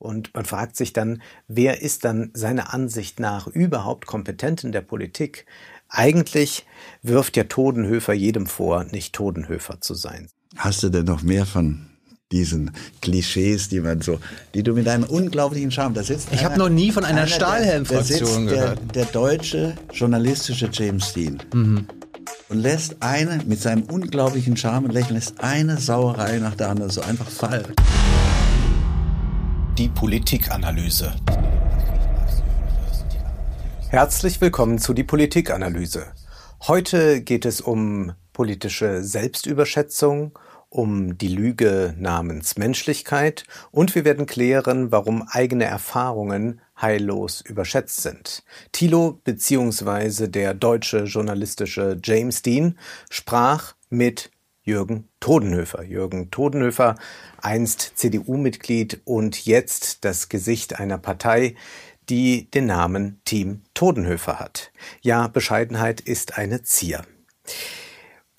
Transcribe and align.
Und 0.00 0.32
man 0.32 0.46
fragt 0.46 0.76
sich 0.76 0.94
dann, 0.94 1.20
wer 1.46 1.82
ist 1.82 2.06
dann 2.06 2.30
seiner 2.32 2.72
Ansicht 2.72 3.20
nach 3.20 3.46
überhaupt 3.46 4.06
kompetent 4.06 4.64
in 4.64 4.72
der 4.72 4.80
Politik? 4.80 5.44
Eigentlich 5.90 6.64
wirft 7.02 7.36
ja 7.36 7.44
Todenhöfer 7.44 8.14
jedem 8.14 8.46
vor, 8.46 8.84
nicht 8.84 9.12
Todenhöfer 9.14 9.82
zu 9.82 9.92
sein. 9.92 10.28
Hast 10.56 10.82
du 10.82 10.88
denn 10.88 11.04
noch 11.04 11.22
mehr 11.22 11.44
von 11.44 11.86
diesen 12.32 12.70
Klischees, 13.02 13.68
die 13.68 13.80
man 13.80 14.00
so, 14.00 14.20
die 14.54 14.62
du 14.62 14.72
mit 14.72 14.88
einem 14.88 15.04
unglaublichen 15.04 15.70
Charme, 15.70 15.94
da 15.94 16.02
sitzt. 16.02 16.28
Ich 16.32 16.44
habe 16.44 16.58
noch 16.58 16.68
nie 16.70 16.92
von 16.92 17.04
einer, 17.04 17.22
einer 17.22 17.26
Stahlhelm-Fraktion 17.26 18.46
gehört. 18.46 18.78
Der, 18.94 19.04
der, 19.04 19.12
deutsche 19.12 19.74
journalistische 19.92 20.70
James 20.72 21.12
Dean. 21.12 21.42
Mhm. 21.52 21.86
Und 22.48 22.58
lässt 22.58 22.96
eine, 23.00 23.42
mit 23.44 23.60
seinem 23.60 23.82
unglaublichen 23.82 24.56
Charme 24.56 24.86
und 24.86 24.92
Lächeln, 24.92 25.16
lässt 25.16 25.40
eine 25.40 25.78
Sauerei 25.78 26.38
nach 26.38 26.54
der 26.54 26.70
anderen 26.70 26.90
so 26.90 27.00
einfach 27.00 27.28
fallen. 27.28 27.74
Die 29.80 29.88
Politikanalyse. 29.88 31.14
Herzlich 33.88 34.38
willkommen 34.42 34.78
zu 34.78 34.92
die 34.92 35.04
Politikanalyse. 35.04 36.08
Heute 36.66 37.22
geht 37.22 37.46
es 37.46 37.62
um 37.62 38.12
politische 38.34 39.02
Selbstüberschätzung, 39.02 40.38
um 40.68 41.16
die 41.16 41.28
Lüge 41.28 41.94
namens 41.96 42.58
Menschlichkeit 42.58 43.44
und 43.70 43.94
wir 43.94 44.04
werden 44.04 44.26
klären, 44.26 44.92
warum 44.92 45.26
eigene 45.26 45.64
Erfahrungen 45.64 46.60
heillos 46.78 47.40
überschätzt 47.40 48.02
sind. 48.02 48.42
Thilo 48.72 49.18
bzw. 49.24 50.26
der 50.26 50.52
deutsche 50.52 51.04
journalistische 51.04 51.98
James 52.04 52.42
Dean 52.42 52.78
sprach 53.08 53.72
mit 53.88 54.30
Jürgen 54.70 55.08
Todenhöfer. 55.18 55.82
Jürgen 55.82 56.30
Todenhöfer, 56.30 56.94
einst 57.42 57.92
CDU-Mitglied 57.96 59.00
und 59.04 59.44
jetzt 59.44 60.04
das 60.04 60.28
Gesicht 60.28 60.78
einer 60.78 60.96
Partei, 60.96 61.56
die 62.08 62.48
den 62.52 62.66
Namen 62.66 63.20
Team 63.24 63.62
Todenhöfer 63.74 64.38
hat. 64.38 64.70
Ja, 65.02 65.26
Bescheidenheit 65.26 66.00
ist 66.00 66.38
eine 66.38 66.62
Zier. 66.62 67.02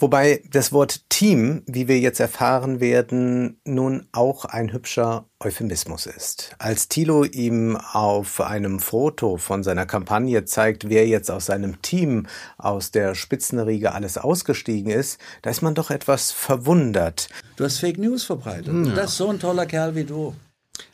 Wobei 0.02 0.42
das 0.50 0.72
Wort 0.72 1.08
Team, 1.10 1.62
wie 1.68 1.88
wir 1.88 2.00
jetzt 2.00 2.20
erfahren 2.20 2.80
werden, 2.80 3.62
nun 3.66 4.08
auch 4.12 4.46
ein 4.46 4.74
hübscher 4.74 5.26
Euphemismus 5.40 6.08
ist. 6.08 6.56
Als 6.58 6.90
Thilo 6.90 7.24
ihm 7.24 7.78
auf 7.78 8.42
einem 8.42 8.80
Foto 8.80 9.38
von 9.38 9.62
seiner 9.62 9.86
Kampagne 9.86 10.44
zeigt, 10.46 10.90
wer 10.90 11.08
jetzt 11.08 11.30
aus 11.30 11.46
seinem 11.46 11.84
Team 11.84 12.26
aus 12.58 12.90
der 12.90 13.14
Spitzenriege 13.14 13.92
alles 13.92 14.18
ausgestiegen 14.18 14.92
ist, 14.92 15.20
da 15.44 15.52
ist 15.52 15.62
man 15.62 15.76
doch 15.76 15.92
etwas 15.92 16.32
verwundert. 16.32 17.30
Du 17.56 17.64
hast 17.64 17.78
Fake 17.78 18.00
News 18.00 18.24
verbreitet. 18.24 18.68
Ja. 18.68 18.72
Und 18.72 18.96
das 18.96 19.12
ist 19.12 19.18
so 19.18 19.30
ein 19.30 19.40
toller 19.40 19.68
Kerl 19.68 19.94
wie 19.94 20.06
du. 20.06 20.34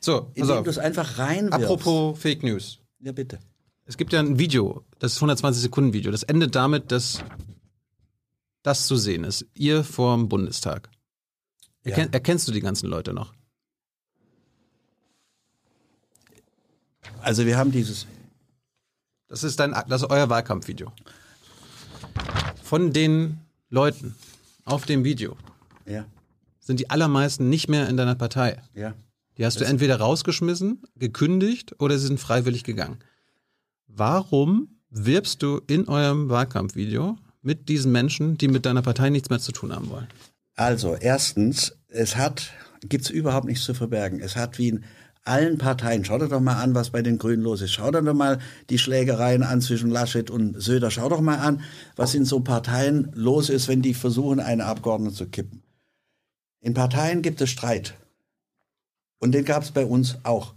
So, 0.02 0.28
indem 0.34 0.66
du 0.66 0.70
es 0.70 0.80
einfach 0.80 1.18
reinwirfst. 1.18 1.54
Apropos 1.54 2.20
Fake 2.20 2.44
News. 2.44 2.80
Ja, 3.00 3.14
bitte. 3.14 3.40
Es 3.86 3.96
gibt 3.96 4.12
ja 4.12 4.20
ein 4.20 4.38
Video, 4.38 4.84
das 5.00 5.14
ist 5.14 5.20
120 5.20 5.62
Sekunden 5.62 5.94
Video. 5.94 6.12
Das 6.12 6.24
endet 6.24 6.56
damit, 6.56 6.92
dass 6.92 7.24
das 8.64 8.88
zu 8.88 8.96
sehen 8.96 9.24
ist. 9.24 9.46
Ihr 9.54 9.84
vorm 9.84 10.30
Bundestag. 10.30 10.90
Erken, 11.84 12.06
ja. 12.06 12.10
Erkennst 12.12 12.48
du 12.48 12.52
die 12.52 12.60
ganzen 12.60 12.90
Leute 12.90 13.14
noch? 13.14 13.34
Also 17.22 17.46
wir 17.46 17.58
haben 17.58 17.72
dieses. 17.72 18.08
Das 19.28 19.44
ist 19.44 19.60
dein, 19.60 19.72
das 19.88 20.02
ist 20.02 20.10
euer 20.10 20.30
Wahlkampfvideo. 20.30 20.92
Von 22.64 22.94
den 22.94 23.40
Leuten 23.70 24.16
auf 24.66 24.86
dem 24.86 25.04
Video 25.04 25.38
ja. 25.86 26.06
sind 26.60 26.80
die 26.80 26.90
allermeisten 26.90 27.50
nicht 27.50 27.70
mehr 27.70 27.90
in 27.90 27.98
deiner 27.98 28.16
Partei. 28.16 28.62
Ja. 28.74 28.94
Die 29.38 29.46
hast 29.46 29.56
das 29.56 29.68
du 29.68 29.70
entweder 29.70 30.00
rausgeschmissen, 30.00 30.84
gekündigt 30.96 31.80
oder 31.80 31.98
sie 31.98 32.08
sind 32.08 32.20
freiwillig 32.20 32.64
gegangen. 32.64 33.00
Warum 33.88 34.80
wirbst 34.90 35.44
du 35.44 35.62
in 35.68 35.88
eurem 35.88 36.30
Wahlkampfvideo 36.30 37.18
mit 37.42 37.70
diesen 37.70 37.92
Menschen, 37.92 38.38
die 38.38 38.48
mit 38.48 38.66
deiner 38.66 38.82
Partei 38.82 39.10
nichts 39.10 39.30
mehr 39.30 39.40
zu 39.40 39.52
tun 39.52 39.74
haben 39.74 39.90
wollen? 39.90 40.08
Also, 40.56 40.96
erstens, 40.96 41.78
es 41.88 42.16
hat, 42.16 42.52
gibt's 42.82 43.10
überhaupt 43.10 43.46
nichts 43.46 43.64
zu 43.64 43.74
verbergen. 43.74 44.20
Es 44.20 44.36
hat 44.36 44.58
wie 44.58 44.70
in 44.70 44.86
allen 45.28 45.58
Parteien, 45.58 46.06
schau 46.06 46.18
dir 46.18 46.30
doch 46.30 46.40
mal 46.40 46.62
an, 46.62 46.74
was 46.74 46.90
bei 46.90 47.02
den 47.02 47.18
Grünen 47.18 47.44
los 47.44 47.62
ist. 47.62 47.74
Schau 47.74 47.92
dir 47.92 48.02
doch 48.02 48.14
mal 48.14 48.40
die 48.70 48.78
Schlägereien 48.78 49.44
an 49.44 49.62
zwischen 49.62 49.90
Laschet 49.90 50.32
und 50.32 50.60
Söder. 50.62 50.90
Schau 50.90 51.10
doch 51.10 51.22
mal 51.22 51.38
an, 51.38 51.62
was 51.96 52.16
in 52.16 52.26
so 52.26 52.40
Parteien 52.40 53.12
los 53.14 53.50
ist, 53.50 53.68
wenn 53.68 53.82
die 53.82 53.94
versuchen, 53.94 54.40
eine 54.40 54.66
Abgeordnete 54.66 55.16
zu 55.16 55.28
kippen. 55.28 55.64
In 56.62 56.74
Parteien 56.74 57.22
gibt 57.22 57.42
es 57.42 57.50
Streit. 57.50 57.96
Und 59.20 59.34
den 59.34 59.46
gab 59.46 59.64
es 59.64 59.72
bei 59.72 59.86
uns 59.86 60.18
auch. 60.24 60.54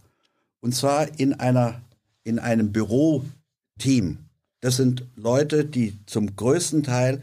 Und 0.61 0.75
zwar 0.75 1.19
in 1.19 1.35
einer, 1.35 1.81
in 2.23 2.39
einem 2.39 2.73
Büroteam. 2.73 4.19
Das 4.61 4.77
sind 4.77 5.05
Leute, 5.17 5.65
die 5.65 5.99
zum 6.07 6.37
größten 6.37 6.83
Teil 6.83 7.23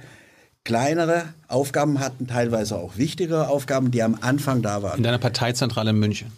kleinere 0.63 1.25
Aufgaben 1.47 1.99
hatten, 1.99 2.27
teilweise 2.27 2.77
auch 2.77 2.97
wichtigere 2.97 3.47
Aufgaben, 3.47 3.91
die 3.91 4.03
am 4.03 4.17
Anfang 4.19 4.61
da 4.61 4.83
waren. 4.83 4.97
In 4.97 5.03
deiner 5.03 5.17
Parteizentrale 5.17 5.91
in 5.91 5.99
München. 5.99 6.31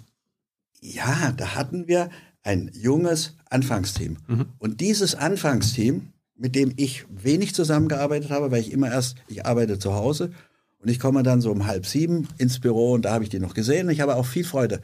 Ja, 0.82 1.34
da 1.36 1.56
hatten 1.56 1.88
wir 1.88 2.10
ein 2.44 2.70
junges 2.74 3.36
Anfangsteam. 3.50 4.18
Mhm. 4.28 4.46
Und 4.60 4.82
dieses 4.82 5.16
Anfangsteam, 5.16 6.14
mit 6.36 6.56
dem 6.56 6.74
ich 6.78 7.06
wenig 7.10 7.56
zusammengearbeitet 7.56 8.30
habe, 8.30 8.52
weil 8.52 8.62
ich 8.62 8.72
immer 8.72 8.92
erst, 8.92 9.18
ich 9.28 9.46
arbeite 9.46 9.80
zu 9.80 9.94
Hause 9.94 10.32
und 10.80 10.90
ich 10.90 11.00
komme 11.00 11.24
dann 11.24 11.42
so 11.42 11.52
um 11.52 11.66
halb 11.66 11.86
sieben 11.86 12.28
ins 12.38 12.60
Büro 12.60 12.94
und 12.94 13.04
da 13.04 13.14
habe 13.14 13.24
ich 13.24 13.30
die 13.30 13.40
noch 13.40 13.54
gesehen. 13.54 13.88
Und 13.88 13.94
ich 13.94 14.02
habe 14.02 14.16
auch 14.16 14.26
viel 14.26 14.46
Freude 14.46 14.80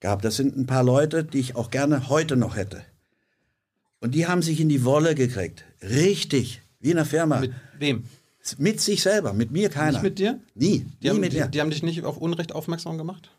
gehabt. 0.00 0.24
Das 0.24 0.36
sind 0.36 0.56
ein 0.56 0.66
paar 0.66 0.82
Leute, 0.82 1.24
die 1.24 1.38
ich 1.38 1.56
auch 1.56 1.70
gerne 1.70 2.08
heute 2.08 2.36
noch 2.36 2.56
hätte. 2.56 2.82
Und 4.00 4.14
die 4.14 4.26
haben 4.26 4.42
sich 4.42 4.60
in 4.60 4.68
die 4.68 4.84
Wolle 4.84 5.14
gekriegt. 5.14 5.64
Richtig. 5.82 6.62
Wie 6.80 6.90
in 6.90 6.98
einer 6.98 7.06
Firma. 7.06 7.40
Mit 7.40 7.52
wem? 7.78 8.04
Mit 8.56 8.80
sich 8.80 9.02
selber. 9.02 9.32
Mit 9.32 9.50
mir 9.50 9.68
keiner. 9.68 9.92
Nicht 9.92 10.02
mit 10.02 10.18
dir? 10.18 10.40
Nie. 10.54 10.86
Die, 11.02 11.06
nie 11.06 11.10
haben, 11.10 11.20
mit 11.20 11.32
die, 11.32 11.38
mir. 11.38 11.48
die 11.48 11.60
haben 11.60 11.70
dich 11.70 11.82
nicht 11.82 12.04
auf 12.04 12.16
Unrecht 12.16 12.54
aufmerksam 12.54 12.96
gemacht? 12.96 13.30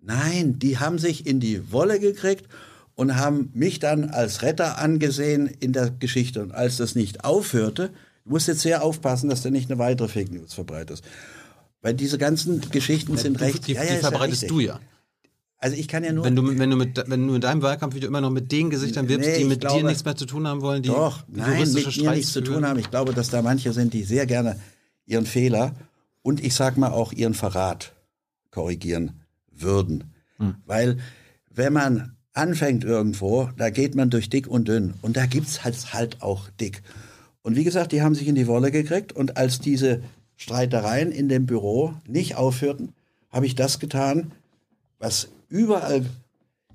Nein, 0.00 0.58
die 0.58 0.78
haben 0.78 0.98
sich 0.98 1.26
in 1.26 1.40
die 1.40 1.72
Wolle 1.72 1.98
gekriegt 1.98 2.46
und 2.94 3.16
haben 3.16 3.50
mich 3.54 3.80
dann 3.80 4.08
als 4.10 4.42
Retter 4.42 4.78
angesehen 4.78 5.48
in 5.60 5.72
der 5.72 5.90
Geschichte. 5.90 6.42
Und 6.42 6.52
als 6.52 6.76
das 6.76 6.94
nicht 6.94 7.24
aufhörte, 7.24 7.90
du 8.24 8.30
musst 8.30 8.48
jetzt 8.48 8.60
sehr 8.60 8.82
aufpassen, 8.82 9.28
dass 9.28 9.42
du 9.42 9.50
nicht 9.50 9.70
eine 9.70 9.78
weitere 9.78 10.08
Fake 10.08 10.32
News 10.32 10.54
verbreitest. 10.54 11.04
Weil 11.82 11.94
diese 11.94 12.18
ganzen 12.18 12.60
Geschichten 12.70 13.14
ja, 13.14 13.18
sind 13.18 13.40
recht. 13.40 13.66
Die, 13.66 13.72
ja, 13.72 13.84
ja, 13.84 13.94
die 13.94 14.00
verbreitest 14.00 14.42
ja 14.42 14.48
du 14.48 14.60
ja. 14.60 14.80
Also 15.58 15.76
ich 15.76 15.88
kann 15.88 16.04
ja 16.04 16.12
nur. 16.12 16.24
Wenn 16.24 16.36
du, 16.36 16.58
wenn 16.58 16.70
du, 16.70 16.76
mit, 16.76 17.02
wenn 17.06 17.26
du 17.26 17.34
in 17.34 17.40
deinem 17.40 17.62
Wahlkampfvideo 17.62 18.08
immer 18.08 18.20
noch 18.20 18.30
mit 18.30 18.52
den 18.52 18.68
Gesichtern 18.70 19.08
wirbst, 19.08 19.28
nee, 19.28 19.38
die 19.38 19.44
mit 19.44 19.60
glaube, 19.60 19.78
dir 19.78 19.84
nichts 19.86 20.04
mehr 20.04 20.16
zu 20.16 20.26
tun 20.26 20.46
haben 20.46 20.60
wollen, 20.60 20.82
die 20.82 20.90
doch, 20.90 21.24
nein, 21.28 21.54
juristische 21.54 22.00
mit 22.00 22.10
mir 22.10 22.16
nichts 22.16 22.32
zu 22.32 22.42
tun 22.42 22.66
haben. 22.66 22.78
Ich 22.78 22.90
glaube, 22.90 23.14
dass 23.14 23.30
da 23.30 23.40
manche 23.42 23.72
sind, 23.72 23.94
die 23.94 24.02
sehr 24.02 24.26
gerne 24.26 24.60
ihren 25.06 25.24
Fehler 25.24 25.74
und 26.22 26.44
ich 26.44 26.54
sag 26.54 26.76
mal 26.76 26.90
auch 26.90 27.12
ihren 27.12 27.34
Verrat 27.34 27.92
korrigieren 28.50 29.20
würden. 29.50 30.12
Hm. 30.38 30.56
Weil 30.66 30.98
wenn 31.50 31.72
man 31.72 32.16
anfängt 32.34 32.84
irgendwo, 32.84 33.48
da 33.56 33.70
geht 33.70 33.94
man 33.94 34.10
durch 34.10 34.28
dick 34.28 34.46
und 34.46 34.68
dünn 34.68 34.94
und 35.00 35.16
da 35.16 35.24
gibt's 35.26 35.64
halt, 35.64 35.94
halt 35.94 36.22
auch 36.22 36.50
dick. 36.60 36.82
Und 37.42 37.56
wie 37.56 37.64
gesagt, 37.64 37.92
die 37.92 38.02
haben 38.02 38.14
sich 38.14 38.28
in 38.28 38.34
die 38.34 38.46
Wolle 38.46 38.70
gekriegt 38.70 39.12
und 39.12 39.36
als 39.38 39.60
diese 39.60 40.02
Streitereien 40.36 41.12
in 41.12 41.28
dem 41.28 41.46
Büro 41.46 41.94
nicht 42.06 42.34
aufhörten, 42.34 42.92
habe 43.30 43.46
ich 43.46 43.54
das 43.54 43.78
getan, 43.78 44.32
was 44.98 45.28
überall 45.48 46.06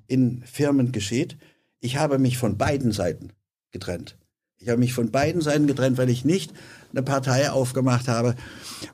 in 0.06 0.42
Firmen 0.44 0.92
geschieht. 0.92 1.36
Ich 1.80 1.96
habe 1.96 2.18
mich 2.18 2.38
von 2.38 2.58
beiden 2.58 2.92
Seiten 2.92 3.32
getrennt. 3.70 4.16
Ich 4.58 4.68
habe 4.68 4.78
mich 4.78 4.92
von 4.92 5.10
beiden 5.10 5.40
Seiten 5.40 5.66
getrennt, 5.66 5.98
weil 5.98 6.10
ich 6.10 6.24
nicht 6.24 6.52
eine 6.92 7.02
Partei 7.02 7.50
aufgemacht 7.50 8.06
habe, 8.08 8.36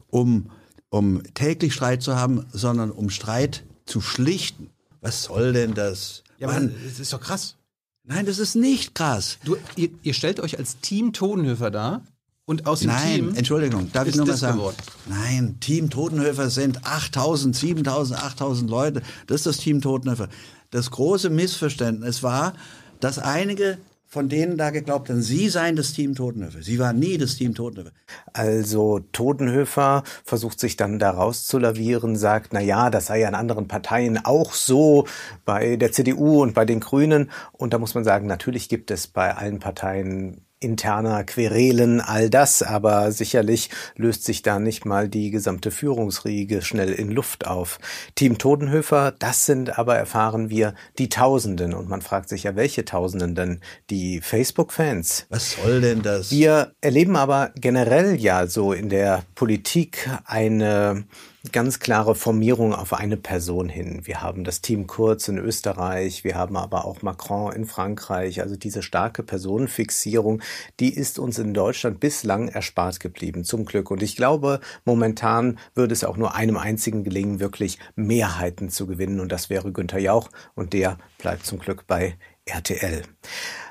um, 0.09 0.51
um 0.89 1.23
täglich 1.35 1.75
Streit 1.75 2.03
zu 2.03 2.17
haben, 2.17 2.47
sondern 2.53 2.91
um 2.91 3.11
Streit 3.11 3.65
zu 3.85 4.01
schlichten. 4.01 4.71
Was 5.01 5.25
soll 5.25 5.53
denn 5.53 5.75
das? 5.75 6.25
Ja, 6.39 6.49
Mann, 6.49 6.75
das 6.85 6.99
ist 6.99 7.13
doch 7.13 7.21
krass. 7.21 7.57
Nein, 8.05 8.25
das 8.25 8.39
ist 8.39 8.55
nicht 8.55 8.95
krass. 8.95 9.39
Du, 9.45 9.57
ihr, 9.77 9.91
ihr 10.03 10.15
stellt 10.15 10.41
euch 10.41 10.59
als 10.59 10.79
Team 10.81 11.13
Todenhöfer 11.13 11.71
dar 11.71 12.03
und 12.49 12.67
aus 12.67 12.81
dem 12.81 12.89
Nein, 12.89 13.15
Team. 13.15 13.35
Entschuldigung, 13.35 13.93
darf 13.93 14.09
ich 14.09 14.17
nur 14.17 14.27
mal 14.27 14.35
sagen? 14.35 14.57
Geworden. 14.57 14.77
Nein, 15.07 15.57
Team 15.61 15.91
Totenhöfer 15.91 16.49
sind 16.49 16.87
8000, 16.87 17.55
7000, 17.55 18.25
8000 18.25 18.71
Leute. 18.71 19.03
Das 19.27 19.41
ist 19.41 19.47
das 19.47 19.57
Team 19.59 19.83
Totenhöfer. 19.83 20.31
Das 20.71 20.91
große 20.91 21.29
Missverständnis 21.29 22.23
war, 22.23 22.55
dass 23.01 23.19
einige 23.19 23.77
von 24.07 24.31
denen 24.31 24.57
da 24.57 24.71
geglaubt 24.71 25.11
haben, 25.11 25.21
sie 25.21 25.51
seien 25.51 25.77
das 25.77 25.93
Team 25.93 26.15
Totenhöfer. 26.15 26.63
Sie 26.63 26.79
waren 26.79 26.99
nie 26.99 27.19
das 27.19 27.37
Team 27.37 27.55
Totenhöfer. 27.55 27.93
Also 28.33 29.01
Totenhöfer 29.13 30.03
versucht 30.25 30.59
sich 30.59 30.77
dann 30.77 30.99
da 30.99 31.11
rauszulavieren, 31.11 32.17
sagt, 32.17 32.55
na 32.55 32.61
ja, 32.61 32.89
das 32.89 33.07
sei 33.07 33.21
ja 33.21 33.29
in 33.29 33.35
anderen 33.35 33.69
Parteien 33.69 34.25
auch 34.25 34.55
so, 34.55 35.07
bei 35.45 35.77
der 35.77 35.93
CDU 35.93 36.43
und 36.43 36.55
bei 36.55 36.65
den 36.65 36.81
Grünen. 36.81 37.31
Und 37.53 37.75
da 37.75 37.79
muss 37.79 37.95
man 37.95 38.05
sagen, 38.05 38.27
natürlich 38.27 38.71
gibt 38.71 38.91
es 38.91 39.07
bei 39.07 39.37
allen 39.37 39.59
Parteien 39.59 40.48
interner 40.61 41.25
Querelen, 41.25 42.01
all 42.01 42.31
das, 42.31 42.63
aber 42.63 43.13
sicherlich 43.13 43.71
löst 43.97 44.25
sich 44.25 44.43
da 44.43 44.59
nicht 44.59 44.85
mal 44.85 45.09
die 45.09 45.31
gesamte 45.31 45.71
Führungsriege 45.71 46.63
schnell 46.63 46.93
in 46.93 47.11
Luft 47.11 47.47
auf. 47.47 47.79
Team 48.15 48.39
Todenhöfer, 48.39 49.13
das 49.19 49.47
sind 49.47 49.79
aber, 49.79 49.97
erfahren 49.97 50.51
wir, 50.51 50.75
die 50.99 51.09
Tausenden. 51.09 51.75
Und 51.75 51.89
man 51.89 52.03
fragt 52.03 52.29
sich 52.29 52.45
ja, 52.45 52.57
welche 52.57 52.85
Tausenden 52.85 53.35
denn? 53.35 53.61
Die 53.91 54.21
Facebook-Fans? 54.21 55.27
Was 55.29 55.53
soll 55.53 55.81
denn 55.81 56.03
das? 56.03 56.31
Wir 56.31 56.73
erleben 56.81 57.17
aber 57.17 57.53
generell 57.55 58.17
ja 58.17 58.47
so 58.47 58.73
in 58.73 58.89
der 58.89 59.23
Politik 59.35 60.09
eine 60.25 61.05
ganz 61.53 61.79
klare 61.79 62.15
Formierung 62.15 62.75
auf 62.75 62.93
eine 62.93 63.17
Person 63.17 63.69
hin. 63.69 64.01
Wir 64.05 64.23
haben 64.23 64.45
das 64.45 64.61
Team 64.61 64.87
Kurz 64.87 65.29
in 65.29 65.39
Österreich, 65.39 66.25
wir 66.25 66.35
haben 66.35 66.57
aber 66.57 66.85
auch 66.85 67.03
Macron 67.03 67.53
in 67.53 67.67
Frankreich. 67.67 68.41
Also 68.41 68.57
diese 68.57 68.83
starke 68.83 69.23
Personenfixierung, 69.23 70.43
die 70.81 70.95
ist 70.95 71.19
uns 71.19 71.39
in 71.39 71.55
Deutschland 71.55 72.01
bislang 72.01 72.49
erspart 72.49 73.01
geblieben, 73.01 73.45
zum 73.45 73.65
Glück. 73.65 73.91
Und 73.91 74.03
ich 74.03 74.17
glaube, 74.17 74.61
momentan 74.85 75.59
würde 75.75 75.93
es 75.93 76.05
auch 76.05 76.17
nur 76.17 76.35
einem 76.35 76.57
einzigen 76.57 77.05
gelingen, 77.05 77.41
wirklich 77.41 77.79
Mehrheiten 77.97 78.71
zu 78.71 78.87
gewinnen. 78.87 79.21
Und 79.21 79.33
das 79.33 79.51
wäre 79.51 79.73
Günther 79.73 80.01
Jauch. 80.01 80.31
Und 80.55 80.73
der 80.73 80.99
bleibt 81.19 81.47
zum 81.47 81.59
Glück 81.59 81.87
bei 81.87 82.17
RTL. 82.45 83.03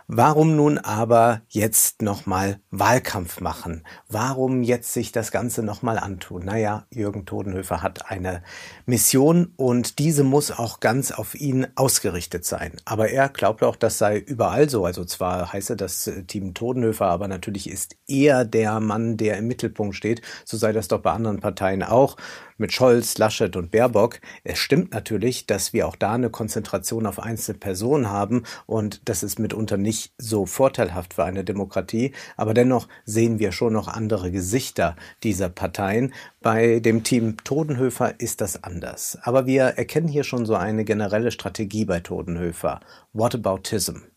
Warum 0.09 0.55
nun 0.55 0.77
aber 0.77 1.41
jetzt 1.49 2.01
nochmal 2.01 2.61
Wahlkampf 2.71 3.41
machen? 3.41 3.83
Warum 4.07 4.63
jetzt 4.63 4.93
sich 4.93 5.11
das 5.11 5.33
Ganze 5.33 5.63
nochmal 5.63 5.99
antun? 5.99 6.45
Naja, 6.45 6.85
Jürgen 6.89 7.25
Todenhöfer 7.25 7.81
hat 7.83 8.09
eine 8.09 8.41
Mission 8.85 9.51
und 9.57 9.99
diese 9.99 10.23
muss 10.23 10.49
auch 10.49 10.79
ganz 10.79 11.11
auf 11.11 11.35
ihn 11.35 11.67
ausgerichtet 11.75 12.45
sein. 12.45 12.71
Aber 12.85 13.09
er 13.09 13.27
glaubt 13.27 13.63
auch, 13.63 13.75
das 13.75 13.97
sei 13.97 14.17
überall 14.17 14.69
so. 14.69 14.85
Also 14.85 15.03
zwar 15.03 15.51
heiße 15.51 15.75
das 15.75 16.09
Team 16.27 16.53
Todenhöfer, 16.53 17.07
aber 17.07 17.27
natürlich 17.27 17.69
ist 17.69 17.97
er 18.07 18.45
der 18.45 18.79
Mann, 18.79 19.17
der 19.17 19.37
im 19.37 19.47
Mittelpunkt 19.47 19.93
steht. 19.93 20.21
So 20.45 20.55
sei 20.55 20.71
das 20.71 20.87
doch 20.87 21.01
bei 21.01 21.11
anderen 21.11 21.41
Parteien 21.41 21.83
auch 21.83 22.15
mit 22.57 22.73
Scholz, 22.73 23.17
Laschet 23.17 23.55
und 23.55 23.71
Baerbock. 23.71 24.19
Es 24.43 24.59
stimmt 24.59 24.93
natürlich, 24.93 25.45
dass 25.45 25.73
wir 25.73 25.87
auch 25.87 25.95
da 25.95 26.13
eine 26.13 26.29
Konzentration 26.29 27.05
auf 27.05 27.19
einzelne 27.19 27.57
Personen 27.57 28.09
haben 28.09 28.43
und 28.65 29.01
das 29.05 29.23
ist 29.23 29.39
mitunter 29.39 29.77
nicht 29.77 30.13
so 30.17 30.45
vorteilhaft 30.45 31.13
für 31.13 31.23
eine 31.23 31.43
Demokratie. 31.43 32.13
Aber 32.35 32.53
dennoch 32.53 32.87
sehen 33.05 33.39
wir 33.39 33.51
schon 33.51 33.73
noch 33.73 33.87
andere 33.87 34.31
Gesichter 34.31 34.95
dieser 35.23 35.49
Parteien. 35.49 36.13
Bei 36.41 36.79
dem 36.79 37.03
Team 37.03 37.37
Todenhöfer 37.43 38.19
ist 38.19 38.41
das 38.41 38.63
anders. 38.63 39.17
Aber 39.21 39.45
wir 39.45 39.63
erkennen 39.63 40.07
hier 40.07 40.23
schon 40.23 40.45
so 40.45 40.55
eine 40.55 40.85
generelle 40.85 41.31
Strategie 41.31 41.85
bei 41.85 41.99
Todenhöfer. 41.99 42.79
Whataboutism. 43.13 44.16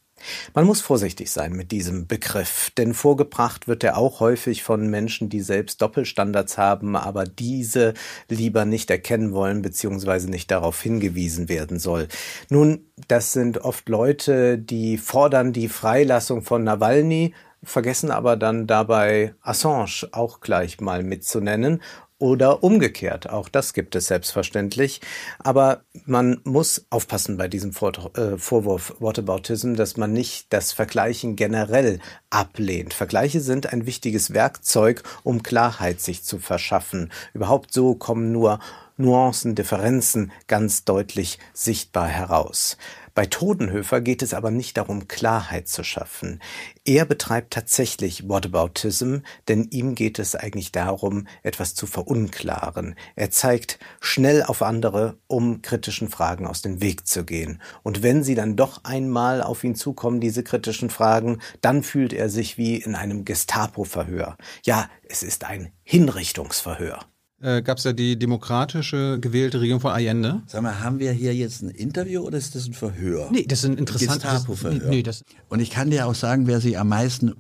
Man 0.55 0.67
muss 0.67 0.81
vorsichtig 0.81 1.31
sein 1.31 1.53
mit 1.53 1.73
diesem 1.73 2.07
Begriff, 2.07 2.71
denn 2.77 2.95
vorgebracht 2.95 3.69
wird 3.69 3.85
er 3.85 3.97
auch 3.97 4.21
häufig 4.21 4.63
von 4.63 4.89
Menschen, 4.89 5.29
die 5.29 5.41
selbst 5.41 5.81
Doppelstandards 5.83 6.59
haben, 6.59 6.97
aber 6.97 7.25
diese 7.25 7.95
lieber 8.29 8.65
nicht 8.65 8.91
erkennen 8.91 9.33
wollen 9.33 9.63
bzw. 9.63 10.29
nicht 10.29 10.51
darauf 10.51 10.81
hingewiesen 10.81 11.49
werden 11.49 11.79
soll. 11.79 12.09
Nun, 12.49 12.87
das 13.09 13.33
sind 13.33 13.59
oft 13.59 13.89
Leute, 13.89 14.59
die 14.59 14.99
fordern 14.99 15.53
die 15.53 15.69
Freilassung 15.69 16.43
von 16.43 16.65
Nawalny, 16.65 17.35
vergessen 17.63 18.11
aber 18.11 18.37
dann 18.37 18.67
dabei 18.67 19.35
Assange 19.43 20.09
auch 20.13 20.41
gleich 20.41 20.81
mal 20.81 21.03
mitzunennen 21.03 21.81
oder 22.21 22.63
umgekehrt. 22.63 23.29
Auch 23.29 23.49
das 23.49 23.73
gibt 23.73 23.97
es 23.97 24.07
selbstverständlich. 24.07 25.01
Aber 25.41 25.81
man 26.05 26.41
muss 26.45 26.87
aufpassen 26.91 27.37
bei 27.37 27.49
diesem 27.49 27.73
Vor 27.73 27.93
äh, 28.17 28.39
Vorwurf 28.39 28.95
Whataboutism, 29.01 29.75
dass 29.75 29.97
man 29.97 30.13
nicht 30.13 30.53
das 30.53 30.73
Vergleichen 30.73 31.35
generell 31.35 31.99
ablehnt. 32.29 32.95
Vergleiche 32.95 33.41
sind 33.41 33.73
ein 33.73 33.87
wichtiges 33.87 34.33
Werkzeug, 34.33 35.03
um 35.25 35.43
Klarheit 35.43 36.01
sich 36.01 36.23
zu 36.23 36.39
verschaffen. 36.39 37.11
Überhaupt 37.35 37.73
so 37.73 37.95
kommen 37.95 38.31
nur 38.31 38.61
Nuancen, 38.99 39.55
Differenzen 39.55 40.31
ganz 40.47 40.85
deutlich 40.85 41.39
sichtbar 41.55 42.07
heraus. 42.07 42.77
Bei 43.15 43.27
Todenhöfer 43.27 44.01
geht 44.01 44.23
es 44.23 44.35
aber 44.35 44.51
nicht 44.51 44.77
darum, 44.77 45.09
Klarheit 45.09 45.69
zu 45.69 45.85
schaffen. 45.85 46.41
Er 46.85 47.05
betreibt 47.05 47.53
tatsächlich 47.53 48.29
Whataboutism, 48.29 49.19
denn 49.49 49.69
ihm 49.71 49.95
geht 49.95 50.19
es 50.19 50.35
eigentlich 50.35 50.73
darum, 50.73 51.27
etwas 51.43 51.75
zu 51.75 51.87
verunklaren. 51.87 52.95
Er 53.17 53.31
zeigt 53.31 53.79
schnell 54.01 54.43
auf 54.43 54.63
andere, 54.63 55.19
um 55.27 55.63
kritischen 55.63 56.09
Fragen 56.09 56.47
aus 56.47 56.63
dem 56.63 56.81
Weg 56.81 57.07
zu 57.07 57.25
gehen. 57.25 57.61
Und 57.83 58.03
wenn 58.03 58.23
sie 58.23 58.35
dann 58.35 58.57
doch 58.57 58.85
einmal 58.85 59.43
auf 59.43 59.65
ihn 59.65 59.75
zukommen, 59.75 60.21
diese 60.21 60.43
kritischen 60.43 60.91
Fragen, 60.91 61.41
dann 61.61 61.83
fühlt 61.83 62.13
er 62.13 62.29
sich 62.29 62.59
wie 62.59 62.77
in 62.77 62.95
einem 62.95 63.25
Gestapo-Verhör. 63.25 64.37
Ja, 64.65 64.89
es 65.09 65.23
ist 65.23 65.45
ein 65.45 65.73
Hinrichtungsverhör 65.83 67.10
äh, 67.41 67.63
gab 67.63 67.79
es 67.79 67.85
ja 67.85 67.93
die 67.93 68.19
demokratische 68.19 69.19
gewählte 69.21 69.61
Regierung 69.61 69.81
von 69.81 69.93
Allende. 69.93 70.43
Sag 70.47 70.63
mal, 70.63 70.81
haben 70.81 70.99
wir 70.99 71.13
hier 71.13 71.35
jetzt 71.35 71.63
ein 71.63 71.71
Interview 71.71 72.23
oder 72.23 72.39
ist 72.39 72.55
das 72.55 72.67
ein 72.67 72.75
Verhör? 72.75 73.31
Nee, 73.33 73.45
das 73.47 73.61
ist 73.61 73.71
ein 73.71 73.79
interessantes 73.79 74.23
Gestapo-Verhör. 74.23 74.91
Nee, 74.91 75.03
nee, 75.03 75.13
Und 75.49 75.61
ich 75.61 75.71
kann 75.71 75.91
dir 75.91 76.07
auch 76.07 76.15
sagen, 76.15 76.47
wer 76.47 76.61
sich 76.61 76.79
am 76.79 76.89
meisten 76.89 77.35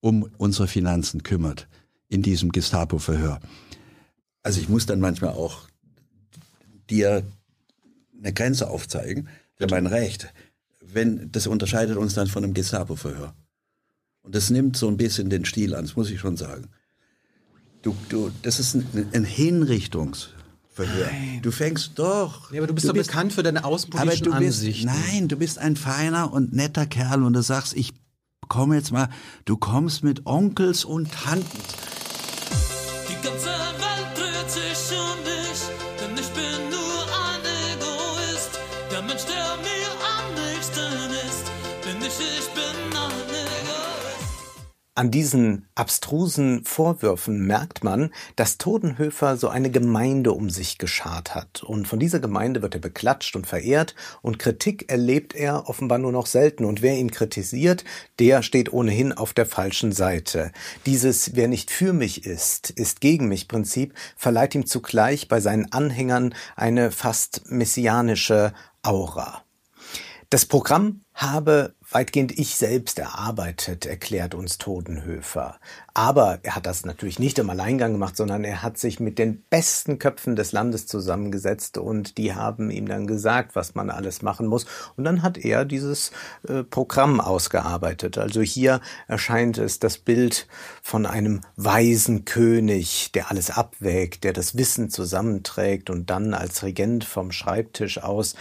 um 0.00 0.28
unsere 0.38 0.68
Finanzen 0.68 1.22
kümmert 1.22 1.68
in 2.08 2.22
diesem 2.22 2.50
Gestapo-Verhör. 2.50 3.40
Also 4.42 4.60
ich 4.60 4.68
muss 4.68 4.86
dann 4.86 5.00
manchmal 5.00 5.32
auch 5.32 5.68
dir 6.90 7.22
eine 8.18 8.32
Grenze 8.32 8.68
aufzeigen 8.68 9.28
für 9.54 9.66
mein 9.68 9.86
Recht. 9.86 10.32
Wenn, 10.80 11.30
das 11.30 11.46
unterscheidet 11.46 11.96
uns 11.96 12.14
dann 12.14 12.26
von 12.26 12.44
einem 12.44 12.54
Gestapo-Verhör. 12.54 13.34
Und 14.22 14.34
das 14.34 14.50
nimmt 14.50 14.76
so 14.76 14.88
ein 14.88 14.96
bisschen 14.96 15.30
den 15.30 15.44
Stil 15.44 15.74
an, 15.74 15.84
das 15.84 15.96
muss 15.96 16.10
ich 16.10 16.20
schon 16.20 16.36
sagen. 16.36 16.68
Du, 17.82 17.96
du, 18.08 18.30
das 18.42 18.60
ist 18.60 18.74
ein, 18.74 19.08
ein 19.12 19.24
Hinrichtungsverhör. 19.24 21.06
Nein. 21.10 21.40
Du 21.42 21.50
fängst 21.50 21.92
doch. 21.96 22.52
Ja, 22.52 22.60
aber 22.60 22.68
du 22.68 22.74
bist 22.74 22.84
du 22.84 22.88
doch 22.88 22.94
bist, 22.94 23.10
bekannt 23.10 23.32
für 23.32 23.42
deine 23.42 23.64
außenpolitischen 23.64 24.28
aber 24.28 24.40
du 24.40 24.46
bist, 24.46 24.60
Ansichten. 24.60 24.86
Nein, 24.86 25.28
du 25.28 25.36
bist 25.36 25.58
ein 25.58 25.76
feiner 25.76 26.32
und 26.32 26.52
netter 26.52 26.86
Kerl 26.86 27.24
und 27.24 27.32
du 27.32 27.42
sagst, 27.42 27.74
ich 27.74 27.92
komme 28.48 28.76
jetzt 28.76 28.92
mal, 28.92 29.08
du 29.44 29.56
kommst 29.56 30.04
mit 30.04 30.26
Onkels 30.26 30.84
und 30.84 31.10
Tanten. 31.10 31.58
An 44.94 45.10
diesen 45.10 45.66
abstrusen 45.74 46.64
Vorwürfen 46.64 47.46
merkt 47.46 47.82
man, 47.82 48.10
dass 48.36 48.58
Todenhöfer 48.58 49.38
so 49.38 49.48
eine 49.48 49.70
Gemeinde 49.70 50.32
um 50.32 50.50
sich 50.50 50.76
geschart 50.76 51.34
hat. 51.34 51.62
Und 51.62 51.88
von 51.88 51.98
dieser 51.98 52.20
Gemeinde 52.20 52.60
wird 52.60 52.74
er 52.74 52.80
beklatscht 52.80 53.34
und 53.34 53.46
verehrt 53.46 53.94
und 54.20 54.38
Kritik 54.38 54.90
erlebt 54.90 55.34
er 55.34 55.68
offenbar 55.68 55.96
nur 55.98 56.12
noch 56.12 56.26
selten. 56.26 56.66
Und 56.66 56.82
wer 56.82 56.98
ihn 56.98 57.10
kritisiert, 57.10 57.84
der 58.18 58.42
steht 58.42 58.72
ohnehin 58.72 59.12
auf 59.12 59.32
der 59.32 59.46
falschen 59.46 59.92
Seite. 59.92 60.52
Dieses 60.84 61.34
Wer 61.34 61.48
nicht 61.48 61.70
für 61.70 61.94
mich 61.94 62.26
ist, 62.26 62.68
ist 62.70 63.00
gegen 63.00 63.28
mich 63.28 63.48
Prinzip 63.48 63.94
verleiht 64.16 64.54
ihm 64.54 64.66
zugleich 64.66 65.26
bei 65.28 65.40
seinen 65.40 65.72
Anhängern 65.72 66.34
eine 66.54 66.90
fast 66.90 67.50
messianische 67.50 68.52
Aura. 68.82 69.42
Das 70.32 70.46
Programm 70.46 71.02
habe 71.14 71.74
weitgehend 71.92 72.38
ich 72.38 72.56
selbst 72.56 72.98
erarbeitet, 72.98 73.86
erklärt 73.86 74.34
uns 74.34 74.58
Todenhöfer. 74.58 75.58
Aber 75.94 76.38
er 76.42 76.56
hat 76.56 76.66
das 76.66 76.86
natürlich 76.86 77.18
nicht 77.18 77.38
im 77.38 77.50
Alleingang 77.50 77.92
gemacht, 77.92 78.16
sondern 78.16 78.44
er 78.44 78.62
hat 78.62 78.78
sich 78.78 78.98
mit 78.98 79.18
den 79.18 79.42
besten 79.50 79.98
Köpfen 79.98 80.36
des 80.36 80.52
Landes 80.52 80.86
zusammengesetzt 80.86 81.76
und 81.76 82.16
die 82.16 82.34
haben 82.34 82.70
ihm 82.70 82.86
dann 82.88 83.06
gesagt, 83.06 83.54
was 83.54 83.74
man 83.74 83.90
alles 83.90 84.22
machen 84.22 84.46
muss. 84.46 84.64
Und 84.96 85.04
dann 85.04 85.22
hat 85.22 85.36
er 85.36 85.64
dieses 85.64 86.12
äh, 86.48 86.62
Programm 86.62 87.20
ausgearbeitet. 87.20 88.16
Also 88.16 88.40
hier 88.40 88.80
erscheint 89.06 89.58
es 89.58 89.78
das 89.78 89.98
Bild 89.98 90.46
von 90.82 91.04
einem 91.04 91.42
weisen 91.56 92.24
König, 92.24 93.12
der 93.12 93.30
alles 93.30 93.50
abwägt, 93.50 94.24
der 94.24 94.32
das 94.32 94.56
Wissen 94.56 94.88
zusammenträgt 94.88 95.90
und 95.90 96.08
dann 96.08 96.32
als 96.32 96.62
Regent 96.62 97.04
vom 97.04 97.32
Schreibtisch 97.32 98.02
aus 98.02 98.34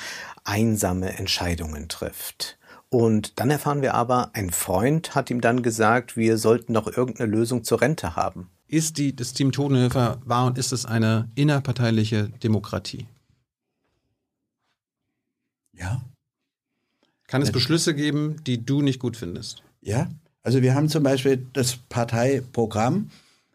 einsame 0.43 1.17
Entscheidungen 1.17 1.89
trifft. 1.89 2.57
Und 2.93 3.39
dann 3.39 3.49
erfahren 3.49 3.81
wir 3.81 3.93
aber, 3.93 4.31
ein 4.33 4.49
Freund 4.49 5.15
hat 5.15 5.29
ihm 5.29 5.39
dann 5.39 5.63
gesagt, 5.63 6.17
wir 6.17 6.37
sollten 6.37 6.73
noch 6.73 6.87
irgendeine 6.87 7.31
Lösung 7.31 7.63
zur 7.63 7.79
Rente 7.79 8.17
haben. 8.17 8.49
Ist 8.67 8.97
die, 8.97 9.15
das 9.15 9.31
Team 9.31 9.53
Todenhöfer 9.53 10.21
war 10.25 10.45
und 10.45 10.57
ist 10.57 10.73
es 10.73 10.85
eine 10.85 11.29
innerparteiliche 11.35 12.27
Demokratie? 12.43 13.07
Ja. 15.71 16.01
Kann 17.27 17.41
es 17.41 17.53
Beschlüsse 17.53 17.95
geben, 17.95 18.43
die 18.45 18.65
du 18.65 18.81
nicht 18.81 18.99
gut 18.99 19.15
findest? 19.15 19.63
Ja. 19.79 20.09
Also 20.43 20.61
wir 20.61 20.75
haben 20.75 20.89
zum 20.89 21.03
Beispiel 21.03 21.47
das 21.53 21.77
Parteiprogramm, 21.87 23.09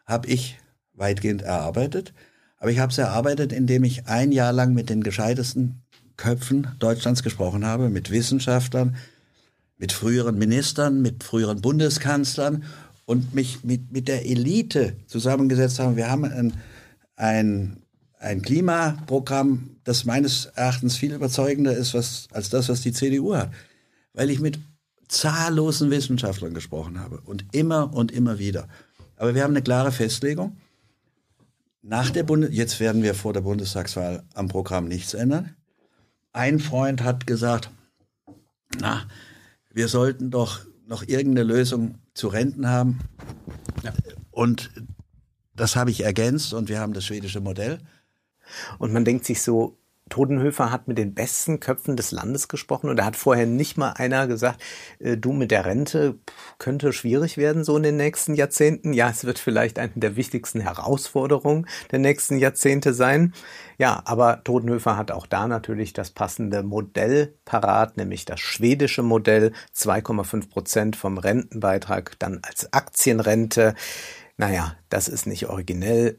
habe 0.07 0.28
ich 0.28 0.59
weitgehend 0.95 1.43
erarbeitet. 1.43 2.14
Aber 2.57 2.71
ich 2.71 2.78
habe 2.78 2.90
es 2.90 2.97
erarbeitet, 2.97 3.52
indem 3.52 3.85
ich 3.85 4.07
ein 4.07 4.33
Jahr 4.33 4.55
lang 4.55 4.73
mit 4.73 4.88
den 4.88 5.02
gescheitesten 5.02 5.83
Köpfen 6.16 6.69
Deutschlands 6.78 7.23
gesprochen 7.23 7.66
habe, 7.66 7.90
mit 7.90 8.11
Wissenschaftlern, 8.11 8.97
mit 9.78 9.92
früheren 9.92 10.38
Ministern, 10.38 11.02
mit 11.02 11.25
früheren 11.25 11.61
Bundeskanzlern 11.61 12.64
und 13.04 13.35
mich 13.35 13.62
mit, 13.64 13.92
mit 13.92 14.09
der 14.09 14.26
Elite 14.26 14.97
zusammengesetzt 15.06 15.78
haben. 15.78 15.97
Wir 15.97 16.11
haben 16.11 16.25
ein, 16.25 16.52
ein, 17.16 17.83
ein 18.18 18.42
Klimaprogramm, 18.42 19.76
das 19.85 20.04
meines 20.04 20.47
Erachtens 20.47 20.97
viel 20.97 21.12
überzeugender 21.12 21.76
ist 21.76 21.95
was, 21.95 22.28
als 22.33 22.50
das, 22.50 22.68
was 22.68 22.80
die 22.80 22.92
CDU 22.92 23.35
hat. 23.35 23.52
Weil 24.12 24.30
ich 24.30 24.40
mit 24.40 24.59
zahllosen 25.09 25.90
Wissenschaftlern 25.90 26.54
gesprochen 26.54 26.99
habe 26.99 27.21
und 27.21 27.45
immer 27.52 27.95
und 27.95 28.11
immer 28.11 28.38
wieder. 28.38 28.68
Aber 29.16 29.35
wir 29.35 29.45
haben 29.45 29.52
eine 29.52 29.62
klare 29.62 29.92
Festlegung. 29.92 30.56
Nach 31.83 32.11
der 32.11 32.25
Bundes 32.25 32.50
jetzt 32.52 32.80
werden 32.80 33.02
wir 33.02 33.14
vor 33.14 33.33
der 33.33 33.42
Bundestagswahl 33.42 34.25
am 34.35 34.49
Programm 34.49 34.88
nichts 34.88 35.14
ändern. 35.14 35.54
Ein 36.33 36.59
Freund 36.59 37.04
hat 37.04 37.26
gesagt, 37.26 37.71
na, 38.80 39.06
wir 39.76 39.88
sollten 39.88 40.30
doch 40.30 40.61
noch 40.87 41.02
irgendeine 41.02 41.47
Lösung 41.47 41.97
zu 42.14 42.28
Renten 42.28 42.66
haben. 42.66 43.00
Ja. 43.83 43.92
Und 44.30 44.71
das 45.54 45.76
habe 45.76 45.90
ich 45.90 46.02
ergänzt 46.02 46.54
und 46.54 46.71
wir 46.71 46.80
haben 46.80 46.95
das 46.95 47.04
schwedische 47.04 47.42
Modell. 47.42 47.80
Und 48.78 48.95
man 48.95 49.04
denkt 49.04 49.26
sich 49.26 49.42
so, 49.42 49.76
Todenhöfer 50.08 50.70
hat 50.70 50.86
mit 50.86 50.98
den 50.98 51.14
besten 51.14 51.58
Köpfen 51.58 51.96
des 51.96 52.12
Landes 52.12 52.46
gesprochen 52.46 52.88
und 52.88 52.96
da 52.96 53.04
hat 53.04 53.16
vorher 53.16 53.46
nicht 53.46 53.76
mal 53.76 53.92
einer 53.92 54.28
gesagt, 54.28 54.62
äh, 55.00 55.16
du 55.16 55.32
mit 55.32 55.50
der 55.50 55.64
Rente 55.64 56.14
könnte 56.58 56.92
schwierig 56.92 57.36
werden 57.36 57.64
so 57.64 57.76
in 57.76 57.82
den 57.82 57.96
nächsten 57.96 58.34
Jahrzehnten. 58.34 58.92
Ja, 58.92 59.10
es 59.10 59.25
wird 59.25 59.38
vielleicht 59.38 59.78
eine 59.78 59.92
der 59.96 60.14
wichtigsten 60.14 60.60
Herausforderungen 60.60 61.66
der 61.90 61.98
nächsten 61.98 62.38
Jahrzehnte 62.38 62.94
sein. 62.94 63.34
Ja, 63.78 64.02
aber 64.04 64.44
Todenhöfer 64.44 64.96
hat 64.96 65.10
auch 65.10 65.26
da 65.26 65.48
natürlich 65.48 65.92
das 65.92 66.10
passende 66.10 66.62
Modell 66.62 67.34
parat, 67.44 67.96
nämlich 67.96 68.25
das 68.25 68.38
schwedische 68.38 69.02
Modell, 69.02 69.52
2,5 69.75 70.48
Prozent 70.48 70.96
vom 70.96 71.18
Rentenbeitrag 71.18 72.16
dann 72.20 72.40
als 72.42 72.72
Aktienrente. 72.72 73.75
Naja, 74.36 74.76
das 74.88 75.08
ist 75.08 75.26
nicht 75.26 75.48
originell. 75.48 76.18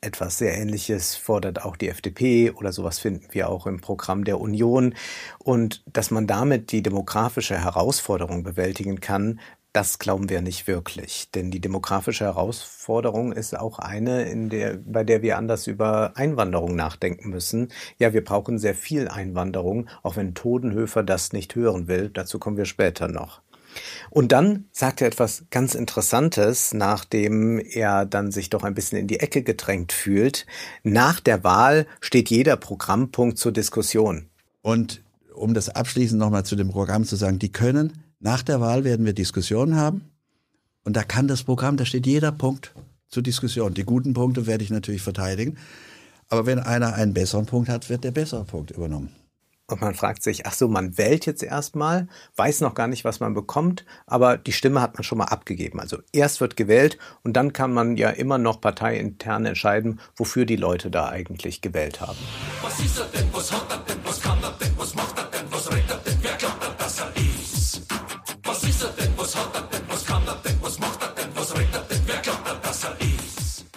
Etwas 0.00 0.38
sehr 0.38 0.56
Ähnliches 0.56 1.16
fordert 1.16 1.64
auch 1.64 1.76
die 1.76 1.88
FDP 1.88 2.50
oder 2.52 2.72
sowas 2.72 2.98
finden 2.98 3.28
wir 3.32 3.48
auch 3.48 3.66
im 3.66 3.80
Programm 3.80 4.24
der 4.24 4.40
Union. 4.40 4.94
Und 5.38 5.82
dass 5.92 6.10
man 6.10 6.26
damit 6.26 6.72
die 6.72 6.82
demografische 6.82 7.58
Herausforderung 7.58 8.42
bewältigen 8.44 9.00
kann, 9.00 9.40
das 9.72 9.98
glauben 9.98 10.28
wir 10.28 10.40
nicht 10.40 10.66
wirklich. 10.66 11.30
Denn 11.30 11.50
die 11.50 11.60
demografische 11.60 12.24
Herausforderung 12.24 13.32
ist 13.32 13.56
auch 13.56 13.78
eine, 13.78 14.22
in 14.22 14.48
der, 14.48 14.76
bei 14.76 15.04
der 15.04 15.22
wir 15.22 15.36
anders 15.36 15.66
über 15.66 16.12
Einwanderung 16.16 16.74
nachdenken 16.74 17.30
müssen. 17.30 17.68
Ja, 17.98 18.12
wir 18.12 18.24
brauchen 18.24 18.58
sehr 18.58 18.74
viel 18.74 19.08
Einwanderung, 19.08 19.88
auch 20.02 20.16
wenn 20.16 20.34
Todenhöfer 20.34 21.02
das 21.02 21.32
nicht 21.32 21.54
hören 21.54 21.86
will. 21.86 22.10
Dazu 22.10 22.38
kommen 22.38 22.56
wir 22.56 22.64
später 22.64 23.08
noch. 23.08 23.42
Und 24.10 24.32
dann 24.32 24.64
sagt 24.72 25.00
er 25.00 25.06
etwas 25.06 25.44
ganz 25.50 25.74
Interessantes, 25.74 26.72
nachdem 26.72 27.58
er 27.58 28.06
dann 28.06 28.30
sich 28.32 28.50
doch 28.50 28.64
ein 28.64 28.74
bisschen 28.74 28.98
in 28.98 29.06
die 29.06 29.20
Ecke 29.20 29.42
gedrängt 29.42 29.92
fühlt. 29.92 30.46
Nach 30.82 31.20
der 31.20 31.44
Wahl 31.44 31.86
steht 32.00 32.30
jeder 32.30 32.56
Programmpunkt 32.56 33.38
zur 33.38 33.52
Diskussion. 33.52 34.28
Und 34.62 35.02
um 35.34 35.54
das 35.54 35.68
abschließend 35.68 36.18
nochmal 36.18 36.44
zu 36.44 36.56
dem 36.56 36.70
Programm 36.70 37.04
zu 37.04 37.16
sagen, 37.16 37.38
die 37.38 37.52
können, 37.52 38.04
nach 38.20 38.42
der 38.42 38.60
Wahl 38.60 38.84
werden 38.84 39.06
wir 39.06 39.12
Diskussionen 39.12 39.76
haben. 39.76 40.10
Und 40.84 40.96
da 40.96 41.04
kann 41.04 41.28
das 41.28 41.44
Programm, 41.44 41.76
da 41.76 41.84
steht 41.84 42.06
jeder 42.06 42.32
Punkt 42.32 42.74
zur 43.08 43.22
Diskussion. 43.22 43.74
Die 43.74 43.84
guten 43.84 44.14
Punkte 44.14 44.46
werde 44.46 44.64
ich 44.64 44.70
natürlich 44.70 45.02
verteidigen. 45.02 45.58
Aber 46.28 46.46
wenn 46.46 46.58
einer 46.58 46.94
einen 46.94 47.14
besseren 47.14 47.46
Punkt 47.46 47.68
hat, 47.68 47.88
wird 47.88 48.04
der 48.04 48.10
bessere 48.10 48.44
Punkt 48.44 48.70
übernommen. 48.70 49.10
Und 49.70 49.82
man 49.82 49.94
fragt 49.94 50.22
sich, 50.22 50.46
ach 50.46 50.54
so, 50.54 50.66
man 50.66 50.96
wählt 50.96 51.26
jetzt 51.26 51.42
erstmal, 51.42 52.08
weiß 52.36 52.62
noch 52.62 52.74
gar 52.74 52.88
nicht, 52.88 53.04
was 53.04 53.20
man 53.20 53.34
bekommt, 53.34 53.84
aber 54.06 54.38
die 54.38 54.52
Stimme 54.52 54.80
hat 54.80 54.94
man 54.94 55.04
schon 55.04 55.18
mal 55.18 55.26
abgegeben. 55.26 55.78
Also 55.78 55.98
erst 56.10 56.40
wird 56.40 56.56
gewählt 56.56 56.96
und 57.22 57.34
dann 57.34 57.52
kann 57.52 57.74
man 57.74 57.98
ja 57.98 58.08
immer 58.08 58.38
noch 58.38 58.62
parteiintern 58.62 59.44
entscheiden, 59.44 60.00
wofür 60.16 60.46
die 60.46 60.56
Leute 60.56 60.90
da 60.90 61.10
eigentlich 61.10 61.60
gewählt 61.60 62.00
haben. 62.00 62.16
Was 62.62 62.80
ist 62.80 62.98
er 62.98 63.04
denn? 63.06 63.28
Was 63.30 63.52
hat 63.52 63.70
er 63.70 63.78
denn? 63.80 63.98
Was 64.04 64.22
kann 64.22 64.38
er 64.42 64.52
denn? 64.52 64.72
Was 64.78 64.94
macht 64.94 65.07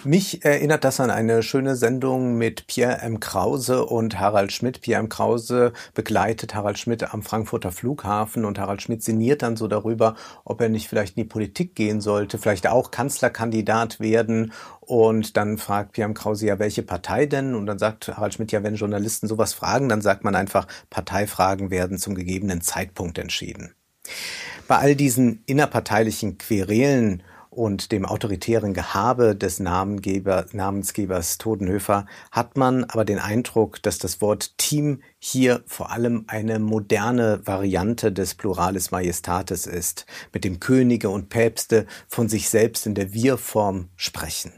Mich 0.04 0.44
erinnert 0.44 0.82
das 0.82 0.98
an 0.98 1.10
eine 1.10 1.44
schöne 1.44 1.76
Sendung 1.76 2.36
mit 2.36 2.66
Pierre 2.66 3.02
M. 3.02 3.20
Krause 3.20 3.84
und 3.86 4.18
Harald 4.18 4.50
Schmidt. 4.50 4.80
Pierre 4.80 4.98
M. 4.98 5.08
Krause 5.08 5.72
begleitet 5.94 6.56
Harald 6.56 6.76
Schmidt 6.76 7.14
am 7.14 7.22
Frankfurter 7.22 7.70
Flughafen 7.70 8.44
und 8.44 8.58
Harald 8.58 8.82
Schmidt 8.82 9.04
sinniert 9.04 9.42
dann 9.42 9.56
so 9.56 9.68
darüber, 9.68 10.16
ob 10.44 10.60
er 10.60 10.70
nicht 10.70 10.88
vielleicht 10.88 11.16
in 11.16 11.22
die 11.22 11.28
Politik 11.28 11.76
gehen 11.76 12.00
sollte, 12.00 12.38
vielleicht 12.38 12.66
auch 12.66 12.90
Kanzlerkandidat 12.90 14.00
werden. 14.00 14.52
Und 14.80 15.36
dann 15.36 15.56
fragt 15.56 15.92
Pierre 15.92 16.08
M. 16.08 16.14
Krause 16.14 16.46
ja, 16.46 16.58
welche 16.58 16.82
Partei 16.82 17.26
denn? 17.26 17.54
Und 17.54 17.66
dann 17.66 17.78
sagt 17.78 18.08
Harald 18.08 18.34
Schmidt 18.34 18.50
ja, 18.50 18.64
wenn 18.64 18.74
Journalisten 18.74 19.28
sowas 19.28 19.54
fragen, 19.54 19.88
dann 19.88 20.02
sagt 20.02 20.24
man 20.24 20.34
einfach, 20.34 20.66
Parteifragen 20.90 21.70
werden 21.70 21.96
zum 21.98 22.16
gegebenen 22.16 22.60
Zeitpunkt 22.60 23.18
entschieden. 23.18 23.76
Bei 24.66 24.78
all 24.78 24.96
diesen 24.96 25.44
innerparteilichen 25.46 26.38
Querelen 26.38 27.22
und 27.52 27.92
dem 27.92 28.06
autoritären 28.06 28.72
Gehabe 28.72 29.36
des 29.36 29.60
Namengeber, 29.60 30.46
Namensgebers 30.52 31.36
Todenhöfer 31.36 32.06
hat 32.30 32.56
man 32.56 32.84
aber 32.84 33.04
den 33.04 33.18
Eindruck, 33.18 33.82
dass 33.82 33.98
das 33.98 34.20
Wort 34.22 34.56
Team 34.56 35.02
hier 35.18 35.62
vor 35.66 35.92
allem 35.92 36.24
eine 36.28 36.58
moderne 36.58 37.40
Variante 37.44 38.10
des 38.10 38.34
Pluralis 38.34 38.90
Majestatis 38.90 39.66
ist, 39.66 40.06
mit 40.32 40.44
dem 40.44 40.60
Könige 40.60 41.10
und 41.10 41.28
Päpste 41.28 41.86
von 42.08 42.28
sich 42.28 42.48
selbst 42.48 42.86
in 42.86 42.94
der 42.94 43.12
Wir-Form 43.12 43.90
sprechen. 43.96 44.52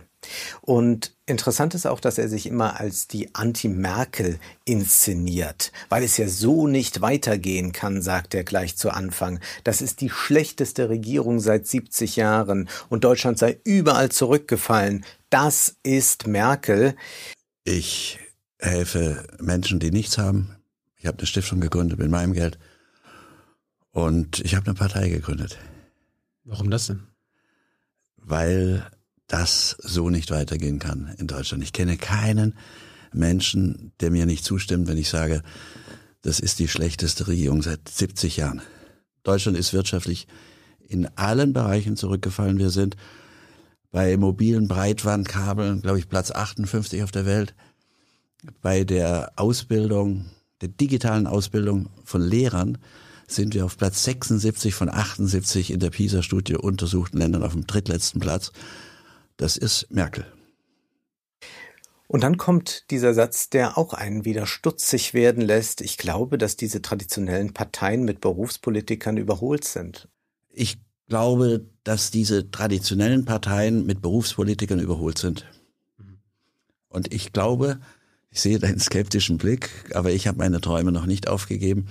Und 0.61 1.15
interessant 1.27 1.75
ist 1.75 1.87
auch, 1.87 2.01
dass 2.01 2.19
er 2.19 2.29
sich 2.29 2.47
immer 2.47 2.81
als 2.81 3.09
die 3.09 3.35
Anti-Merkel 3.35 4.39
inszeniert, 4.65 5.73
weil 5.89 6.03
es 6.03 6.17
ja 6.17 6.29
so 6.29 6.67
nicht 6.67 7.01
weitergehen 7.01 7.73
kann, 7.73 8.03
sagt 8.03 8.35
er 8.35 8.45
gleich 8.45 8.77
zu 8.77 8.91
Anfang. 8.91 9.41
Das 9.65 9.83
ist 9.83 10.01
die 10.01 10.11
schlechteste 10.11 10.89
Regierung 10.89 11.41
seit 11.41 11.67
70 11.67 12.17
Jahren 12.17 12.69
und 12.89 13.05
Deutschland 13.05 13.39
sei 13.39 13.59
überall 13.65 14.11
zurückgefallen. 14.11 15.05
Das 15.31 15.77
ist 15.83 16.27
Merkel. 16.27 16.97
Ich 17.65 18.19
helfe 18.59 19.25
Menschen, 19.41 19.81
die 19.81 19.91
nichts 19.91 20.19
haben. 20.19 20.57
Ich 20.97 21.07
habe 21.07 21.19
eine 21.19 21.27
Stiftung 21.27 21.61
gegründet 21.61 21.99
mit 21.99 22.11
meinem 22.11 22.33
Geld 22.33 22.59
und 23.91 24.41
ich 24.41 24.55
habe 24.55 24.67
eine 24.67 24.75
Partei 24.75 25.09
gegründet. 25.09 25.59
Warum 26.45 26.71
das 26.71 26.87
denn? 26.87 27.05
Weil 28.17 28.91
das 29.27 29.77
so 29.81 30.11
nicht 30.11 30.31
weitergehen 30.31 30.79
kann 30.79 31.15
in 31.19 31.27
Deutschland. 31.27 31.63
Ich 31.63 31.73
kenne 31.73 31.97
keinen 31.97 32.55
Menschen, 33.13 33.93
der 34.01 34.11
mir 34.11 34.27
nicht 34.27 34.45
zustimmt, 34.45 34.89
wenn 34.89 34.99
ich 34.99 35.09
sage, 35.09 35.43
das 36.23 36.41
ist 36.41 36.59
die 36.59 36.69
schlechteste 36.69 37.29
Regierung 37.29 37.63
seit 37.63 37.89
70 37.89 38.37
Jahren. 38.37 38.63
Deutschland 39.23 39.57
ist 39.57 39.73
wirtschaftlich 39.73 40.27
in 40.87 41.07
allen 41.17 41.53
Bereichen 41.53 41.97
zurückgefallen. 41.97 42.59
Wir 42.59 42.71
sind 42.71 42.97
bei 43.91 44.17
mobilen 44.17 44.69
Breitbandkabeln, 44.69 45.83
glaube 45.83 45.99
ich, 45.99 46.09
Platz 46.09 46.31
58 46.31 47.03
auf 47.03 47.11
der 47.11 47.27
Welt. 47.27 47.55
Bei 48.61 48.85
der 48.85 49.33
Ausbildung, 49.37 50.27
der 50.61 50.69
digitalen 50.69 51.27
Ausbildung 51.27 51.89
von 52.05 52.21
Lehrern 52.21 52.79
sind 53.27 53.55
wir 53.55 53.65
auf 53.65 53.79
Platz 53.79 54.05
76 54.05 54.75
von 54.75 54.91
78 54.91 55.71
in 55.71 55.81
der 55.81 55.91
PISA-Studie 55.91 56.57
untersuchten 56.57 57.19
Ländern 57.19 57.43
auf 57.43 57.53
dem 57.53 57.67
drittletzten 57.67 58.21
Platz. 58.21 58.53
Das 59.37 59.57
ist 59.57 59.91
Merkel. 59.91 60.27
Und 62.07 62.23
dann 62.23 62.37
kommt 62.37 62.91
dieser 62.91 63.15
Satz, 63.15 63.51
der 63.51 63.77
auch 63.77 63.93
einen 63.93 64.25
wieder 64.25 64.47
stutzig 64.47 65.15
werden 65.15 65.43
lässt. 65.43 65.81
Ich 65.81 65.97
glaube, 65.97 66.39
dass 66.39 66.57
diese 66.57 66.83
traditionellen 66.83 67.53
Parteien 67.55 68.05
mit 68.05 68.21
Berufspolitikern 68.21 69.17
überholt 69.17 69.65
sind. 69.65 70.09
Ich 70.51 70.79
glaube, 71.09 71.67
dass 71.83 72.11
diese 72.11 72.51
traditionellen 72.51 73.25
Parteien 73.25 73.85
mit 73.85 74.01
Berufspolitikern 74.01 74.79
überholt 74.79 75.19
sind. 75.19 75.47
Und 76.89 77.13
ich 77.13 77.33
glaube, 77.33 77.81
ich 78.31 78.41
sehe 78.41 78.59
deinen 78.59 78.79
skeptischen 78.79 79.39
Blick, 79.39 79.71
aber 79.95 80.13
ich 80.13 80.29
habe 80.29 80.39
meine 80.39 80.61
Träume 80.61 80.93
noch 80.93 81.07
nicht 81.07 81.29
aufgegeben. 81.29 81.89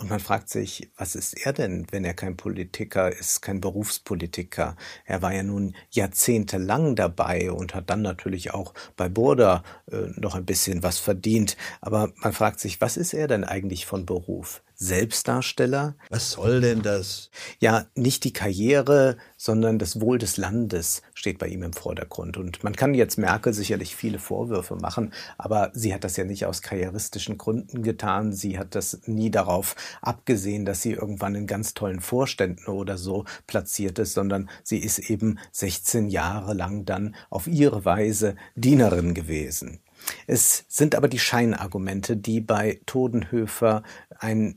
Und 0.00 0.10
man 0.10 0.20
fragt 0.20 0.48
sich, 0.48 0.90
was 0.96 1.16
ist 1.16 1.34
er 1.44 1.52
denn, 1.52 1.86
wenn 1.90 2.04
er 2.04 2.14
kein 2.14 2.36
Politiker 2.36 3.10
ist, 3.12 3.42
kein 3.42 3.60
Berufspolitiker? 3.60 4.76
Er 5.04 5.22
war 5.22 5.34
ja 5.34 5.42
nun 5.42 5.74
jahrzehntelang 5.90 6.94
dabei 6.94 7.50
und 7.50 7.74
hat 7.74 7.90
dann 7.90 8.02
natürlich 8.02 8.54
auch 8.54 8.74
bei 8.96 9.08
Burda 9.08 9.64
äh, 9.90 10.06
noch 10.16 10.36
ein 10.36 10.46
bisschen 10.46 10.84
was 10.84 10.98
verdient. 10.98 11.56
Aber 11.80 12.12
man 12.18 12.32
fragt 12.32 12.60
sich, 12.60 12.80
was 12.80 12.96
ist 12.96 13.12
er 13.12 13.26
denn 13.26 13.42
eigentlich 13.42 13.86
von 13.86 14.06
Beruf? 14.06 14.62
Selbstdarsteller. 14.80 15.96
Was 16.08 16.30
soll 16.30 16.60
denn 16.60 16.82
das? 16.82 17.30
Ja, 17.58 17.86
nicht 17.96 18.22
die 18.22 18.32
Karriere, 18.32 19.16
sondern 19.36 19.80
das 19.80 20.00
Wohl 20.00 20.18
des 20.18 20.36
Landes 20.36 21.02
steht 21.14 21.38
bei 21.38 21.48
ihm 21.48 21.64
im 21.64 21.72
Vordergrund. 21.72 22.36
Und 22.36 22.62
man 22.62 22.76
kann 22.76 22.94
jetzt 22.94 23.18
Merkel 23.18 23.52
sicherlich 23.52 23.96
viele 23.96 24.20
Vorwürfe 24.20 24.76
machen, 24.76 25.12
aber 25.36 25.72
sie 25.74 25.92
hat 25.92 26.04
das 26.04 26.16
ja 26.16 26.22
nicht 26.22 26.46
aus 26.46 26.62
karrieristischen 26.62 27.38
Gründen 27.38 27.82
getan. 27.82 28.32
Sie 28.32 28.56
hat 28.56 28.76
das 28.76 29.00
nie 29.06 29.32
darauf 29.32 29.74
abgesehen, 30.00 30.64
dass 30.64 30.80
sie 30.80 30.92
irgendwann 30.92 31.34
in 31.34 31.48
ganz 31.48 31.74
tollen 31.74 32.00
Vorständen 32.00 32.66
oder 32.66 32.98
so 32.98 33.24
platziert 33.48 33.98
ist, 33.98 34.14
sondern 34.14 34.48
sie 34.62 34.78
ist 34.78 35.10
eben 35.10 35.40
16 35.50 36.08
Jahre 36.08 36.54
lang 36.54 36.84
dann 36.84 37.16
auf 37.30 37.48
ihre 37.48 37.84
Weise 37.84 38.36
Dienerin 38.54 39.12
gewesen. 39.12 39.80
Es 40.28 40.64
sind 40.68 40.94
aber 40.94 41.08
die 41.08 41.18
Scheinargumente, 41.18 42.16
die 42.16 42.40
bei 42.40 42.80
Todenhöfer 42.86 43.82
ein 44.20 44.56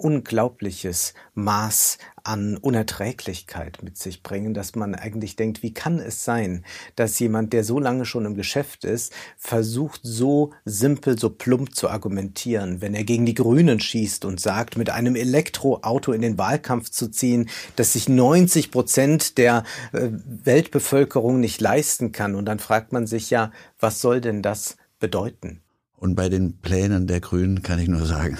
unglaubliches 0.00 1.14
Maß 1.34 1.98
an 2.24 2.56
Unerträglichkeit 2.56 3.82
mit 3.82 3.96
sich 3.96 4.22
bringen, 4.22 4.54
dass 4.54 4.74
man 4.74 4.94
eigentlich 4.94 5.36
denkt, 5.36 5.62
wie 5.62 5.72
kann 5.72 5.98
es 5.98 6.24
sein, 6.24 6.64
dass 6.96 7.18
jemand, 7.18 7.52
der 7.52 7.64
so 7.64 7.78
lange 7.78 8.04
schon 8.04 8.24
im 8.24 8.34
Geschäft 8.34 8.84
ist, 8.84 9.12
versucht 9.36 10.00
so 10.02 10.52
simpel, 10.64 11.18
so 11.18 11.30
plump 11.30 11.74
zu 11.74 11.88
argumentieren, 11.88 12.80
wenn 12.80 12.94
er 12.94 13.04
gegen 13.04 13.26
die 13.26 13.34
Grünen 13.34 13.80
schießt 13.80 14.24
und 14.24 14.40
sagt, 14.40 14.76
mit 14.76 14.90
einem 14.90 15.16
Elektroauto 15.16 16.12
in 16.12 16.22
den 16.22 16.38
Wahlkampf 16.38 16.90
zu 16.90 17.08
ziehen, 17.08 17.48
dass 17.76 17.94
sich 17.94 18.08
90 18.08 18.70
Prozent 18.70 19.38
der 19.38 19.64
äh, 19.92 20.08
Weltbevölkerung 20.10 21.40
nicht 21.40 21.60
leisten 21.60 22.12
kann. 22.12 22.34
Und 22.34 22.46
dann 22.46 22.58
fragt 22.58 22.92
man 22.92 23.06
sich 23.06 23.30
ja, 23.30 23.50
was 23.78 24.00
soll 24.00 24.20
denn 24.20 24.42
das 24.42 24.76
bedeuten? 24.98 25.60
Und 25.96 26.14
bei 26.14 26.28
den 26.28 26.58
Plänen 26.58 27.06
der 27.06 27.20
Grünen 27.20 27.62
kann 27.62 27.78
ich 27.78 27.88
nur 27.88 28.06
sagen, 28.06 28.38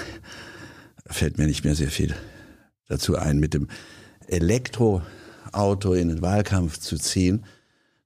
fällt 1.10 1.38
mir 1.38 1.46
nicht 1.46 1.64
mehr 1.64 1.74
sehr 1.74 1.90
viel 1.90 2.14
dazu 2.88 3.16
ein, 3.16 3.38
mit 3.38 3.54
dem 3.54 3.68
Elektroauto 4.26 5.94
in 5.94 6.08
den 6.08 6.22
Wahlkampf 6.22 6.78
zu 6.78 6.96
ziehen, 6.96 7.44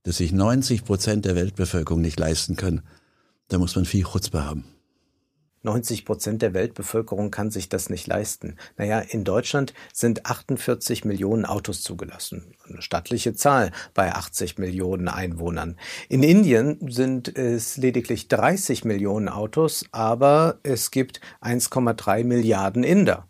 das 0.03 0.19
sich 0.19 0.33
90 0.33 0.85
Prozent 0.85 1.25
der 1.25 1.35
Weltbevölkerung 1.35 2.01
nicht 2.01 2.19
leisten 2.19 2.57
können. 2.57 2.83
Da 3.49 3.59
muss 3.59 3.77
man 3.77 3.85
viel 3.85 4.05
Chutzpe 4.05 4.45
haben. 4.45 4.65
90 5.65 6.05
Prozent 6.05 6.43
der 6.43 6.55
Weltbevölkerung 6.55 7.31
kann 7.31 7.51
sich 7.51 7.69
das 7.69 7.91
nicht 7.91 8.07
leisten. 8.07 8.57
Naja, 8.77 9.01
in 9.01 9.25
Deutschland 9.25 9.75
sind 9.93 10.27
48 10.27 11.05
Millionen 11.05 11.45
Autos 11.45 11.83
zugelassen. 11.83 12.55
Eine 12.69 12.83
stattliche 12.83 13.35
Zahl 13.35 13.73
bei 13.95 14.13
80 14.13 14.59
Millionen 14.59 15.09
Einwohnern. 15.09 15.77
In 16.09 16.23
Indien 16.23 16.79
sind 16.91 17.37
es 17.37 17.77
lediglich 17.77 18.29
30 18.29 18.85
Millionen 18.85 19.29
Autos, 19.29 19.87
aber 19.93 20.59
es 20.63 20.91
gibt 20.91 21.21
1,3 21.41 22.25
Milliarden 22.25 22.85
Inder. 22.85 23.29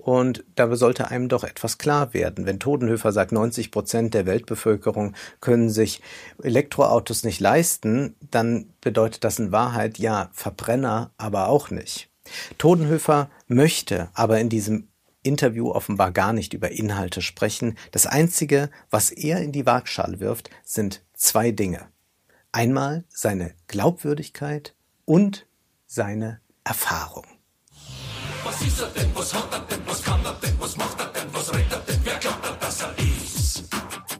Und 0.00 0.44
da 0.56 0.74
sollte 0.76 1.10
einem 1.10 1.28
doch 1.28 1.44
etwas 1.44 1.76
klar 1.76 2.14
werden. 2.14 2.46
Wenn 2.46 2.58
Todenhöfer 2.58 3.12
sagt, 3.12 3.32
90 3.32 3.70
Prozent 3.70 4.14
der 4.14 4.24
Weltbevölkerung 4.24 5.14
können 5.40 5.68
sich 5.68 6.00
Elektroautos 6.42 7.22
nicht 7.22 7.38
leisten, 7.38 8.16
dann 8.30 8.72
bedeutet 8.80 9.24
das 9.24 9.38
in 9.38 9.52
Wahrheit 9.52 9.98
ja 9.98 10.30
Verbrenner 10.32 11.10
aber 11.18 11.48
auch 11.48 11.70
nicht. 11.70 12.08
Todenhöfer 12.56 13.28
möchte 13.46 14.08
aber 14.14 14.40
in 14.40 14.48
diesem 14.48 14.88
Interview 15.22 15.70
offenbar 15.70 16.12
gar 16.12 16.32
nicht 16.32 16.54
über 16.54 16.70
Inhalte 16.70 17.20
sprechen. 17.20 17.76
Das 17.90 18.06
Einzige, 18.06 18.70
was 18.88 19.10
er 19.10 19.42
in 19.42 19.52
die 19.52 19.66
Waagschale 19.66 20.18
wirft, 20.18 20.48
sind 20.64 21.02
zwei 21.12 21.50
Dinge. 21.50 21.88
Einmal 22.52 23.04
seine 23.10 23.52
Glaubwürdigkeit 23.66 24.74
und 25.04 25.46
seine 25.86 26.40
Erfahrung. 26.64 27.26
Was 28.44 28.62
ist 28.62 28.80
er 28.80 28.88
denn? 28.88 29.10
Was 29.14 29.34
hat 29.34 29.52
er 29.52 29.60
denn? 29.60 29.80
Was 29.86 30.02
kann 30.02 30.24
er 30.24 30.32
denn? 30.34 30.54
Was 30.58 30.76
macht 30.76 30.98
er 30.98 31.06
denn? 31.06 31.28
Was 31.32 31.52
redet 31.52 31.72
er 31.72 31.80
denn? 31.80 32.00
Wer 32.04 32.18
glaubt 32.18 32.46
er, 32.46 32.56
dass 32.56 32.82
er 32.82 32.98
ist? 32.98 33.64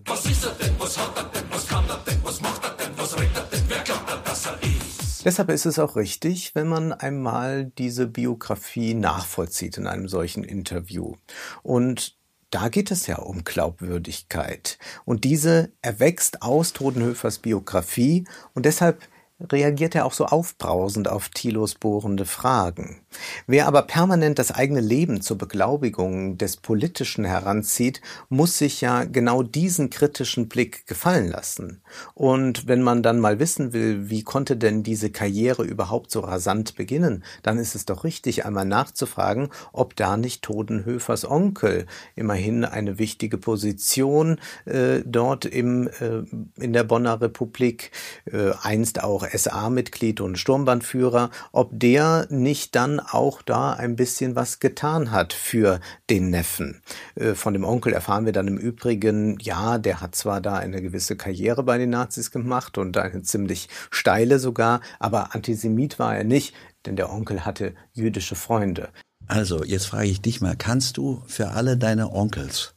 Was 0.05 0.27
ist 0.27 0.45
er 0.45 0.53
denn? 0.53 0.75
Was 0.79 0.99
hat 0.99 1.17
er 1.17 1.25
denn? 1.25 1.51
Was 1.51 1.67
kann 1.67 1.85
er 1.89 1.99
denn? 2.07 2.21
Was 2.23 2.41
macht 2.41 2.65
er 2.65 2.71
denn? 2.77 2.99
Was 2.99 3.19
redet 3.19 3.37
er 3.37 3.45
denn? 3.45 3.65
Wer 3.69 3.79
glaubt 3.79 4.11
er, 4.11 4.17
dass 4.19 4.47
er 4.47 4.63
ist? 4.63 5.25
Deshalb 5.25 5.51
ist 5.51 5.65
es 5.65 5.79
auch 5.79 5.97
richtig, 5.97 6.55
wenn 6.55 6.69
man 6.69 6.93
einmal 6.93 7.73
diese 7.79 8.07
Biografie 8.07 8.95
nachvollzieht 8.95 9.79
in 9.79 9.87
einem 9.87 10.09
solchen 10.09 10.45
Interview. 10.45 11.15
Und 11.63 12.17
da 12.51 12.69
geht 12.69 12.91
es 12.91 13.07
ja 13.07 13.17
um 13.17 13.45
Glaubwürdigkeit. 13.45 14.79
Und 15.05 15.25
diese 15.25 15.73
erwächst 15.83 16.43
aus 16.43 16.73
Todenhöfers 16.73 17.39
Biografie 17.39 18.25
und 18.55 18.67
deshalb 18.67 19.03
reagiert 19.41 19.95
er 19.95 20.05
auch 20.05 20.13
so 20.13 20.27
aufbrausend 20.27 21.09
auf 21.09 21.29
Thilos 21.31 21.75
bohrende 21.75 22.27
Fragen. 22.27 23.01
Wer 23.47 23.67
aber 23.67 23.83
permanent 23.83 24.39
das 24.39 24.53
eigene 24.53 24.81
Leben 24.81 25.21
zur 25.21 25.37
Beglaubigung 25.37 26.39
des 26.39 26.57
Politischen 26.57 27.25
heranzieht, 27.25 28.01
muss 28.29 28.59
sich 28.59 28.81
ja 28.81 29.05
genau 29.05 29.43
diesen 29.43 29.91
kritischen 29.91 30.49
Blick 30.49 30.87
gefallen 30.87 31.29
lassen. 31.29 31.83
Und 32.15 32.69
wenn 32.69 32.83
man 32.83 33.03
dann 33.03 33.19
mal 33.19 33.41
wissen 33.41 33.73
will, 33.73 34.09
wie 34.09 34.23
konnte 34.23 34.57
denn 34.57 34.83
diese 34.83 35.11
Karriere 35.11 35.65
überhaupt 35.65 36.11
so 36.11 36.21
rasant 36.21 36.77
beginnen, 36.77 37.25
dann 37.43 37.59
ist 37.59 37.75
es 37.75 37.85
doch 37.85 38.05
richtig, 38.05 38.47
einmal 38.47 38.65
nachzufragen, 38.65 39.49
ob 39.73 39.97
da 39.97 40.17
nicht 40.17 40.43
Todenhöfers 40.43 41.29
Onkel 41.29 41.87
immerhin 42.15 42.65
eine 42.65 42.99
wichtige 42.99 43.39
Position 43.39 44.39
äh, 44.67 45.01
dort 45.05 45.45
im, 45.45 45.89
äh, 45.89 46.23
in 46.63 46.73
der 46.73 46.85
Bonner 46.85 47.21
Republik, 47.21 47.91
äh, 48.27 48.53
einst 48.63 49.03
auch 49.03 49.27
SA-Mitglied 49.27 50.21
und 50.21 50.39
Sturmbandführer, 50.39 51.31
ob 51.53 51.71
der 51.73 52.27
nicht 52.31 52.77
dann 52.77 53.00
auch 53.01 53.43
da 53.43 53.73
ein 53.73 53.97
bisschen 53.97 54.37
was 54.37 54.59
getan 54.59 55.11
hat 55.11 55.33
für 55.33 55.81
den 56.09 56.31
Neffen. 56.31 56.83
Äh, 57.15 57.35
von 57.35 57.53
dem 57.53 57.65
Onkel 57.65 57.93
erfahren 57.93 58.27
wir 58.27 58.33
dann 58.33 58.49
im 58.49 58.59
Übrigen, 58.59 59.39
ja, 59.41 59.79
der 59.79 60.01
hat 60.01 60.15
zwar 60.15 60.41
da 60.41 60.57
eine 60.57 60.83
gewisse 60.83 61.17
Karriere 61.17 61.63
bei 61.63 61.79
den 61.79 61.91
Nazis 61.91 62.31
gemacht 62.31 62.79
und 62.79 62.97
eine 62.97 63.23
ziemlich 63.23 63.69
steile 63.91 64.39
sogar, 64.39 64.81
aber 64.99 65.35
Antisemit 65.35 65.99
war 65.99 66.17
er 66.17 66.25
nicht, 66.25 66.55
denn 66.87 66.97
der 66.97 67.13
Onkel 67.13 67.45
hatte 67.45 67.75
jüdische 67.93 68.35
Freunde. 68.35 68.89
Also, 69.27 69.65
jetzt 69.65 69.87
frage 69.87 70.09
ich 70.09 70.21
dich 70.21 70.41
mal, 70.41 70.57
kannst 70.57 70.97
du 70.97 71.23
für 71.27 71.51
alle 71.51 71.77
deine 71.77 72.13
Onkels 72.13 72.75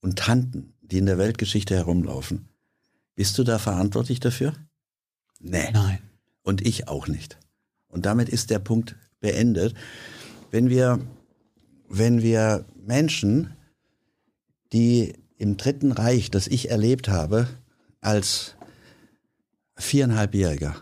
und 0.00 0.18
Tanten, 0.18 0.74
die 0.80 0.98
in 0.98 1.06
der 1.06 1.18
Weltgeschichte 1.18 1.74
herumlaufen, 1.74 2.48
bist 3.14 3.38
du 3.38 3.44
da 3.44 3.58
verantwortlich 3.58 4.20
dafür? 4.20 4.52
Nee. 5.40 5.70
Nein. 5.72 5.98
Und 6.42 6.64
ich 6.64 6.88
auch 6.88 7.08
nicht. 7.08 7.38
Und 7.88 8.06
damit 8.06 8.28
ist 8.28 8.50
der 8.50 8.58
Punkt 8.58 8.96
beendet. 9.26 9.74
Wenn 10.52 10.70
wir, 10.70 11.00
wenn 11.88 12.22
wir 12.22 12.64
Menschen, 12.86 13.50
die 14.72 15.14
im 15.36 15.56
Dritten 15.56 15.90
Reich, 15.90 16.30
das 16.30 16.46
ich 16.46 16.70
erlebt 16.70 17.08
habe, 17.08 17.48
als 18.00 18.54
viereinhalbjähriger, 19.76 20.76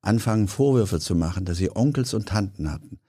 anfangen 0.00 0.46
Vorwürfe 0.46 1.00
zu 1.00 1.16
machen, 1.16 1.44
dass 1.44 1.58
sie 1.58 1.74
Onkels 1.74 2.14
und 2.14 2.28
Tanten 2.28 2.70
hatten, 2.70 3.00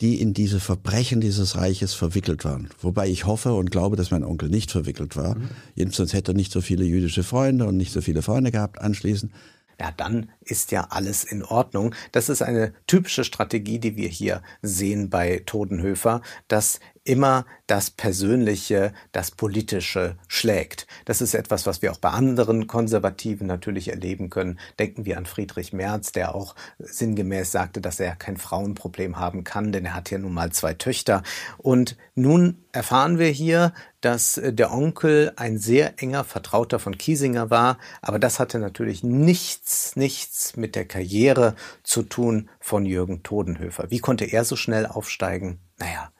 die 0.00 0.20
in 0.20 0.32
diese 0.32 0.60
Verbrechen 0.60 1.20
dieses 1.20 1.56
Reiches 1.56 1.92
verwickelt 1.92 2.44
waren. 2.44 2.68
Wobei 2.80 3.08
ich 3.08 3.26
hoffe 3.26 3.52
und 3.52 3.70
glaube, 3.70 3.96
dass 3.96 4.10
mein 4.10 4.24
Onkel 4.24 4.48
nicht 4.48 4.70
verwickelt 4.70 5.14
war. 5.16 5.34
Mhm. 5.34 5.48
Jedenfalls 5.74 6.14
hätte 6.14 6.32
er 6.32 6.36
nicht 6.36 6.52
so 6.52 6.62
viele 6.62 6.84
jüdische 6.84 7.22
Freunde 7.22 7.66
und 7.66 7.76
nicht 7.76 7.92
so 7.92 8.00
viele 8.00 8.22
Freunde 8.22 8.50
gehabt 8.50 8.80
anschließend. 8.80 9.32
Ja, 9.80 9.92
dann 9.96 10.30
ist 10.40 10.72
ja 10.72 10.88
alles 10.90 11.22
in 11.22 11.44
Ordnung. 11.44 11.94
Das 12.10 12.28
ist 12.28 12.42
eine 12.42 12.72
typische 12.86 13.22
Strategie, 13.22 13.78
die 13.78 13.96
wir 13.96 14.08
hier 14.08 14.42
sehen 14.60 15.08
bei 15.08 15.42
Todenhöfer, 15.46 16.20
dass 16.48 16.80
immer 17.08 17.46
das 17.66 17.90
Persönliche, 17.90 18.92
das 19.12 19.30
Politische 19.30 20.16
schlägt. 20.28 20.86
Das 21.06 21.20
ist 21.20 21.34
etwas, 21.34 21.66
was 21.66 21.82
wir 21.82 21.90
auch 21.90 21.98
bei 21.98 22.10
anderen 22.10 22.66
Konservativen 22.66 23.46
natürlich 23.46 23.88
erleben 23.88 24.30
können. 24.30 24.58
Denken 24.78 25.06
wir 25.06 25.16
an 25.16 25.26
Friedrich 25.26 25.72
Merz, 25.72 26.12
der 26.12 26.34
auch 26.34 26.54
sinngemäß 26.78 27.50
sagte, 27.50 27.80
dass 27.80 27.98
er 27.98 28.14
kein 28.14 28.36
Frauenproblem 28.36 29.18
haben 29.18 29.42
kann, 29.42 29.72
denn 29.72 29.86
er 29.86 29.94
hat 29.94 30.10
ja 30.10 30.18
nun 30.18 30.34
mal 30.34 30.52
zwei 30.52 30.74
Töchter. 30.74 31.22
Und 31.56 31.96
nun 32.14 32.62
erfahren 32.72 33.18
wir 33.18 33.28
hier, 33.28 33.72
dass 34.00 34.40
der 34.42 34.72
Onkel 34.72 35.32
ein 35.36 35.58
sehr 35.58 36.00
enger 36.00 36.24
Vertrauter 36.24 36.78
von 36.78 36.96
Kiesinger 36.96 37.50
war, 37.50 37.78
aber 38.00 38.18
das 38.18 38.38
hatte 38.38 38.58
natürlich 38.58 39.02
nichts, 39.02 39.96
nichts 39.96 40.56
mit 40.56 40.76
der 40.76 40.86
Karriere 40.86 41.54
zu 41.82 42.02
tun 42.02 42.48
von 42.60 42.86
Jürgen 42.86 43.22
Todenhöfer. 43.22 43.90
Wie 43.90 43.98
konnte 43.98 44.24
er 44.24 44.44
so 44.44 44.56
schnell 44.56 44.86
aufsteigen? 44.86 45.58
Naja, 45.78 46.10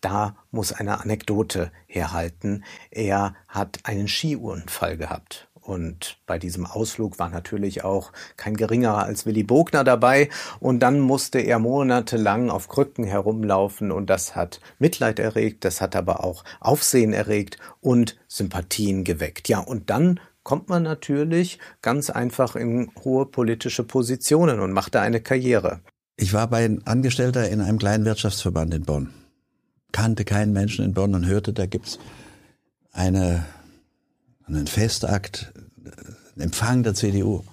da 0.00 0.36
muss 0.50 0.72
eine 0.72 1.00
Anekdote 1.00 1.72
herhalten. 1.86 2.64
Er 2.90 3.34
hat 3.48 3.80
einen 3.84 4.08
Skiunfall 4.08 4.96
gehabt. 4.96 5.48
Und 5.68 6.16
bei 6.24 6.38
diesem 6.38 6.64
Ausflug 6.64 7.18
war 7.18 7.28
natürlich 7.28 7.84
auch 7.84 8.12
kein 8.38 8.56
geringerer 8.56 9.04
als 9.04 9.26
Willy 9.26 9.42
Bogner 9.42 9.84
dabei. 9.84 10.30
Und 10.60 10.80
dann 10.80 10.98
musste 10.98 11.40
er 11.40 11.58
monatelang 11.58 12.48
auf 12.48 12.68
Krücken 12.68 13.04
herumlaufen. 13.04 13.92
Und 13.92 14.08
das 14.08 14.34
hat 14.34 14.60
Mitleid 14.78 15.18
erregt, 15.18 15.66
das 15.66 15.82
hat 15.82 15.94
aber 15.94 16.24
auch 16.24 16.42
Aufsehen 16.60 17.12
erregt 17.12 17.58
und 17.82 18.18
Sympathien 18.28 19.04
geweckt. 19.04 19.50
Ja, 19.50 19.58
und 19.58 19.90
dann 19.90 20.20
kommt 20.42 20.70
man 20.70 20.84
natürlich 20.84 21.58
ganz 21.82 22.08
einfach 22.08 22.56
in 22.56 22.90
hohe 23.04 23.26
politische 23.26 23.84
Positionen 23.84 24.60
und 24.60 24.72
macht 24.72 24.94
da 24.94 25.02
eine 25.02 25.20
Karriere. 25.20 25.80
Ich 26.16 26.32
war 26.32 26.48
bei 26.48 26.78
Angestellter 26.86 27.46
in 27.50 27.60
einem 27.60 27.78
kleinen 27.78 28.06
Wirtschaftsverband 28.06 28.72
in 28.72 28.84
Bonn. 28.84 29.12
Kannte 29.92 30.24
keinen 30.24 30.52
Menschen 30.52 30.84
in 30.84 30.94
Bonn 30.94 31.14
und 31.14 31.26
hörte, 31.26 31.52
da 31.52 31.66
gibt's 31.66 31.98
eine, 32.92 33.46
einen 34.46 34.66
Festakt, 34.66 35.52
einen 36.34 36.42
Empfang 36.44 36.82
der 36.82 36.94
CDU. 36.94 37.44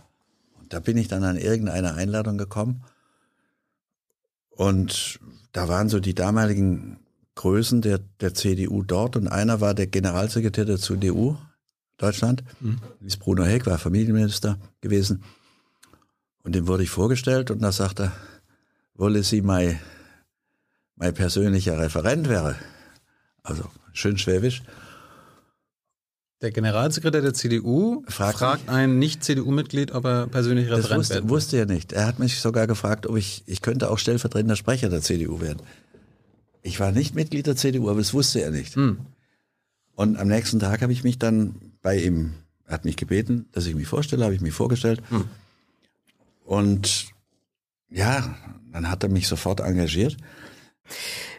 Und 0.60 0.74
da 0.74 0.80
bin 0.80 0.98
ich 0.98 1.08
dann 1.08 1.24
an 1.24 1.38
irgendeine 1.38 1.95
Einladung 1.95 2.38
gekommen. 2.38 2.84
Und 4.50 5.19
da 5.52 5.67
waren 5.67 5.89
so 5.89 6.00
die 6.00 6.15
damaligen 6.15 7.00
Größen 7.36 7.82
der, 7.82 8.00
der 8.21 8.34
CDU 8.34 8.82
dort 8.82 9.17
und 9.17 9.28
einer 9.28 9.60
war 9.60 9.74
der 9.74 9.88
Generalsekretär 9.88 10.65
der 10.65 10.78
CDU 10.78 11.38
Deutschland. 11.98 12.43
Mhm. 12.62 12.80
Das 13.02 13.17
Bruno 13.17 13.43
Heck 13.43 13.65
war 13.65 13.78
Familienminister 13.78 14.58
gewesen. 14.82 15.24
Und 16.43 16.56
dem 16.56 16.67
wurde 16.67 16.84
ich 16.84 16.89
vorgestellt 16.89 17.52
und 17.52 17.62
da 17.62 17.71
sagte 17.71 18.04
er, 18.04 18.12
wolle 18.93 19.24
sie 19.24 19.41
mein, 19.41 19.80
mein 20.95 21.13
persönlicher 21.13 21.77
Referent 21.77 22.29
wäre. 22.29 22.55
Also 23.43 23.63
schön 23.93 24.17
schwäbisch. 24.17 24.63
Der 26.41 26.51
Generalsekretär 26.51 27.21
der 27.21 27.34
CDU 27.34 28.03
fragt, 28.08 28.39
fragt 28.39 28.69
ein 28.69 28.99
Nicht-CDU-Mitglied, 28.99 29.93
ob 29.93 30.05
er 30.05 30.27
persönlich 30.27 30.69
Referent 30.69 30.91
das 30.91 30.97
wusste, 30.97 31.29
wusste 31.29 31.58
er 31.58 31.65
nicht. 31.65 31.93
Er 31.93 32.05
hat 32.05 32.19
mich 32.19 32.39
sogar 32.39 32.67
gefragt, 32.67 33.08
ob 33.08 33.15
ich, 33.15 33.43
ich 33.45 33.62
könnte 33.62 33.89
auch 33.89 33.97
stellvertretender 33.97 34.55
Sprecher 34.55 34.89
der 34.89 35.01
CDU 35.01 35.39
werden. 35.39 35.62
Ich 36.62 36.79
war 36.79 36.91
nicht 36.91 37.15
Mitglied 37.15 37.47
der 37.47 37.55
CDU, 37.55 37.89
aber 37.89 37.99
das 37.99 38.13
wusste 38.13 38.41
er 38.41 38.51
nicht. 38.51 38.75
Hm. 38.75 38.97
Und 39.95 40.17
am 40.17 40.27
nächsten 40.27 40.60
Tag 40.60 40.81
habe 40.81 40.91
ich 40.91 41.03
mich 41.03 41.17
dann 41.17 41.55
bei 41.81 41.97
ihm, 41.97 42.34
er 42.65 42.73
hat 42.73 42.86
mich 42.86 42.97
gebeten, 42.97 43.47
dass 43.53 43.65
ich 43.65 43.75
mich 43.75 43.88
vorstelle, 43.88 44.25
habe 44.25 44.36
ich 44.36 44.41
mich 44.41 44.53
vorgestellt. 44.53 45.01
Hm. 45.10 45.25
Und 46.43 47.08
ja, 47.89 48.36
dann 48.73 48.89
hat 48.89 49.03
er 49.03 49.10
mich 49.10 49.27
sofort 49.27 49.62
engagiert. 49.62 50.17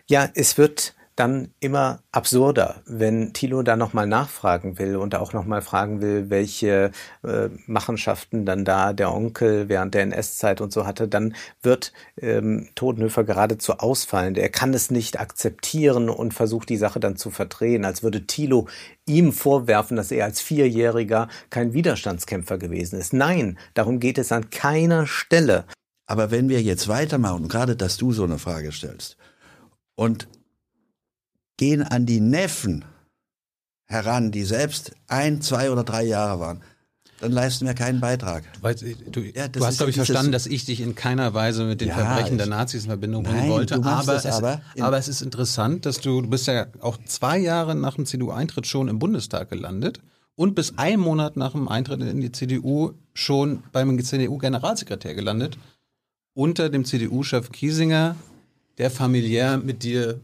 Ja, 0.07 0.29
es 0.35 0.59
wird 0.59 0.95
dann 1.17 1.49
immer 1.61 2.03
absurder, 2.13 2.83
wenn 2.85 3.33
Thilo 3.33 3.63
da 3.63 3.75
nochmal 3.77 4.07
nachfragen 4.07 4.79
will 4.79 4.97
und 4.97 5.15
auch 5.15 5.33
nochmal 5.33 5.63
fragen 5.63 6.03
will, 6.03 6.29
welche 6.29 6.93
äh, 7.25 7.49
Machenschaften 7.67 8.45
dann 8.45 8.67
da 8.67 8.93
der 8.93 9.13
Onkel 9.15 9.71
während 9.71 9.95
der 9.95 10.03
NS-Zeit 10.03 10.61
und 10.61 10.75
so 10.75 10.87
hatte, 10.87 11.09
dann 11.09 11.35
wird 11.63 11.95
ähm, 12.21 12.69
Todenhöfer 12.75 13.25
geradezu 13.25 13.79
ausfallend. 13.79 14.37
Er 14.37 14.51
kann 14.51 14.75
es 14.75 14.91
nicht 14.91 15.19
akzeptieren 15.19 16.11
und 16.11 16.35
versucht 16.35 16.69
die 16.69 16.77
Sache 16.77 17.01
dann 17.01 17.17
zu 17.17 17.31
verdrehen, 17.31 17.87
als 17.87 18.03
würde 18.03 18.27
Thilo 18.27 18.69
ihm 19.07 19.33
vorwerfen, 19.33 19.97
dass 19.97 20.11
er 20.11 20.27
als 20.27 20.43
Vierjähriger 20.43 21.29
kein 21.49 21.73
Widerstandskämpfer 21.73 22.59
gewesen 22.59 23.01
ist. 23.01 23.15
Nein, 23.15 23.59
darum 23.73 24.01
geht 24.01 24.19
es 24.19 24.33
an 24.33 24.51
keiner 24.51 25.07
Stelle. 25.07 25.65
Aber 26.07 26.31
wenn 26.31 26.51
wir 26.51 26.61
jetzt 26.61 26.89
weitermachen, 26.89 27.49
gerade 27.49 27.75
dass 27.75 27.97
du 27.97 28.13
so 28.13 28.25
eine 28.25 28.39
Frage 28.39 28.71
stellst, 28.71 29.17
und 29.97 30.29
gehen 31.57 31.83
an 31.83 32.07
die 32.07 32.21
Neffen 32.21 32.85
heran, 33.87 34.31
die 34.31 34.45
selbst 34.45 34.93
ein, 35.09 35.41
zwei 35.43 35.71
oder 35.71 35.85
drei 35.85 36.05
Jahre 36.05 36.41
waren, 36.41 36.63
dann 37.21 37.33
leisten 37.33 37.67
wir 37.67 37.75
keinen 37.75 38.01
Beitrag. 38.01 38.45
Du, 38.55 38.63
weißt, 38.63 38.85
du, 39.11 39.21
ja, 39.21 39.49
du 39.49 39.65
hast, 39.65 39.79
glaube 39.79 39.91
ich, 39.91 39.97
verstanden, 39.97 40.33
dass 40.33 40.47
ich 40.47 40.67
dich 40.67 40.83
in 40.83 40.95
keiner 40.95 41.33
Weise 41.33 41.65
mit 41.65 41.81
den 41.81 41.89
ja, 41.89 41.95
Verbrechen 41.95 42.37
der 42.37 42.47
Nazis 42.47 42.83
in 42.83 42.91
Verbindung 42.91 43.25
bringen 43.25 43.49
wollte. 43.49 43.83
Aber 43.83 44.17
es, 44.17 44.27
aber, 44.27 44.61
aber 44.79 44.99
es 44.99 45.09
ist 45.09 45.23
interessant, 45.23 45.87
dass 45.87 46.01
du, 46.01 46.21
du 46.21 46.29
bist 46.29 46.47
ja 46.47 46.67
auch 46.81 46.99
zwei 47.07 47.39
Jahre 47.39 47.75
nach 47.75 47.95
dem 47.95 48.05
CDU-Eintritt 48.05 48.67
schon 48.67 48.89
im 48.89 48.99
Bundestag 48.99 49.49
gelandet 49.49 50.01
und 50.35 50.55
bis 50.55 50.77
einen 50.77 51.01
Monat 51.01 51.39
nach 51.39 51.53
dem 51.53 51.69
Eintritt 51.69 52.03
in 52.03 52.21
die 52.21 52.33
CDU 52.33 52.93
schon 53.15 53.63
beim 53.73 54.03
CDU-Generalsekretär 54.03 55.15
gelandet, 55.15 55.57
unter 56.35 56.69
dem 56.69 56.85
CDU-Chef 56.85 57.51
Kiesinger, 57.51 58.17
der 58.79 58.91
familiär 58.91 59.59
mit 59.59 59.83
dir 59.83 60.21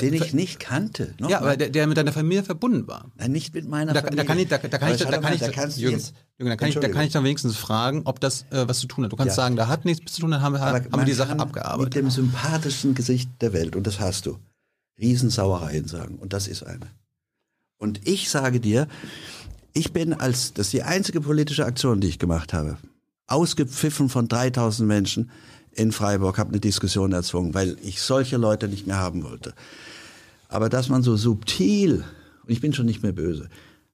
den 0.00 0.14
ich 0.14 0.34
nicht 0.34 0.60
kannte. 0.60 1.14
Noch 1.18 1.30
ja, 1.30 1.40
mal. 1.40 1.46
aber 1.46 1.56
der, 1.56 1.70
der, 1.70 1.86
mit 1.86 1.96
deiner 1.96 2.12
Familie 2.12 2.42
verbunden 2.42 2.86
war. 2.86 3.10
Nein, 3.16 3.32
nicht 3.32 3.54
mit 3.54 3.66
meiner 3.68 3.92
da, 3.92 4.00
Familie. 4.00 4.16
Da 4.16 4.24
kann 4.24 4.38
ich, 4.38 4.48
da, 4.48 4.58
da 4.58 4.78
kann 4.78 4.94
ich, 4.94 4.98
da, 4.98 5.18
kann 5.18 5.32
ich, 5.32 5.40
da 5.40 5.50
kannst 5.50 5.78
Jürgen, 5.78 5.96
jetzt, 5.96 6.14
Jürgen, 6.38 6.50
da 6.50 6.56
kann 6.56 6.68
ich, 6.68 6.74
da 6.74 6.88
kann 6.88 7.06
ich 7.06 7.12
dann 7.12 7.24
wenigstens 7.24 7.56
fragen, 7.56 8.02
ob 8.04 8.20
das 8.20 8.42
äh, 8.50 8.68
was 8.68 8.80
zu 8.80 8.86
tun 8.86 9.04
hat. 9.04 9.12
Du 9.12 9.16
kannst 9.16 9.36
ja. 9.36 9.44
sagen, 9.44 9.56
da 9.56 9.68
hat 9.68 9.84
nichts 9.84 10.12
zu 10.12 10.20
tun, 10.20 10.32
dann 10.32 10.42
haben 10.42 10.54
wir, 10.54 10.60
haben 10.60 10.90
wir 10.92 11.04
die 11.04 11.12
Sache 11.12 11.38
abgearbeitet. 11.38 11.94
Mit 11.94 11.94
dem 11.94 12.10
sympathischsten 12.10 12.94
Gesicht 12.94 13.30
der 13.40 13.52
Welt, 13.52 13.76
und 13.76 13.86
das 13.86 14.00
hast 14.00 14.26
du, 14.26 14.38
Riesensauereien 14.98 15.86
sagen, 15.86 16.16
und 16.16 16.32
das 16.32 16.48
ist 16.48 16.62
eine. 16.62 16.88
Und 17.78 18.06
ich 18.06 18.30
sage 18.30 18.60
dir, 18.60 18.88
ich 19.72 19.92
bin 19.92 20.14
als, 20.14 20.54
das 20.54 20.68
ist 20.68 20.72
die 20.72 20.82
einzige 20.82 21.20
politische 21.20 21.64
Aktion, 21.66 22.00
die 22.00 22.08
ich 22.08 22.18
gemacht 22.18 22.52
habe, 22.52 22.78
ausgepfiffen 23.26 24.08
von 24.08 24.28
3000 24.28 24.86
Menschen, 24.86 25.30
in 25.76 25.92
Freiburg, 25.92 26.38
habe 26.38 26.50
eine 26.50 26.60
Diskussion 26.60 27.12
erzwungen, 27.12 27.54
weil 27.54 27.76
ich 27.82 28.00
solche 28.00 28.38
Leute 28.38 28.68
nicht 28.68 28.86
mehr 28.86 28.96
haben 28.96 29.22
wollte. 29.22 29.54
Aber 30.48 30.68
dass 30.68 30.88
man 30.88 31.02
so 31.02 31.16
subtil, 31.16 32.04
und 32.44 32.50
ich 32.50 32.60
bin 32.60 32.72
schon 32.72 32.86
nicht 32.86 33.02
mehr 33.02 33.12
böse 33.12 33.48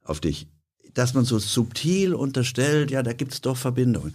auf 0.05 0.21
dich, 0.21 0.47
dass 0.95 1.15
man 1.15 1.25
so 1.25 1.39
subtil 1.39 2.15
unterstellt, 2.15 2.91
ja, 2.91 3.03
da 3.03 3.13
gibt's 3.13 3.41
doch 3.41 3.57
Verbindungen. 3.57 4.15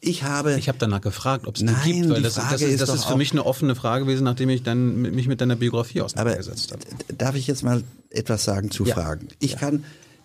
Ich 0.00 0.24
habe. 0.24 0.58
Ich 0.58 0.68
habe 0.68 0.78
danach 0.78 1.00
gefragt, 1.00 1.46
ob 1.46 1.56
es 1.56 1.60
die 1.60 1.66
gibt, 1.66 2.10
weil 2.10 2.22
das, 2.22 2.34
das, 2.34 2.60
ist, 2.60 2.80
das 2.80 2.92
ist, 2.92 3.04
für 3.04 3.16
mich 3.16 3.30
eine 3.30 3.46
offene 3.46 3.76
Frage 3.76 4.04
gewesen, 4.04 4.24
nachdem 4.24 4.50
ich 4.50 4.62
dann 4.62 5.00
mich 5.00 5.28
mit 5.28 5.40
deiner 5.40 5.54
Biografie 5.54 6.00
auseinandergesetzt 6.00 6.72
habe. 6.72 6.82
Darf 7.16 7.36
ich 7.36 7.46
jetzt 7.46 7.62
mal 7.62 7.84
etwas 8.10 8.44
sagen 8.44 8.70
zu 8.70 8.84
ja. 8.84 8.94
Fragen? 8.94 9.28
Ich 9.38 9.52
ja. 9.52 9.58
kann 9.58 9.84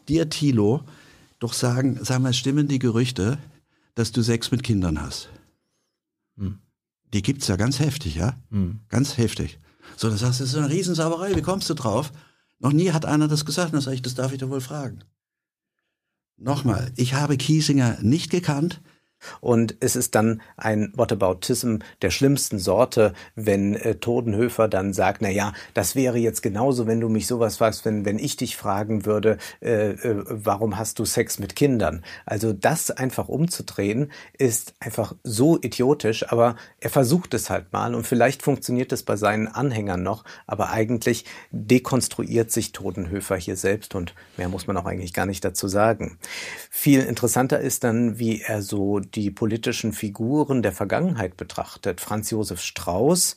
dir, 0.09 0.29
Thilo, 0.29 0.81
doch 1.39 1.53
sagen, 1.53 1.99
sag 2.01 2.19
mal, 2.19 2.33
stimmen 2.33 2.67
die 2.67 2.79
Gerüchte, 2.79 3.37
dass 3.93 4.11
du 4.11 4.23
Sex 4.23 4.51
mit 4.51 4.63
Kindern 4.63 4.99
hast? 4.99 5.29
Hm 6.37 6.57
die 7.13 7.21
gibt's 7.21 7.47
ja 7.47 7.55
ganz 7.55 7.79
heftig, 7.79 8.15
ja? 8.15 8.37
Mhm. 8.49 8.81
Ganz 8.89 9.17
heftig. 9.17 9.59
So, 9.95 10.09
dann 10.09 10.17
sagst 10.17 10.39
du, 10.39 10.43
das 10.43 10.53
ist 10.53 10.57
eine 10.57 10.69
Riesensauerei, 10.69 11.35
wie 11.35 11.41
kommst 11.41 11.69
du 11.69 11.73
drauf? 11.73 12.11
Noch 12.59 12.73
nie 12.73 12.91
hat 12.91 13.05
einer 13.05 13.27
das 13.27 13.45
gesagt, 13.45 13.73
dann 13.73 13.81
sage 13.81 13.95
ich, 13.95 14.01
das 14.01 14.15
darf 14.15 14.33
ich 14.33 14.39
doch 14.39 14.49
wohl 14.49 14.61
fragen. 14.61 14.99
Nochmal, 16.37 16.91
ich 16.95 17.13
habe 17.13 17.37
Kiesinger 17.37 17.97
nicht 18.01 18.29
gekannt, 18.29 18.81
und 19.41 19.75
es 19.79 19.95
ist 19.95 20.15
dann 20.15 20.41
ein 20.55 20.91
Whataboutism 20.95 21.77
der 22.01 22.11
schlimmsten 22.11 22.59
Sorte, 22.59 23.13
wenn 23.35 23.75
äh, 23.75 23.95
Todenhöfer 23.95 24.67
dann 24.67 24.93
sagt, 24.93 25.21
na 25.21 25.29
ja, 25.29 25.53
das 25.73 25.95
wäre 25.95 26.17
jetzt 26.17 26.41
genauso, 26.41 26.87
wenn 26.87 26.99
du 26.99 27.09
mich 27.09 27.27
sowas 27.27 27.57
fragst, 27.57 27.85
wenn, 27.85 28.05
wenn 28.05 28.19
ich 28.19 28.37
dich 28.37 28.57
fragen 28.57 29.05
würde, 29.05 29.37
äh, 29.61 29.91
äh, 29.91 30.23
warum 30.27 30.77
hast 30.77 30.99
du 30.99 31.05
Sex 31.05 31.39
mit 31.39 31.55
Kindern? 31.55 32.03
Also 32.25 32.53
das 32.53 32.91
einfach 32.91 33.27
umzudrehen 33.27 34.11
ist 34.37 34.73
einfach 34.79 35.15
so 35.23 35.57
idiotisch, 35.61 36.31
aber 36.31 36.55
er 36.79 36.89
versucht 36.89 37.33
es 37.33 37.49
halt 37.49 37.73
mal 37.73 37.95
und 37.95 38.05
vielleicht 38.05 38.41
funktioniert 38.41 38.91
es 38.91 39.03
bei 39.03 39.15
seinen 39.15 39.47
Anhängern 39.47 40.03
noch, 40.03 40.23
aber 40.45 40.71
eigentlich 40.71 41.25
dekonstruiert 41.51 42.51
sich 42.51 42.71
Todenhöfer 42.71 43.35
hier 43.37 43.55
selbst 43.55 43.95
und 43.95 44.13
mehr 44.37 44.49
muss 44.49 44.67
man 44.67 44.77
auch 44.77 44.85
eigentlich 44.85 45.13
gar 45.13 45.25
nicht 45.25 45.43
dazu 45.43 45.67
sagen. 45.67 46.17
Viel 46.69 47.01
interessanter 47.01 47.59
ist 47.59 47.83
dann, 47.83 48.19
wie 48.19 48.41
er 48.41 48.61
so 48.61 48.99
die 49.15 49.31
politischen 49.31 49.93
Figuren 49.93 50.61
der 50.61 50.71
Vergangenheit 50.71 51.37
betrachtet, 51.37 52.01
Franz 52.01 52.29
Josef 52.29 52.61
Strauß, 52.61 53.35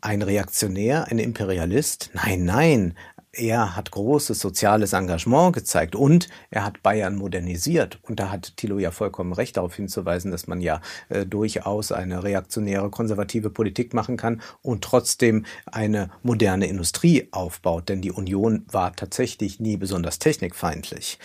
ein 0.00 0.22
Reaktionär, 0.22 1.08
ein 1.08 1.18
Imperialist, 1.18 2.10
nein, 2.14 2.44
nein, 2.44 2.94
er 3.34 3.76
hat 3.76 3.90
großes 3.90 4.38
soziales 4.38 4.92
Engagement 4.92 5.54
gezeigt 5.54 5.94
und 5.96 6.28
er 6.50 6.64
hat 6.66 6.82
Bayern 6.82 7.16
modernisiert. 7.16 7.98
Und 8.02 8.20
da 8.20 8.30
hat 8.30 8.58
Thilo 8.58 8.78
ja 8.78 8.90
vollkommen 8.90 9.32
recht 9.32 9.56
darauf 9.56 9.74
hinzuweisen, 9.74 10.30
dass 10.30 10.46
man 10.46 10.60
ja 10.60 10.82
äh, 11.08 11.24
durchaus 11.24 11.92
eine 11.92 12.24
reaktionäre, 12.24 12.90
konservative 12.90 13.48
Politik 13.48 13.94
machen 13.94 14.18
kann 14.18 14.42
und 14.60 14.84
trotzdem 14.84 15.46
eine 15.64 16.10
moderne 16.22 16.66
Industrie 16.66 17.28
aufbaut. 17.30 17.88
Denn 17.88 18.02
die 18.02 18.12
Union 18.12 18.66
war 18.70 18.94
tatsächlich 18.94 19.60
nie 19.60 19.78
besonders 19.78 20.18
technikfeindlich. 20.18 21.18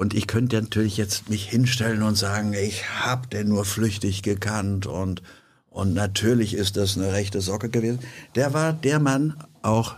Und 0.00 0.14
ich 0.14 0.26
könnte 0.26 0.58
natürlich 0.58 0.96
jetzt 0.96 1.28
mich 1.28 1.44
hinstellen 1.44 2.02
und 2.02 2.16
sagen, 2.16 2.54
ich 2.54 2.88
habe 2.88 3.28
den 3.28 3.48
nur 3.48 3.66
flüchtig 3.66 4.22
gekannt 4.22 4.86
und, 4.86 5.20
und 5.68 5.92
natürlich 5.92 6.54
ist 6.54 6.78
das 6.78 6.96
eine 6.96 7.12
rechte 7.12 7.42
Socke 7.42 7.68
gewesen. 7.68 7.98
Der 8.34 8.54
war 8.54 8.72
der 8.72 8.98
Mann 8.98 9.36
auch, 9.60 9.96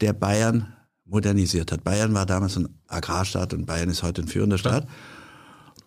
der 0.00 0.14
Bayern 0.14 0.72
modernisiert 1.04 1.72
hat. 1.72 1.84
Bayern 1.84 2.14
war 2.14 2.24
damals 2.24 2.56
ein 2.56 2.70
Agrarstaat 2.88 3.52
und 3.52 3.66
Bayern 3.66 3.90
ist 3.90 4.02
heute 4.02 4.22
ein 4.22 4.28
führender 4.28 4.56
Staat. 4.56 4.88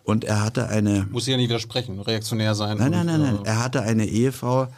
Und 0.04 0.22
er 0.22 0.44
hatte 0.44 0.68
eine... 0.68 1.08
Muss 1.10 1.24
ich 1.24 1.32
ja 1.32 1.36
nicht 1.36 1.48
widersprechen, 1.48 1.98
reaktionär 1.98 2.54
sein. 2.54 2.78
Nein, 2.78 2.92
nein, 2.92 3.06
nein, 3.06 3.20
nein. 3.22 3.38
Er 3.42 3.58
hatte 3.58 3.82
eine 3.82 4.06
Ehefrau, 4.06 4.68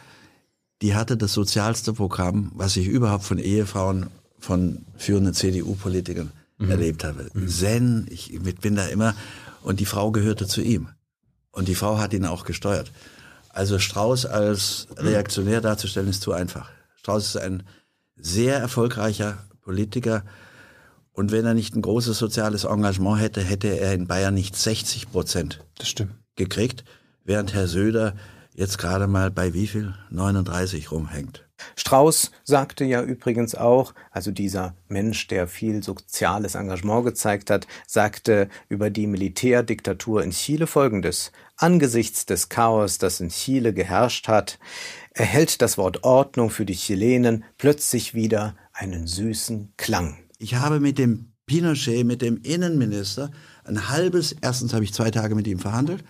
die 0.81 0.95
hatte 0.95 1.17
das 1.17 1.33
sozialste 1.33 1.93
Programm, 1.93 2.51
was 2.55 2.77
ich 2.77 2.87
überhaupt 2.87 3.25
von 3.25 3.37
Ehefrauen 3.37 4.07
von 4.39 4.87
führenden 4.97 5.35
CDU-Politikern 5.35 6.31
mhm. 6.61 6.71
erlebt 6.71 7.03
habe. 7.03 7.29
Mhm. 7.33 7.47
Zen, 7.47 8.07
ich 8.09 8.39
bin 8.39 8.75
da 8.75 8.85
immer, 8.85 9.15
und 9.63 9.79
die 9.79 9.85
Frau 9.85 10.11
gehörte 10.11 10.47
zu 10.47 10.61
ihm. 10.61 10.89
Und 11.51 11.67
die 11.67 11.75
Frau 11.75 11.97
hat 11.97 12.13
ihn 12.13 12.25
auch 12.25 12.45
gesteuert. 12.45 12.91
Also 13.49 13.79
Strauß 13.79 14.25
als 14.25 14.87
mhm. 14.89 15.07
Reaktionär 15.07 15.61
darzustellen 15.61 16.09
ist 16.09 16.21
zu 16.21 16.31
einfach. 16.31 16.69
Strauß 16.95 17.27
ist 17.27 17.37
ein 17.37 17.63
sehr 18.15 18.57
erfolgreicher 18.57 19.39
Politiker. 19.61 20.23
Und 21.11 21.31
wenn 21.31 21.45
er 21.45 21.53
nicht 21.53 21.75
ein 21.75 21.81
großes 21.81 22.17
soziales 22.17 22.63
Engagement 22.63 23.19
hätte, 23.19 23.41
hätte 23.41 23.67
er 23.67 23.93
in 23.93 24.07
Bayern 24.07 24.33
nicht 24.33 24.55
60 24.55 25.11
Prozent 25.11 25.59
gekriegt, 26.35 26.85
während 27.25 27.53
Herr 27.53 27.67
Söder 27.67 28.15
jetzt 28.53 28.77
gerade 28.77 29.07
mal 29.07 29.31
bei 29.31 29.53
wie 29.53 29.67
viel? 29.67 29.93
39 30.09 30.91
rumhängt. 30.91 31.45
Strauß 31.75 32.31
sagte 32.43 32.85
ja 32.85 33.01
übrigens 33.01 33.55
auch, 33.55 33.93
also 34.11 34.31
dieser 34.31 34.75
Mensch, 34.87 35.27
der 35.27 35.47
viel 35.47 35.83
soziales 35.83 36.55
Engagement 36.55 37.05
gezeigt 37.05 37.49
hat, 37.49 37.67
sagte 37.87 38.49
über 38.69 38.89
die 38.89 39.07
Militärdiktatur 39.07 40.23
in 40.23 40.31
Chile 40.31 40.67
Folgendes. 40.67 41.31
Angesichts 41.57 42.25
des 42.25 42.49
Chaos, 42.49 42.97
das 42.97 43.19
in 43.19 43.29
Chile 43.29 43.73
geherrscht 43.73 44.27
hat, 44.27 44.59
erhält 45.13 45.61
das 45.61 45.77
Wort 45.77 46.03
Ordnung 46.03 46.49
für 46.49 46.65
die 46.65 46.75
Chilenen 46.75 47.43
plötzlich 47.57 48.13
wieder 48.13 48.55
einen 48.73 49.07
süßen 49.07 49.73
Klang. 49.77 50.17
Ich 50.37 50.55
habe 50.55 50.79
mit 50.79 50.97
dem 50.97 51.33
Pinochet, 51.45 52.05
mit 52.05 52.21
dem 52.21 52.41
Innenminister, 52.43 53.31
ein 53.65 53.89
halbes, 53.89 54.35
erstens 54.41 54.73
habe 54.73 54.83
ich 54.83 54.93
zwei 54.93 55.11
Tage 55.11 55.35
mit 55.35 55.47
ihm 55.47 55.59
verhandelt 55.59 56.03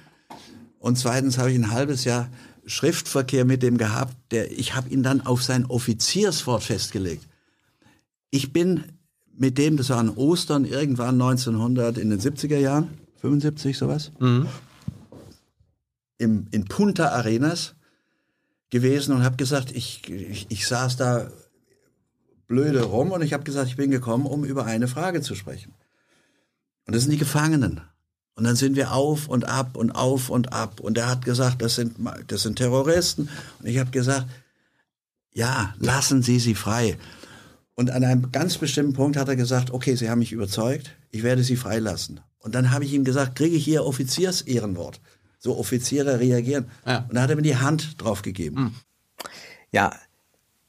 und 0.80 0.98
zweitens 0.98 1.38
habe 1.38 1.52
ich 1.52 1.58
ein 1.58 1.72
halbes 1.72 2.06
Jahr 2.06 2.30
Schriftverkehr 2.71 3.43
mit 3.43 3.63
dem 3.63 3.77
gehabt, 3.77 4.15
der, 4.31 4.51
ich 4.51 4.75
habe 4.75 4.89
ihn 4.89 5.03
dann 5.03 5.21
auf 5.21 5.43
sein 5.43 5.65
Offizierswort 5.65 6.63
festgelegt. 6.63 7.27
Ich 8.29 8.53
bin 8.53 8.86
mit 9.38 9.57
dem, 9.57 9.75
das 9.75 9.89
war 9.89 9.97
an 9.97 10.10
Ostern 10.10 10.63
irgendwann 10.63 11.21
1900 11.21 11.97
in 11.97 12.10
den 12.10 12.19
70er 12.19 12.57
Jahren, 12.57 12.97
75 13.19 13.77
sowas, 13.77 14.12
mhm. 14.19 14.47
im, 16.17 16.47
in 16.51 16.65
Punta 16.65 17.10
Arenas 17.10 17.75
gewesen 18.69 19.13
und 19.15 19.23
habe 19.23 19.36
gesagt, 19.36 19.71
ich, 19.71 20.10
ich, 20.10 20.47
ich 20.49 20.65
saß 20.65 20.95
da 20.95 21.29
blöde 22.47 22.84
rum 22.84 23.12
und 23.12 23.21
ich 23.21 23.34
habe 23.34 23.43
gesagt, 23.43 23.67
ich 23.67 23.75
bin 23.75 23.91
gekommen, 23.91 24.25
um 24.25 24.45
über 24.45 24.65
eine 24.65 24.88
Frage 24.88 25.21
zu 25.21 25.36
sprechen. 25.36 25.73
Und 26.88 26.95
das 26.95 27.03
sind 27.03 27.12
die 27.12 27.17
Gefangenen. 27.17 27.81
Und 28.41 28.45
dann 28.45 28.56
sind 28.56 28.75
wir 28.75 28.91
auf 28.91 29.27
und 29.27 29.47
ab 29.47 29.77
und 29.77 29.91
auf 29.91 30.32
und 30.32 30.51
ab. 30.51 30.80
Und 30.80 30.97
er 30.97 31.08
hat 31.08 31.25
gesagt, 31.25 31.62
das 31.62 31.75
sind, 31.75 31.97
das 32.25 32.41
sind 32.41 32.56
Terroristen. 32.56 33.30
Und 33.60 33.67
ich 33.67 33.77
habe 33.77 33.91
gesagt, 33.91 34.25
ja, 35.32 35.75
lassen 35.77 36.23
Sie 36.23 36.39
sie 36.39 36.56
frei. 36.56 36.97
Und 37.75 37.91
an 37.91 38.04
einem 38.04 38.32
ganz 38.32 38.58
bestimmten 38.58 38.93
Punkt 38.93 39.15
hat 39.15 39.30
er 39.30 39.36
gesagt, 39.36 39.69
okay, 39.69 39.93
Sie 39.93 40.10
haben 40.10 40.17
mich 40.17 40.32
überzeugt, 40.32 40.89
ich 41.12 41.21
werde 41.21 41.43
Sie 41.43 41.56
freilassen. 41.56 42.21
Und 42.39 42.56
dann 42.56 42.71
habe 42.71 42.84
ich 42.84 42.93
ihm 42.93 43.04
gesagt, 43.04 43.36
kriege 43.36 43.56
ich 43.56 43.63
hier 43.63 43.86
Offiziersehrenwort. 43.86 45.01
So 45.38 45.56
Offiziere 45.60 46.19
reagieren. 46.19 46.65
Ja. 46.84 47.06
Und 47.08 47.13
da 47.13 47.21
hat 47.21 47.30
er 47.30 47.36
mir 47.36 47.43
die 47.43 47.58
Hand 47.58 48.01
drauf 48.01 48.23
gegeben. 48.23 48.58
Hm. 48.58 48.75
Ja, 49.71 49.93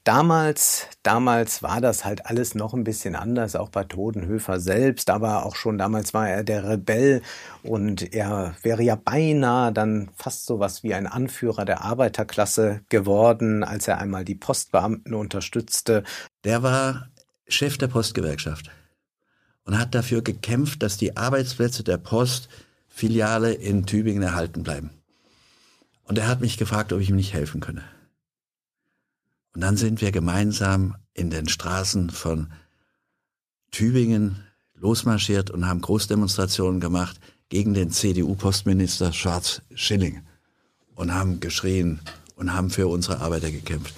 Damals, 0.04 0.88
damals 1.04 1.62
war 1.62 1.80
das 1.80 2.04
halt 2.04 2.26
alles 2.26 2.56
noch 2.56 2.74
ein 2.74 2.82
bisschen 2.82 3.14
anders, 3.14 3.54
auch 3.54 3.68
bei 3.68 3.84
Todenhöfer 3.84 4.58
selbst, 4.58 5.10
aber 5.10 5.46
auch 5.46 5.54
schon 5.54 5.78
damals 5.78 6.12
war 6.12 6.28
er 6.28 6.42
der 6.42 6.68
Rebell 6.68 7.22
und 7.62 8.12
er 8.12 8.56
wäre 8.62 8.82
ja 8.82 8.96
beinahe 8.96 9.72
dann 9.72 10.10
fast 10.16 10.46
so 10.46 10.58
was 10.58 10.82
wie 10.82 10.94
ein 10.94 11.06
Anführer 11.06 11.64
der 11.64 11.84
Arbeiterklasse 11.84 12.80
geworden, 12.88 13.62
als 13.62 13.86
er 13.86 13.98
einmal 13.98 14.24
die 14.24 14.34
Postbeamten 14.34 15.14
unterstützte. 15.14 16.02
Der 16.42 16.64
war 16.64 17.06
Chef 17.46 17.78
der 17.78 17.86
Postgewerkschaft 17.86 18.72
und 19.64 19.78
hat 19.78 19.94
dafür 19.94 20.22
gekämpft, 20.22 20.82
dass 20.82 20.96
die 20.96 21.16
Arbeitsplätze 21.16 21.84
der 21.84 21.98
Postfiliale 21.98 23.52
in 23.52 23.86
Tübingen 23.86 24.24
erhalten 24.24 24.64
bleiben. 24.64 24.90
Und 26.02 26.18
er 26.18 26.26
hat 26.26 26.40
mich 26.40 26.58
gefragt, 26.58 26.92
ob 26.92 27.00
ich 27.00 27.10
ihm 27.10 27.16
nicht 27.16 27.34
helfen 27.34 27.60
könne. 27.60 27.84
Und 29.54 29.60
dann 29.60 29.76
sind 29.76 30.00
wir 30.00 30.12
gemeinsam 30.12 30.96
in 31.14 31.30
den 31.30 31.48
Straßen 31.48 32.10
von 32.10 32.52
Tübingen 33.70 34.44
losmarschiert 34.74 35.50
und 35.50 35.66
haben 35.66 35.80
Großdemonstrationen 35.80 36.80
gemacht 36.80 37.20
gegen 37.48 37.74
den 37.74 37.90
CDU-Postminister 37.90 39.12
Schwarz-Schilling 39.12 40.22
und 40.94 41.14
haben 41.14 41.40
geschrien 41.40 42.00
und 42.36 42.52
haben 42.52 42.70
für 42.70 42.88
unsere 42.88 43.20
Arbeiter 43.20 43.50
gekämpft. 43.50 43.94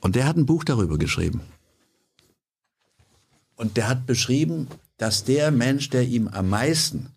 Und 0.00 0.16
der 0.16 0.26
hat 0.26 0.36
ein 0.36 0.46
Buch 0.46 0.64
darüber 0.64 0.98
geschrieben. 0.98 1.42
Und 3.56 3.76
der 3.76 3.88
hat 3.88 4.06
beschrieben, 4.06 4.68
dass 4.96 5.24
der 5.24 5.50
Mensch, 5.50 5.90
der 5.90 6.04
ihm 6.04 6.28
am 6.28 6.48
meisten 6.48 7.10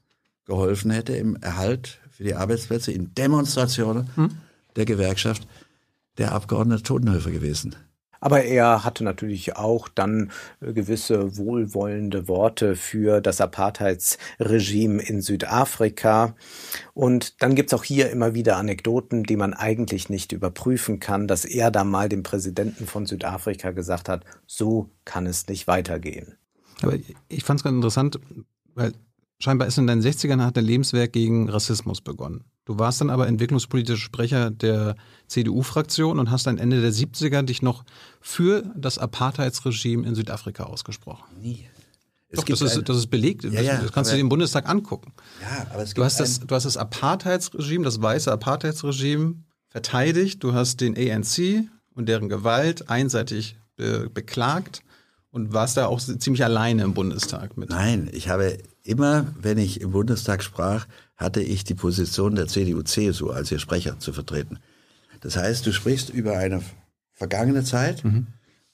geholfen 0.46 0.92
hätte 0.92 1.16
im 1.16 1.36
Erhalt 1.38 2.00
für 2.12 2.24
die 2.24 2.36
Arbeitsplätze, 2.36 2.92
in 2.92 3.14
Demonstrationen 3.16 4.10
hm? 4.16 4.38
der 4.76 4.86
Gewerkschaft, 4.86 5.48
der 6.18 6.32
Abgeordnete 6.32 6.84
Totenhöfer 6.84 7.32
gewesen. 7.32 7.76
Aber 8.24 8.46
er 8.46 8.86
hatte 8.86 9.04
natürlich 9.04 9.58
auch 9.58 9.90
dann 9.90 10.32
äh, 10.62 10.72
gewisse 10.72 11.36
wohlwollende 11.36 12.30
Worte 12.30 12.78
für 12.78 13.20
das 13.20 13.42
Apartheidsregime 13.42 15.04
in 15.04 15.22
Südafrika. 15.22 16.34
Und 16.94 17.42
dann 17.44 17.54
gibt's 17.54 17.74
auch 17.74 17.84
hier 17.84 18.12
immer 18.12 18.34
wieder 18.34 18.56
Anekdoten, 18.56 19.24
die 19.24 19.36
man 19.36 19.54
eigentlich 19.54 20.08
nicht 20.08 20.32
überprüfen 20.32 21.02
kann, 21.02 21.28
dass 21.28 21.44
er 21.44 21.70
da 21.70 21.84
mal 21.84 22.08
dem 22.08 22.24
Präsidenten 22.24 22.88
von 22.88 23.06
Südafrika 23.06 23.72
gesagt 23.72 24.08
hat, 24.08 24.24
so 24.48 24.90
kann 25.04 25.26
es 25.26 25.48
nicht 25.48 25.68
weitergehen. 25.68 26.38
Aber 26.82 26.96
ich 27.28 27.44
fand 27.44 27.60
es 27.60 27.64
ganz 27.66 27.76
interessant, 27.76 28.22
weil 28.74 28.94
scheinbar 29.38 29.68
ist 29.68 29.78
in 29.78 29.88
deinen 29.88 30.02
60ern 30.02 30.46
hat 30.46 30.56
der 30.56 30.64
Lebenswerk 30.64 31.12
gegen 31.12 31.50
Rassismus 31.50 32.00
begonnen. 32.00 32.46
Du 32.64 32.80
warst 32.80 33.02
dann 33.02 33.10
aber 33.10 33.28
entwicklungspolitischer 33.28 33.98
Sprecher 33.98 34.50
der 34.50 34.96
CDU-Fraktion 35.34 36.20
und 36.20 36.32
hast 36.32 36.48
dann 36.48 36.58
Ende 36.58 36.82
der 36.82 36.92
70er 36.92 37.44
dich 37.44 37.62
noch 37.62 37.84
für 38.22 38.64
das 38.76 38.98
Apartheidsregime 38.98 40.08
in 40.08 40.16
Südafrika 40.16 40.64
ausgesprochen. 40.64 41.26
Nie. 41.42 41.68
Doch, 42.32 42.46
das 42.46 42.62
ist, 42.62 42.90
das 42.90 42.98
ist 42.98 43.08
belegt. 43.08 43.44
Ja, 43.44 43.62
ja, 43.62 43.78
das 43.78 43.92
kannst 43.92 44.12
du 44.12 44.16
dir 44.16 44.22
im 44.22 44.30
Bundestag 44.30 44.68
angucken. 44.68 45.14
Ja, 45.42 45.68
aber 45.72 45.84
es 45.84 45.90
gibt 45.90 46.00
du, 46.00 46.04
hast 46.04 46.20
das, 46.20 46.40
du 46.40 46.56
hast 46.56 46.64
das 46.64 46.78
Apartheidsregime, 46.78 47.84
das 47.86 48.02
weiße 48.02 48.32
Apartheidsregime 48.32 49.36
verteidigt. 49.68 50.44
Du 50.44 50.54
hast 50.54 50.82
den 50.82 50.98
ANC 50.98 51.68
und 51.94 52.10
deren 52.10 52.30
Gewalt 52.30 52.90
einseitig 52.90 53.58
be 53.76 54.10
beklagt 54.12 54.82
und 55.30 55.54
warst 55.54 55.78
da 55.78 55.88
auch 55.88 56.00
ziemlich 56.00 56.44
alleine 56.44 56.84
im 56.84 56.94
Bundestag 56.94 57.58
mit. 57.58 57.70
Nein, 57.70 58.10
ich 58.12 58.30
habe 58.30 58.58
immer, 58.84 59.28
wenn 59.40 59.58
ich 59.58 59.82
im 59.82 59.92
Bundestag 59.92 60.44
sprach, 60.44 60.88
hatte 61.16 61.42
ich 61.42 61.64
die 61.64 61.76
Position 61.76 62.36
der 62.36 62.48
CDU-CSU 62.48 63.30
als 63.30 63.52
ihr 63.52 63.60
Sprecher 63.60 64.00
zu 64.00 64.14
vertreten. 64.14 64.60
Das 65.24 65.38
heißt, 65.38 65.66
du 65.66 65.72
sprichst 65.72 66.10
über 66.10 66.38
eine 66.38 66.62
vergangene 67.14 67.64
Zeit 67.64 68.04
mhm. 68.04 68.28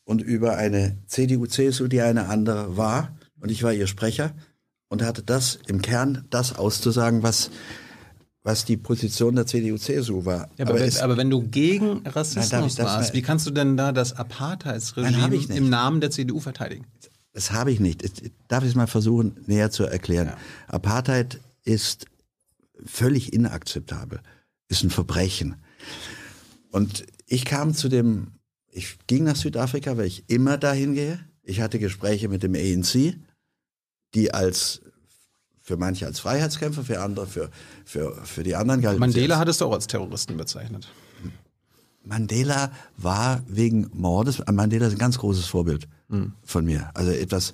und 0.03 0.21
über 0.21 0.57
eine 0.57 0.97
CDU-CSU, 1.05 1.87
die 1.87 2.01
eine 2.01 2.27
andere 2.27 2.75
war. 2.75 3.15
Und 3.39 3.51
ich 3.51 3.61
war 3.61 3.71
ihr 3.71 3.85
Sprecher 3.85 4.33
und 4.89 5.03
hatte 5.03 5.21
das 5.21 5.59
im 5.67 5.81
Kern, 5.81 6.25
das 6.31 6.55
auszusagen, 6.57 7.23
was 7.23 7.51
was 8.41 8.65
die 8.65 8.77
Position 8.77 9.35
der 9.35 9.45
CDU-CSU 9.45 10.25
war. 10.25 10.49
Ja, 10.57 10.65
aber, 10.65 10.75
aber, 10.75 10.81
es, 10.81 11.01
aber, 11.01 11.17
wenn 11.17 11.29
du 11.29 11.43
gegen 11.43 12.07
Rassismus 12.07 12.77
nein, 12.77 12.87
warst, 12.87 13.13
wie 13.13 13.21
kannst 13.21 13.45
du 13.45 13.51
denn 13.51 13.75
da 13.75 13.91
das 13.91 14.13
Apartheidsregime 14.13 15.35
im 15.55 15.69
Namen 15.69 15.99
der 15.99 16.09
CDU 16.09 16.39
verteidigen? 16.39 16.85
Das 17.33 17.51
habe 17.51 17.71
ich 17.71 17.79
nicht. 17.79 18.01
Darf 18.47 18.63
ich 18.63 18.69
es 18.69 18.75
mal 18.75 18.87
versuchen, 18.87 19.35
näher 19.45 19.71
zu 19.71 19.83
erklären? 19.83 20.27
Ja. 20.27 20.37
Apartheid 20.67 21.39
ist 21.63 22.05
völlig 22.83 23.33
inakzeptabel, 23.33 24.21
ist 24.69 24.83
ein 24.83 24.89
Verbrechen. 24.89 25.57
Und 26.71 27.05
ich 27.25 27.45
kam 27.45 27.73
zu 27.73 27.89
dem, 27.89 28.39
ich 28.71 28.97
ging 29.07 29.23
nach 29.23 29.35
Südafrika, 29.35 29.97
weil 29.97 30.05
ich 30.05 30.23
immer 30.27 30.57
dahin 30.57 30.93
gehe. 30.93 31.19
Ich 31.43 31.61
hatte 31.61 31.79
Gespräche 31.79 32.29
mit 32.29 32.43
dem 32.43 32.53
ANC, 32.53 33.15
die 34.13 34.33
als 34.33 34.81
für 35.61 35.77
manche 35.77 36.05
als 36.05 36.19
Freiheitskämpfer, 36.19 36.83
für 36.83 37.01
andere, 37.01 37.27
für, 37.27 37.49
für, 37.85 38.15
für 38.23 38.43
die 38.43 38.55
anderen 38.55 38.81
galten. 38.81 38.99
Mandela 38.99 39.37
hattest 39.37 39.61
du 39.61 39.65
auch 39.65 39.73
als 39.73 39.87
Terroristen 39.87 40.35
bezeichnet. 40.37 40.91
Mandela 42.03 42.71
war 42.97 43.43
wegen 43.47 43.89
Mordes, 43.93 44.41
Mandela 44.51 44.87
ist 44.87 44.93
ein 44.93 44.99
ganz 44.99 45.19
großes 45.19 45.45
Vorbild 45.45 45.87
mhm. 46.07 46.33
von 46.43 46.65
mir. 46.65 46.89
Also 46.95 47.11
etwas, 47.11 47.53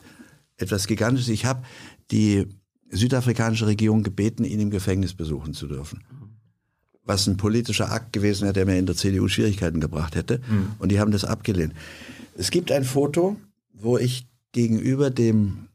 etwas 0.55 0.87
Gigantisches. 0.87 1.29
Ich 1.29 1.45
habe 1.45 1.63
die 2.11 2.47
südafrikanische 2.89 3.67
Regierung 3.67 4.03
gebeten, 4.03 4.45
ihn 4.45 4.61
im 4.61 4.69
Gefängnis 4.69 5.13
besuchen 5.13 5.53
zu 5.53 5.67
dürfen. 5.67 6.03
Was 7.05 7.27
ein 7.27 7.37
politischer 7.37 7.91
Akt 7.91 8.13
gewesen 8.13 8.43
wäre, 8.43 8.53
der 8.53 8.65
mir 8.65 8.77
in 8.77 8.87
der 8.87 8.95
CDU 8.95 9.27
Schwierigkeiten 9.27 9.79
gebracht 9.79 10.15
hätte. 10.15 10.41
Mhm. 10.47 10.73
Und 10.79 10.91
die 10.91 10.99
haben 10.99 11.11
das 11.11 11.23
abgelehnt. 11.23 11.73
Es 12.37 12.51
gibt 12.51 12.71
ein 12.71 12.83
Foto, 12.83 13.37
wo 13.73 13.97
ich 13.97 14.27
gegenüber 14.51 15.09
dem 15.11 15.69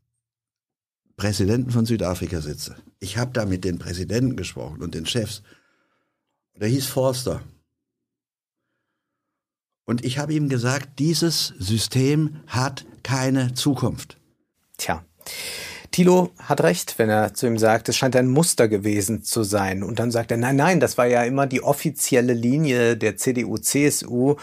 Präsidenten 1.16 1.71
von 1.71 1.87
Südafrika 1.87 2.40
sitze. 2.40 2.77
Ich 2.99 3.16
habe 3.16 3.33
da 3.33 3.47
mit 3.47 3.64
den 3.64 3.79
Präsidenten 3.79 4.37
gesprochen 4.37 4.83
und 4.83 4.95
den 4.95 5.07
Chefs. 5.07 5.43
Der 6.59 6.69
hieß 6.69 6.87
Forster. 6.87 7.43
Und 9.85 10.05
ich 10.05 10.19
habe 10.19 10.35
ihm 10.35 10.49
gesagt, 10.49 10.99
dieses 10.99 11.55
System 11.59 12.37
hat 12.47 12.87
keine 13.03 13.55
Zukunft. 13.55 14.19
Tja. 14.77 15.05
Thilo 15.90 16.31
hat 16.38 16.62
recht, 16.62 16.98
wenn 16.98 17.11
er 17.11 17.35
zu 17.35 17.46
ihm 17.46 17.59
sagt, 17.59 17.88
es 17.88 17.96
scheint 17.96 18.14
ein 18.14 18.29
Muster 18.29 18.68
gewesen 18.68 19.24
zu 19.24 19.42
sein. 19.42 19.83
Und 19.83 19.98
dann 19.98 20.11
sagt 20.11 20.31
er, 20.31 20.37
nein, 20.37 20.57
nein, 20.57 20.79
das 20.81 20.96
war 20.98 21.07
ja 21.07 21.24
immer 21.24 21.46
die 21.46 21.62
offizielle 21.62 22.33
Linie 22.33 22.96
der 22.96 23.16
CDU, 23.16 23.59
CSU, 23.59 24.37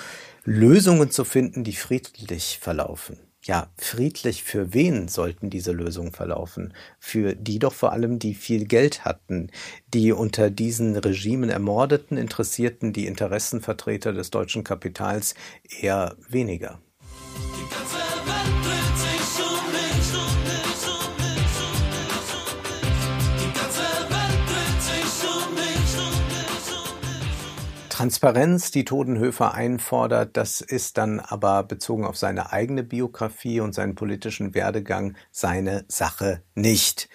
Lösungen 0.43 1.10
zu 1.10 1.23
finden, 1.23 1.63
die 1.63 1.73
friedlich 1.73 2.60
verlaufen. 2.62 3.17
ja, 3.43 3.69
friedlich 3.77 4.43
für 4.43 4.73
wen 4.73 5.07
sollten 5.07 5.49
diese 5.49 5.71
Lösungen 5.71 6.12
verlaufen? 6.12 6.73
Für 6.99 7.33
die 7.33 7.60
doch 7.60 7.73
vor 7.73 7.93
allem, 7.93 8.19
die 8.19 8.33
viel 8.33 8.65
Geld 8.65 9.05
hatten, 9.05 9.51
die 9.93 10.12
unter 10.12 10.49
diesen 10.49 10.97
Regimen 10.97 11.49
ermordeten, 11.49 12.17
interessierten 12.17 12.91
die 12.91 13.07
Interessenvertreter 13.07 14.12
des 14.12 14.31
deutschen 14.31 14.65
Kapitals 14.65 15.33
eher 15.63 16.17
weniger. 16.27 16.81
Die 17.55 17.73
ganze 17.73 17.95
Welt 17.95 18.56
Transparenz, 27.97 28.69
die 28.69 28.86
Todenhöfer 28.86 29.55
einfordert, 29.55 30.38
das 30.38 30.62
ist 30.62 30.99
dann 30.99 31.19
aber 31.19 31.63
bezogen 31.63 32.05
auf 32.05 32.15
seine 32.15 32.51
eigene 32.51 32.83
Biografie 32.83 33.60
und 33.60 33.73
seinen 33.73 33.95
politischen 33.95 34.53
Werdegang 34.53 35.15
seine 35.31 35.83
Sache 35.88 36.43
nicht. 36.53 37.10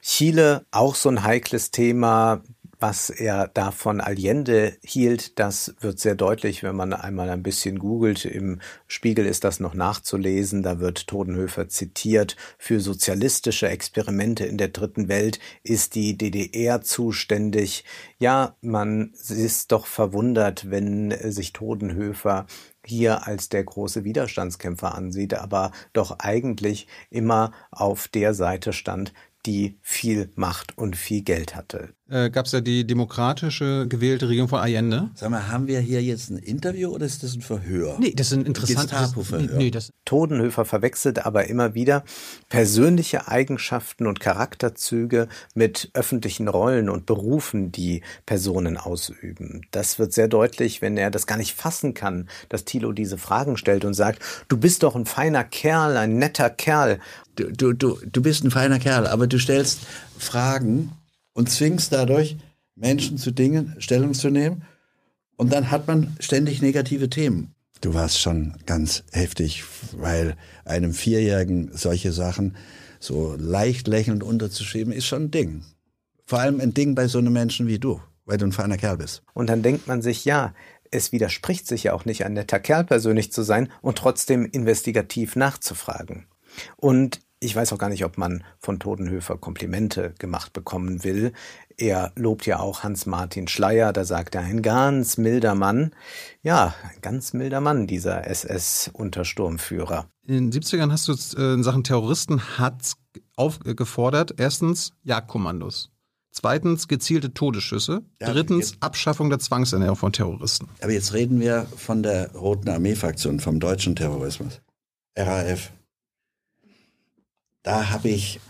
Chile, 0.00 0.64
auch 0.70 0.94
so 0.94 1.08
ein 1.08 1.24
heikles 1.24 1.72
Thema 1.72 2.44
was 2.80 3.10
er 3.10 3.48
da 3.48 3.70
von 3.70 4.00
Allende 4.00 4.76
hielt, 4.82 5.38
das 5.38 5.74
wird 5.80 5.98
sehr 5.98 6.14
deutlich, 6.14 6.62
wenn 6.62 6.74
man 6.74 6.92
einmal 6.92 7.28
ein 7.28 7.42
bisschen 7.42 7.78
googelt. 7.78 8.24
Im 8.24 8.60
Spiegel 8.86 9.26
ist 9.26 9.44
das 9.44 9.60
noch 9.60 9.74
nachzulesen. 9.74 10.62
Da 10.62 10.80
wird 10.80 11.06
Todenhöfer 11.06 11.68
zitiert. 11.68 12.36
Für 12.58 12.80
sozialistische 12.80 13.68
Experimente 13.68 14.46
in 14.46 14.56
der 14.56 14.68
dritten 14.68 15.08
Welt 15.08 15.38
ist 15.62 15.94
die 15.94 16.16
DDR 16.16 16.80
zuständig. 16.80 17.84
Ja, 18.18 18.56
man 18.62 19.12
ist 19.28 19.72
doch 19.72 19.86
verwundert, 19.86 20.70
wenn 20.70 21.14
sich 21.30 21.52
Todenhöfer 21.52 22.46
hier 22.84 23.26
als 23.26 23.50
der 23.50 23.62
große 23.62 24.04
Widerstandskämpfer 24.04 24.94
ansieht, 24.94 25.34
aber 25.34 25.72
doch 25.92 26.18
eigentlich 26.18 26.86
immer 27.10 27.52
auf 27.70 28.08
der 28.08 28.32
Seite 28.32 28.72
stand, 28.72 29.12
die 29.46 29.78
viel 29.82 30.30
Macht 30.34 30.76
und 30.76 30.96
viel 30.96 31.22
Geld 31.22 31.54
hatte. 31.54 31.94
Äh, 32.10 32.30
Gab 32.30 32.46
es 32.46 32.52
ja 32.52 32.60
die 32.60 32.84
demokratische 32.84 33.86
gewählte 33.88 34.28
Regierung 34.28 34.48
von 34.48 34.58
Allende. 34.58 35.10
Sag 35.14 35.30
mal, 35.30 35.46
haben 35.46 35.68
wir 35.68 35.78
hier 35.78 36.02
jetzt 36.02 36.30
ein 36.30 36.38
Interview 36.38 36.90
oder 36.90 37.06
ist 37.06 37.22
das 37.22 37.36
ein 37.36 37.40
Verhör? 37.40 37.96
Nee, 38.00 38.12
das 38.14 38.28
ist 38.28 38.38
ein 38.38 38.46
interessantes. 38.46 39.14
Nee, 39.52 39.70
das 39.70 39.92
Todenhöfer 40.04 40.64
verwechselt 40.64 41.24
aber 41.24 41.46
immer 41.46 41.74
wieder 41.74 42.02
persönliche 42.48 43.28
Eigenschaften 43.28 44.08
und 44.08 44.18
Charakterzüge 44.18 45.28
mit 45.54 45.90
öffentlichen 45.94 46.48
Rollen 46.48 46.88
und 46.88 47.06
Berufen, 47.06 47.70
die 47.70 48.02
Personen 48.26 48.76
ausüben. 48.76 49.62
Das 49.70 50.00
wird 50.00 50.12
sehr 50.12 50.26
deutlich, 50.26 50.82
wenn 50.82 50.96
er 50.96 51.12
das 51.12 51.28
gar 51.28 51.36
nicht 51.36 51.54
fassen 51.54 51.94
kann, 51.94 52.28
dass 52.48 52.64
Thilo 52.64 52.90
diese 52.90 53.18
Fragen 53.18 53.56
stellt 53.56 53.84
und 53.84 53.94
sagt, 53.94 54.20
du 54.48 54.56
bist 54.56 54.82
doch 54.82 54.96
ein 54.96 55.06
feiner 55.06 55.44
Kerl, 55.44 55.96
ein 55.96 56.18
netter 56.18 56.50
Kerl. 56.50 56.98
Du, 57.36 57.52
du, 57.52 57.72
du, 57.72 57.98
du 58.04 58.20
bist 58.20 58.42
ein 58.42 58.50
feiner 58.50 58.80
Kerl, 58.80 59.06
aber 59.06 59.28
du 59.28 59.38
stellst 59.38 59.80
Fragen, 60.18 60.90
und 61.32 61.50
zwingst 61.50 61.92
dadurch 61.92 62.36
Menschen 62.74 63.18
zu 63.18 63.30
Dingen 63.30 63.76
Stellung 63.78 64.14
zu 64.14 64.30
nehmen. 64.30 64.62
Und 65.36 65.52
dann 65.52 65.70
hat 65.70 65.86
man 65.86 66.16
ständig 66.20 66.60
negative 66.60 67.08
Themen. 67.08 67.54
Du 67.80 67.94
warst 67.94 68.20
schon 68.20 68.54
ganz 68.66 69.04
heftig, 69.10 69.64
weil 69.92 70.36
einem 70.64 70.92
Vierjährigen 70.92 71.70
solche 71.72 72.12
Sachen 72.12 72.56
so 72.98 73.34
leicht 73.38 73.88
lächelnd 73.88 74.22
unterzuschieben, 74.22 74.92
ist 74.92 75.06
schon 75.06 75.24
ein 75.24 75.30
Ding. 75.30 75.64
Vor 76.26 76.40
allem 76.40 76.60
ein 76.60 76.74
Ding 76.74 76.94
bei 76.94 77.08
so 77.08 77.18
einem 77.18 77.32
Menschen 77.32 77.66
wie 77.66 77.78
du, 77.78 78.00
weil 78.26 78.36
du 78.36 78.44
ein 78.44 78.52
feiner 78.52 78.76
Kerl 78.76 78.98
bist. 78.98 79.22
Und 79.32 79.48
dann 79.48 79.62
denkt 79.62 79.88
man 79.88 80.02
sich, 80.02 80.26
ja, 80.26 80.52
es 80.90 81.12
widerspricht 81.12 81.66
sich 81.66 81.84
ja 81.84 81.94
auch 81.94 82.04
nicht, 82.04 82.24
ein 82.24 82.34
netter 82.34 82.60
Kerl 82.60 82.84
persönlich 82.84 83.32
zu 83.32 83.42
sein 83.42 83.72
und 83.80 83.96
trotzdem 83.96 84.44
investigativ 84.44 85.36
nachzufragen. 85.36 86.26
Und 86.76 87.20
ich 87.40 87.56
weiß 87.56 87.72
auch 87.72 87.78
gar 87.78 87.88
nicht, 87.88 88.04
ob 88.04 88.18
man 88.18 88.44
von 88.58 88.78
Todenhöfer 88.78 89.38
Komplimente 89.38 90.14
gemacht 90.18 90.52
bekommen 90.52 91.02
will. 91.04 91.32
Er 91.78 92.12
lobt 92.14 92.44
ja 92.44 92.60
auch 92.60 92.82
Hans-Martin 92.82 93.48
Schleier, 93.48 93.94
da 93.94 94.04
sagt 94.04 94.34
er, 94.34 94.42
ein 94.42 94.60
ganz 94.60 95.16
milder 95.16 95.54
Mann. 95.54 95.92
Ja, 96.42 96.74
ein 96.82 97.00
ganz 97.00 97.32
milder 97.32 97.62
Mann, 97.62 97.86
dieser 97.86 98.26
SS-Untersturmführer. 98.26 100.06
In 100.26 100.50
den 100.50 100.62
70ern 100.62 100.92
hast 100.92 101.08
du 101.08 101.14
äh, 101.40 101.54
in 101.54 101.62
Sachen 101.62 101.82
Terroristen 101.82 102.58
hat 102.58 102.92
aufgefordert, 103.36 104.34
erstens 104.36 104.92
Jagdkommandos. 105.02 105.90
Zweitens 106.32 106.86
gezielte 106.88 107.32
Todesschüsse. 107.32 108.02
Ja, 108.20 108.32
Drittens 108.32 108.74
Abschaffung 108.80 109.30
der 109.30 109.40
Zwangsernährung 109.40 109.96
von 109.96 110.12
Terroristen. 110.12 110.68
Aber 110.80 110.92
jetzt 110.92 111.12
reden 111.14 111.40
wir 111.40 111.66
von 111.76 112.02
der 112.02 112.32
Roten 112.32 112.68
Armee-Fraktion, 112.68 113.40
vom 113.40 113.58
deutschen 113.58 113.96
Terrorismus. 113.96 114.60
RAF 115.16 115.72
da 117.62 117.90
habe 117.90 118.08
ich 118.08 118.40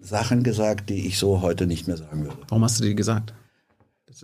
Sachen 0.00 0.42
gesagt, 0.42 0.90
die 0.90 1.06
ich 1.06 1.18
so 1.18 1.40
heute 1.40 1.66
nicht 1.66 1.86
mehr 1.86 1.96
sagen 1.96 2.24
würde. 2.24 2.38
Warum 2.48 2.64
hast 2.64 2.80
du 2.80 2.84
die 2.84 2.94
gesagt? 2.94 3.34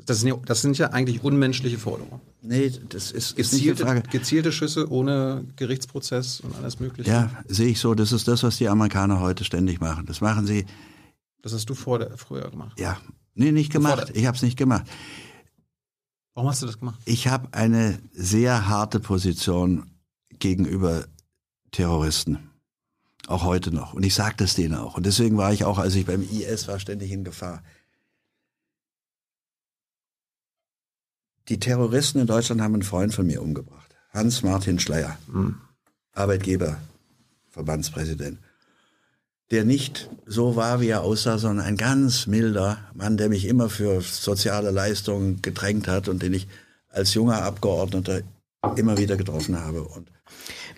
Das, 0.06 0.20
sind, 0.20 0.28
ja, 0.28 0.36
das 0.44 0.60
sind 0.60 0.76
ja 0.76 0.90
eigentlich 0.90 1.24
unmenschliche 1.24 1.78
Forderungen. 1.78 2.20
Nee, 2.42 2.70
das 2.90 3.10
ist, 3.10 3.36
gezielte, 3.36 3.84
ist 3.84 4.10
gezielte 4.10 4.52
Schüsse 4.52 4.90
ohne 4.90 5.44
Gerichtsprozess 5.56 6.40
und 6.40 6.54
alles 6.56 6.78
Mögliche. 6.78 7.10
Ja, 7.10 7.30
sehe 7.46 7.68
ich 7.68 7.80
so. 7.80 7.94
Das 7.94 8.12
ist 8.12 8.28
das, 8.28 8.42
was 8.42 8.58
die 8.58 8.68
Amerikaner 8.68 9.20
heute 9.20 9.44
ständig 9.44 9.80
machen. 9.80 10.04
Das 10.06 10.20
machen 10.20 10.46
sie. 10.46 10.66
Das 11.42 11.52
hast 11.52 11.70
du 11.70 11.74
vor 11.74 12.06
früher 12.16 12.50
gemacht. 12.50 12.78
Ja, 12.78 12.98
nee, 13.34 13.50
nicht 13.50 13.72
gemacht. 13.72 14.10
Ich 14.14 14.26
habe 14.26 14.36
es 14.36 14.42
nicht 14.42 14.58
gemacht. 14.58 14.84
Warum 16.34 16.50
hast 16.50 16.62
du 16.62 16.66
das 16.66 16.78
gemacht? 16.78 17.00
Ich 17.04 17.26
habe 17.26 17.48
eine 17.52 17.98
sehr 18.12 18.68
harte 18.68 19.00
Position 19.00 19.90
gegenüber 20.38 21.06
Terroristen. 21.70 22.47
Auch 23.28 23.44
heute 23.44 23.70
noch. 23.72 23.92
Und 23.92 24.06
ich 24.06 24.14
sage 24.14 24.36
das 24.38 24.54
denen 24.54 24.74
auch. 24.74 24.96
Und 24.96 25.04
deswegen 25.04 25.36
war 25.36 25.52
ich 25.52 25.64
auch, 25.64 25.76
als 25.76 25.94
ich 25.94 26.06
beim 26.06 26.22
IS 26.22 26.66
war, 26.66 26.80
ständig 26.80 27.12
in 27.12 27.24
Gefahr. 27.24 27.62
Die 31.48 31.60
Terroristen 31.60 32.20
in 32.20 32.26
Deutschland 32.26 32.62
haben 32.62 32.72
einen 32.72 32.82
Freund 32.82 33.14
von 33.14 33.26
mir 33.26 33.42
umgebracht. 33.42 33.94
Hans-Martin 34.14 34.78
Schleier. 34.78 35.18
Mhm. 35.26 35.60
Arbeitgeber, 36.14 36.78
Verbandspräsident. 37.50 38.38
Der 39.50 39.66
nicht 39.66 40.08
so 40.24 40.56
war, 40.56 40.80
wie 40.80 40.88
er 40.88 41.02
aussah, 41.02 41.36
sondern 41.36 41.66
ein 41.66 41.76
ganz 41.76 42.26
milder 42.26 42.78
Mann, 42.94 43.18
der 43.18 43.28
mich 43.28 43.44
immer 43.44 43.68
für 43.68 44.00
soziale 44.00 44.70
Leistungen 44.70 45.42
gedrängt 45.42 45.86
hat 45.86 46.08
und 46.08 46.22
den 46.22 46.32
ich 46.32 46.48
als 46.88 47.12
junger 47.12 47.42
Abgeordneter 47.42 48.22
immer 48.76 48.96
wieder 48.96 49.18
getroffen 49.18 49.60
habe. 49.60 49.82
Und 49.82 50.10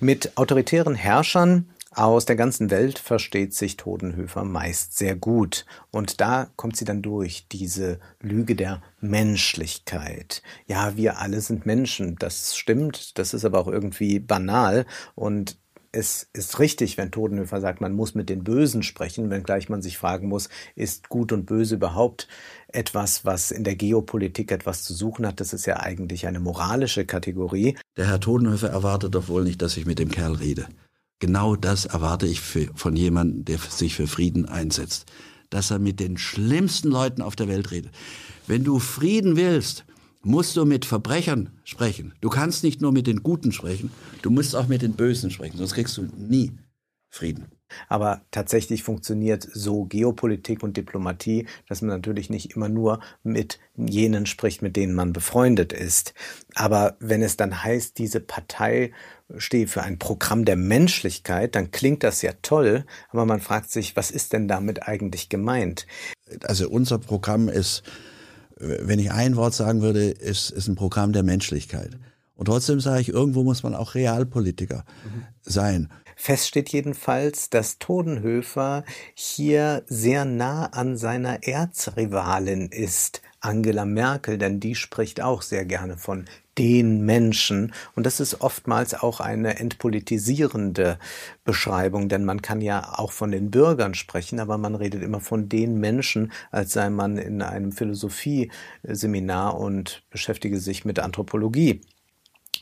Mit 0.01 0.37
autoritären 0.37 0.97
Herrschern 0.97 1.69
aus 2.05 2.25
der 2.25 2.37
ganzen 2.37 2.71
Welt 2.71 2.99
versteht 2.99 3.55
sich 3.55 3.77
Todenhöfer 3.77 4.45
meist 4.45 4.97
sehr 4.97 5.17
gut. 5.17 5.67
Und 5.91 6.21
da 6.21 6.49
kommt 6.57 6.77
sie 6.77 6.85
dann 6.85 7.03
durch, 7.03 7.47
diese 7.51 8.01
Lüge 8.21 8.57
der 8.57 8.83
Menschlichkeit. 9.01 10.43
Ja, 10.67 10.97
wir 10.97 11.19
alle 11.19 11.41
sind 11.41 11.67
Menschen. 11.67 12.17
Das 12.17 12.57
stimmt. 12.57 13.19
Das 13.19 13.35
ist 13.35 13.45
aber 13.45 13.59
auch 13.59 13.69
irgendwie 13.69 14.19
banal. 14.19 14.87
Und 15.15 15.59
es 15.93 16.29
ist 16.33 16.59
richtig, 16.61 16.97
wenn 16.97 17.11
Todenhöfer 17.11 17.61
sagt, 17.61 17.81
man 17.81 17.93
muss 17.93 18.15
mit 18.15 18.29
den 18.29 18.45
Bösen 18.45 18.83
sprechen, 18.83 19.29
wenngleich 19.29 19.69
man 19.69 19.83
sich 19.83 19.99
fragen 19.99 20.29
muss, 20.29 20.49
ist 20.77 21.09
Gut 21.09 21.33
und 21.33 21.47
Böse 21.47 21.75
überhaupt 21.75 22.29
etwas, 22.69 23.25
was 23.25 23.51
in 23.51 23.65
der 23.65 23.75
Geopolitik 23.75 24.53
etwas 24.53 24.85
zu 24.85 24.95
suchen 24.95 25.27
hat? 25.27 25.41
Das 25.41 25.53
ist 25.53 25.67
ja 25.67 25.81
eigentlich 25.81 26.27
eine 26.27 26.41
moralische 26.41 27.05
Kategorie. 27.05 27.77
Der 27.97 28.07
Herr 28.07 28.21
Todenhöfer 28.21 28.69
erwartet 28.69 29.15
doch 29.15 29.29
wohl 29.29 29.43
nicht, 29.43 29.61
dass 29.61 29.77
ich 29.77 29.87
mit 29.87 29.99
dem 29.99 30.11
Kerl 30.11 30.35
rede. 30.35 30.69
Genau 31.21 31.55
das 31.55 31.85
erwarte 31.85 32.27
ich 32.27 32.41
für, 32.41 32.69
von 32.75 32.97
jemandem, 32.97 33.45
der 33.45 33.59
sich 33.59 33.95
für 33.95 34.07
Frieden 34.07 34.47
einsetzt. 34.47 35.07
Dass 35.51 35.71
er 35.71 35.79
mit 35.79 36.01
den 36.01 36.17
schlimmsten 36.17 36.89
Leuten 36.89 37.23
auf 37.23 37.37
der 37.37 37.49
Welt 37.49 37.71
redet. 37.71 37.93
Wenn 38.47 38.65
du 38.65 38.79
Frieden 38.79 39.37
willst, 39.37 39.85
musst 40.23 40.57
du 40.57 40.65
mit 40.65 40.85
Verbrechern 40.85 41.51
sprechen. 41.65 42.15
Du 42.21 42.29
kannst 42.29 42.65
nicht 42.65 42.81
nur 42.81 42.93
mit 42.93 43.07
den 43.07 43.23
Guten 43.23 43.53
sprechen, 43.53 43.91
du 44.23 44.31
musst 44.31 44.57
auch 44.57 44.69
mit 44.69 44.83
den 44.83 44.95
Bösen 44.95 45.31
sprechen, 45.31 45.59
sonst 45.59 45.75
kriegst 45.75 45.97
du 45.97 46.09
nie 46.17 46.53
Frieden. 47.09 47.47
Aber 47.89 48.23
tatsächlich 48.31 48.83
funktioniert 48.83 49.47
so 49.53 49.85
Geopolitik 49.85 50.63
und 50.63 50.77
Diplomatie, 50.77 51.47
dass 51.69 51.83
man 51.83 51.91
natürlich 51.91 52.31
nicht 52.31 52.57
immer 52.57 52.69
nur 52.69 53.01
mit 53.23 53.59
jenen 53.77 54.27
spricht, 54.27 54.63
mit 54.63 54.77
denen 54.77 54.95
man 54.95 55.13
befreundet 55.13 55.73
ist. 55.73 56.15
Aber 56.55 56.97
wenn 57.01 57.23
es 57.23 57.37
dann 57.37 57.63
heißt, 57.63 57.99
diese 57.99 58.21
Partei 58.21 58.93
stehe 59.37 59.67
für 59.67 59.83
ein 59.83 59.99
Programm 59.99 60.45
der 60.45 60.57
Menschlichkeit, 60.57 61.55
dann 61.55 61.71
klingt 61.71 62.03
das 62.03 62.23
ja 62.23 62.33
toll, 62.43 62.85
aber 63.11 63.27
man 63.27 63.41
fragt 63.41 63.71
sich, 63.71 63.97
was 63.97 64.11
ist 64.11 64.33
denn 64.33 64.49
damit 64.49 64.87
eigentlich 64.89 65.29
gemeint? 65.29 65.87
Also 66.43 66.69
unser 66.69 66.99
Programm 66.99 67.49
ist, 67.49 67.83
wenn 68.57 68.99
ich 68.99 69.11
ein 69.11 69.37
Wort 69.37 69.55
sagen 69.55 69.81
würde, 69.83 70.11
ist, 70.11 70.51
ist 70.51 70.69
ein 70.69 70.75
Programm 70.75 71.13
der 71.13 71.23
Menschlichkeit. 71.23 71.99
Und 72.35 72.47
trotzdem 72.47 72.81
sage 72.81 73.03
ich, 73.03 73.09
irgendwo 73.11 73.43
muss 73.43 73.63
man 73.63 73.75
auch 73.75 73.95
Realpolitiker 73.95 74.85
mhm. 75.05 75.25
sein. 75.43 75.91
Fest 76.21 76.49
steht 76.49 76.69
jedenfalls, 76.69 77.49
dass 77.49 77.79
Todenhöfer 77.79 78.85
hier 79.15 79.85
sehr 79.87 80.27
nah 80.27 80.67
an 80.67 80.99
seiner 80.99 81.45
Erzrivalin 81.45 82.69
ist, 82.69 83.23
Angela 83.41 83.87
Merkel, 83.87 84.37
denn 84.37 84.61
die 84.61 84.75
spricht 84.75 85.23
auch 85.23 85.41
sehr 85.41 85.65
gerne 85.65 85.97
von 85.97 86.27
den 86.59 87.07
Menschen. 87.07 87.73
Und 87.95 88.05
das 88.05 88.21
ist 88.21 88.43
oftmals 88.43 88.93
auch 88.93 89.21
eine 89.21 89.61
entpolitisierende 89.61 90.99
Beschreibung, 91.45 92.11
denn 92.11 92.27
man 92.27 92.43
kann 92.43 92.61
ja 92.61 92.99
auch 92.99 93.13
von 93.13 93.31
den 93.31 93.51
Bürgern 93.51 93.95
sprechen, 93.95 94.41
aber 94.41 94.59
man 94.59 94.75
redet 94.75 95.03
immer 95.03 95.21
von 95.21 95.49
den 95.49 95.81
Menschen, 95.81 96.33
als 96.51 96.75
sei 96.75 96.91
man 96.91 97.17
in 97.17 97.41
einem 97.41 97.73
Philosophieseminar 97.73 99.59
und 99.59 100.03
beschäftige 100.11 100.61
sich 100.61 100.85
mit 100.85 100.99
Anthropologie. 100.99 101.81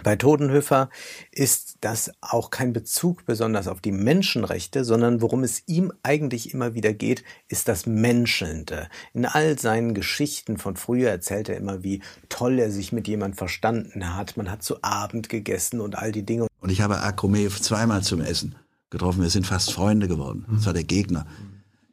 Bei 0.04 0.14
Todenhöfer 0.14 0.90
ist 1.32 1.78
das 1.80 2.12
auch 2.20 2.50
kein 2.50 2.72
Bezug 2.72 3.24
besonders 3.24 3.66
auf 3.66 3.80
die 3.80 3.90
Menschenrechte, 3.90 4.84
sondern 4.84 5.20
worum 5.20 5.42
es 5.42 5.64
ihm 5.66 5.92
eigentlich 6.04 6.54
immer 6.54 6.74
wieder 6.74 6.92
geht, 6.92 7.24
ist 7.48 7.66
das 7.66 7.84
Menschelnde. 7.86 8.88
In 9.12 9.26
all 9.26 9.58
seinen 9.58 9.94
Geschichten 9.94 10.56
von 10.56 10.76
früher 10.76 11.10
erzählt 11.10 11.48
er 11.48 11.56
immer, 11.56 11.82
wie 11.82 12.00
toll 12.28 12.60
er 12.60 12.70
sich 12.70 12.92
mit 12.92 13.08
jemand 13.08 13.36
verstanden 13.36 14.14
hat. 14.14 14.36
Man 14.36 14.50
hat 14.50 14.62
zu 14.62 14.82
Abend 14.82 15.28
gegessen 15.28 15.80
und 15.80 15.98
all 15.98 16.12
die 16.12 16.24
Dinge. 16.24 16.46
Und 16.60 16.70
ich 16.70 16.80
habe 16.80 17.00
Akromev 17.00 17.60
zweimal 17.60 18.02
zum 18.02 18.20
Essen 18.20 18.54
getroffen. 18.90 19.22
Wir 19.22 19.30
sind 19.30 19.48
fast 19.48 19.72
Freunde 19.72 20.06
geworden. 20.06 20.46
Das 20.52 20.66
war 20.66 20.74
der 20.74 20.84
Gegner, 20.84 21.26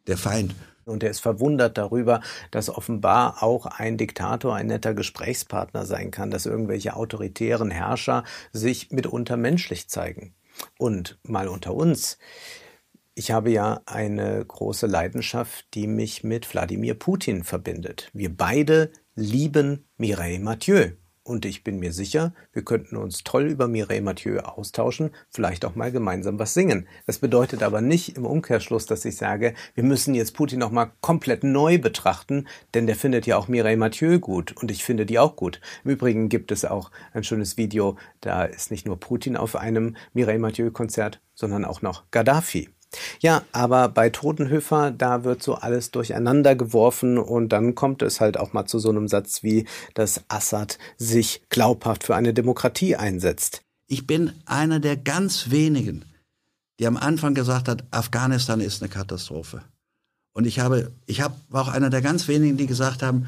der 0.05 0.17
Feind. 0.17 0.53
Und 0.85 1.03
er 1.03 1.09
ist 1.09 1.19
verwundert 1.19 1.77
darüber, 1.77 2.21
dass 2.51 2.69
offenbar 2.69 3.41
auch 3.43 3.65
ein 3.65 3.97
Diktator 3.97 4.55
ein 4.55 4.67
netter 4.67 4.93
Gesprächspartner 4.93 5.85
sein 5.85 6.11
kann, 6.11 6.31
dass 6.31 6.45
irgendwelche 6.45 6.95
autoritären 6.95 7.71
Herrscher 7.71 8.23
sich 8.53 8.91
mitunter 8.91 9.35
menschlich 9.35 9.89
zeigen. 9.89 10.35
Und 10.77 11.17
mal 11.23 11.47
unter 11.47 11.73
uns. 11.73 12.17
Ich 13.15 13.31
habe 13.31 13.49
ja 13.49 13.81
eine 13.85 14.43
große 14.45 14.87
Leidenschaft, 14.87 15.73
die 15.73 15.87
mich 15.87 16.23
mit 16.23 16.53
Wladimir 16.53 16.95
Putin 16.95 17.43
verbindet. 17.43 18.09
Wir 18.13 18.35
beide 18.35 18.91
lieben 19.15 19.85
Mireille 19.97 20.39
Mathieu. 20.39 20.91
Und 21.27 21.43
ich 21.43 21.63
bin 21.63 21.79
mir 21.79 21.91
sicher, 21.91 22.35
wir 22.53 22.63
könnten 22.63 22.97
uns 22.97 23.23
toll 23.23 23.45
über 23.45 23.67
Mireille 23.67 24.03
Mathieu 24.03 24.37
austauschen, 24.41 25.09
vielleicht 25.31 25.65
auch 25.65 25.73
mal 25.73 25.91
gemeinsam 25.91 26.37
was 26.37 26.53
singen. 26.53 26.87
Das 27.07 27.17
bedeutet 27.17 27.63
aber 27.63 27.81
nicht 27.81 28.15
im 28.15 28.27
Umkehrschluss, 28.27 28.85
dass 28.85 29.05
ich 29.05 29.17
sage, 29.17 29.55
wir 29.73 29.83
müssen 29.83 30.13
jetzt 30.13 30.35
Putin 30.35 30.59
noch 30.59 30.69
mal 30.69 30.91
komplett 31.01 31.43
neu 31.43 31.79
betrachten, 31.79 32.47
denn 32.75 32.85
der 32.85 32.95
findet 32.95 33.25
ja 33.25 33.37
auch 33.37 33.47
Mireille 33.47 33.75
Mathieu 33.75 34.19
gut 34.19 34.55
und 34.61 34.69
ich 34.69 34.83
finde 34.83 35.07
die 35.07 35.17
auch 35.17 35.35
gut. 35.35 35.61
Im 35.83 35.89
Übrigen 35.89 36.29
gibt 36.29 36.51
es 36.51 36.63
auch 36.63 36.91
ein 37.11 37.23
schönes 37.23 37.57
Video, 37.57 37.97
da 38.21 38.43
ist 38.43 38.69
nicht 38.69 38.85
nur 38.85 38.99
Putin 38.99 39.35
auf 39.35 39.55
einem 39.55 39.95
Mireille 40.13 40.37
Mathieu 40.37 40.69
Konzert, 40.69 41.21
sondern 41.33 41.65
auch 41.65 41.81
noch 41.81 42.03
Gaddafi. 42.11 42.69
Ja, 43.21 43.43
aber 43.51 43.89
bei 43.89 44.09
Totenhöfer, 44.09 44.91
da 44.91 45.23
wird 45.23 45.43
so 45.43 45.55
alles 45.55 45.91
durcheinander 45.91 46.55
geworfen 46.55 47.17
und 47.17 47.49
dann 47.49 47.75
kommt 47.75 48.01
es 48.01 48.21
halt 48.21 48.37
auch 48.37 48.53
mal 48.53 48.65
zu 48.65 48.79
so 48.79 48.89
einem 48.89 49.07
Satz 49.07 49.43
wie, 49.43 49.65
dass 49.93 50.23
Assad 50.27 50.77
sich 50.97 51.41
glaubhaft 51.49 52.03
für 52.03 52.15
eine 52.15 52.33
Demokratie 52.33 52.95
einsetzt. 52.95 53.61
Ich 53.87 54.07
bin 54.07 54.33
einer 54.45 54.79
der 54.79 54.97
ganz 54.97 55.51
wenigen, 55.51 56.05
die 56.79 56.87
am 56.87 56.97
Anfang 56.97 57.33
gesagt 57.33 57.67
hat, 57.67 57.83
Afghanistan 57.91 58.59
ist 58.59 58.81
eine 58.81 58.89
Katastrophe. 58.89 59.61
Und 60.33 60.45
ich 60.45 60.59
habe, 60.59 60.91
ich 61.05 61.21
habe, 61.21 61.35
war 61.49 61.63
auch 61.63 61.67
einer 61.69 61.89
der 61.89 62.01
ganz 62.01 62.27
wenigen, 62.27 62.57
die 62.57 62.67
gesagt 62.67 63.01
haben, 63.03 63.27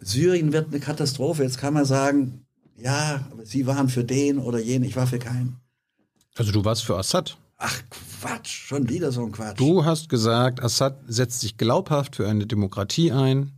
Syrien 0.00 0.52
wird 0.52 0.68
eine 0.68 0.80
Katastrophe. 0.80 1.42
Jetzt 1.42 1.58
kann 1.58 1.74
man 1.74 1.84
sagen, 1.84 2.46
ja, 2.76 3.26
sie 3.44 3.66
waren 3.66 3.88
für 3.88 4.04
den 4.04 4.38
oder 4.38 4.58
jenen, 4.58 4.84
ich 4.84 4.96
war 4.96 5.06
für 5.06 5.18
keinen. 5.18 5.60
Also 6.36 6.52
du 6.52 6.64
warst 6.64 6.84
für 6.84 6.96
Assad? 6.96 7.36
Ach 7.58 7.82
Quatsch, 8.20 8.66
schon 8.68 8.88
wieder 8.88 9.10
so 9.10 9.24
ein 9.24 9.32
Quatsch. 9.32 9.58
Du 9.58 9.84
hast 9.84 10.08
gesagt, 10.08 10.62
Assad 10.62 11.00
setzt 11.08 11.40
sich 11.40 11.56
glaubhaft 11.56 12.14
für 12.16 12.28
eine 12.28 12.46
Demokratie 12.46 13.10
ein. 13.10 13.52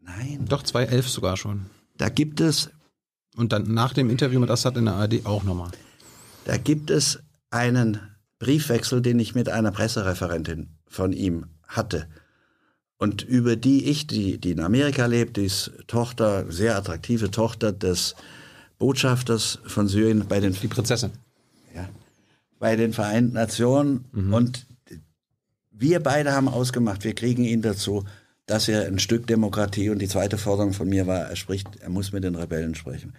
Nein. 0.00 0.44
Doch 0.48 0.64
2011 0.64 1.08
sogar 1.08 1.36
schon. 1.36 1.66
Da 1.96 2.08
gibt 2.08 2.40
es. 2.40 2.70
Und 3.36 3.52
dann 3.52 3.72
nach 3.72 3.94
dem 3.94 4.10
Interview 4.10 4.40
mit 4.40 4.50
Assad 4.50 4.76
in 4.76 4.84
der 4.84 4.94
ARD 4.94 5.24
auch 5.24 5.44
nochmal. 5.44 5.70
Da 6.44 6.56
gibt 6.58 6.90
es 6.90 7.20
einen 7.50 8.00
Briefwechsel, 8.40 9.00
den 9.00 9.20
ich 9.20 9.34
mit 9.34 9.48
einer 9.48 9.70
Pressereferentin 9.70 10.76
von 10.86 11.12
ihm 11.12 11.46
hatte. 11.68 12.08
Und 12.98 13.22
über 13.22 13.56
die 13.56 13.88
ich, 13.88 14.06
die, 14.06 14.38
die 14.38 14.50
in 14.50 14.60
Amerika 14.60 15.06
lebt, 15.06 15.36
die 15.36 15.46
ist 15.46 15.72
Tochter, 15.86 16.50
sehr 16.50 16.76
attraktive 16.76 17.30
Tochter 17.30 17.72
des 17.72 18.16
Botschafters 18.78 19.60
von 19.64 19.88
Syrien 19.88 20.26
bei 20.28 20.40
den. 20.40 20.52
Die 20.52 20.68
Prinzessin 20.68 21.12
bei 22.62 22.76
den 22.76 22.92
Vereinten 22.92 23.32
Nationen 23.32 24.04
mhm. 24.12 24.32
und 24.32 24.66
wir 25.72 25.98
beide 25.98 26.30
haben 26.30 26.46
ausgemacht, 26.46 27.02
wir 27.02 27.12
kriegen 27.12 27.42
ihn 27.42 27.60
dazu, 27.60 28.04
dass 28.46 28.68
er 28.68 28.86
ein 28.86 29.00
Stück 29.00 29.26
Demokratie 29.26 29.90
und 29.90 29.98
die 29.98 30.06
zweite 30.06 30.38
Forderung 30.38 30.72
von 30.72 30.88
mir 30.88 31.08
war, 31.08 31.28
er 31.28 31.34
spricht, 31.34 31.80
er 31.80 31.90
muss 31.90 32.12
mit 32.12 32.22
den 32.22 32.36
Rebellen 32.36 32.76
sprechen. 32.76 33.14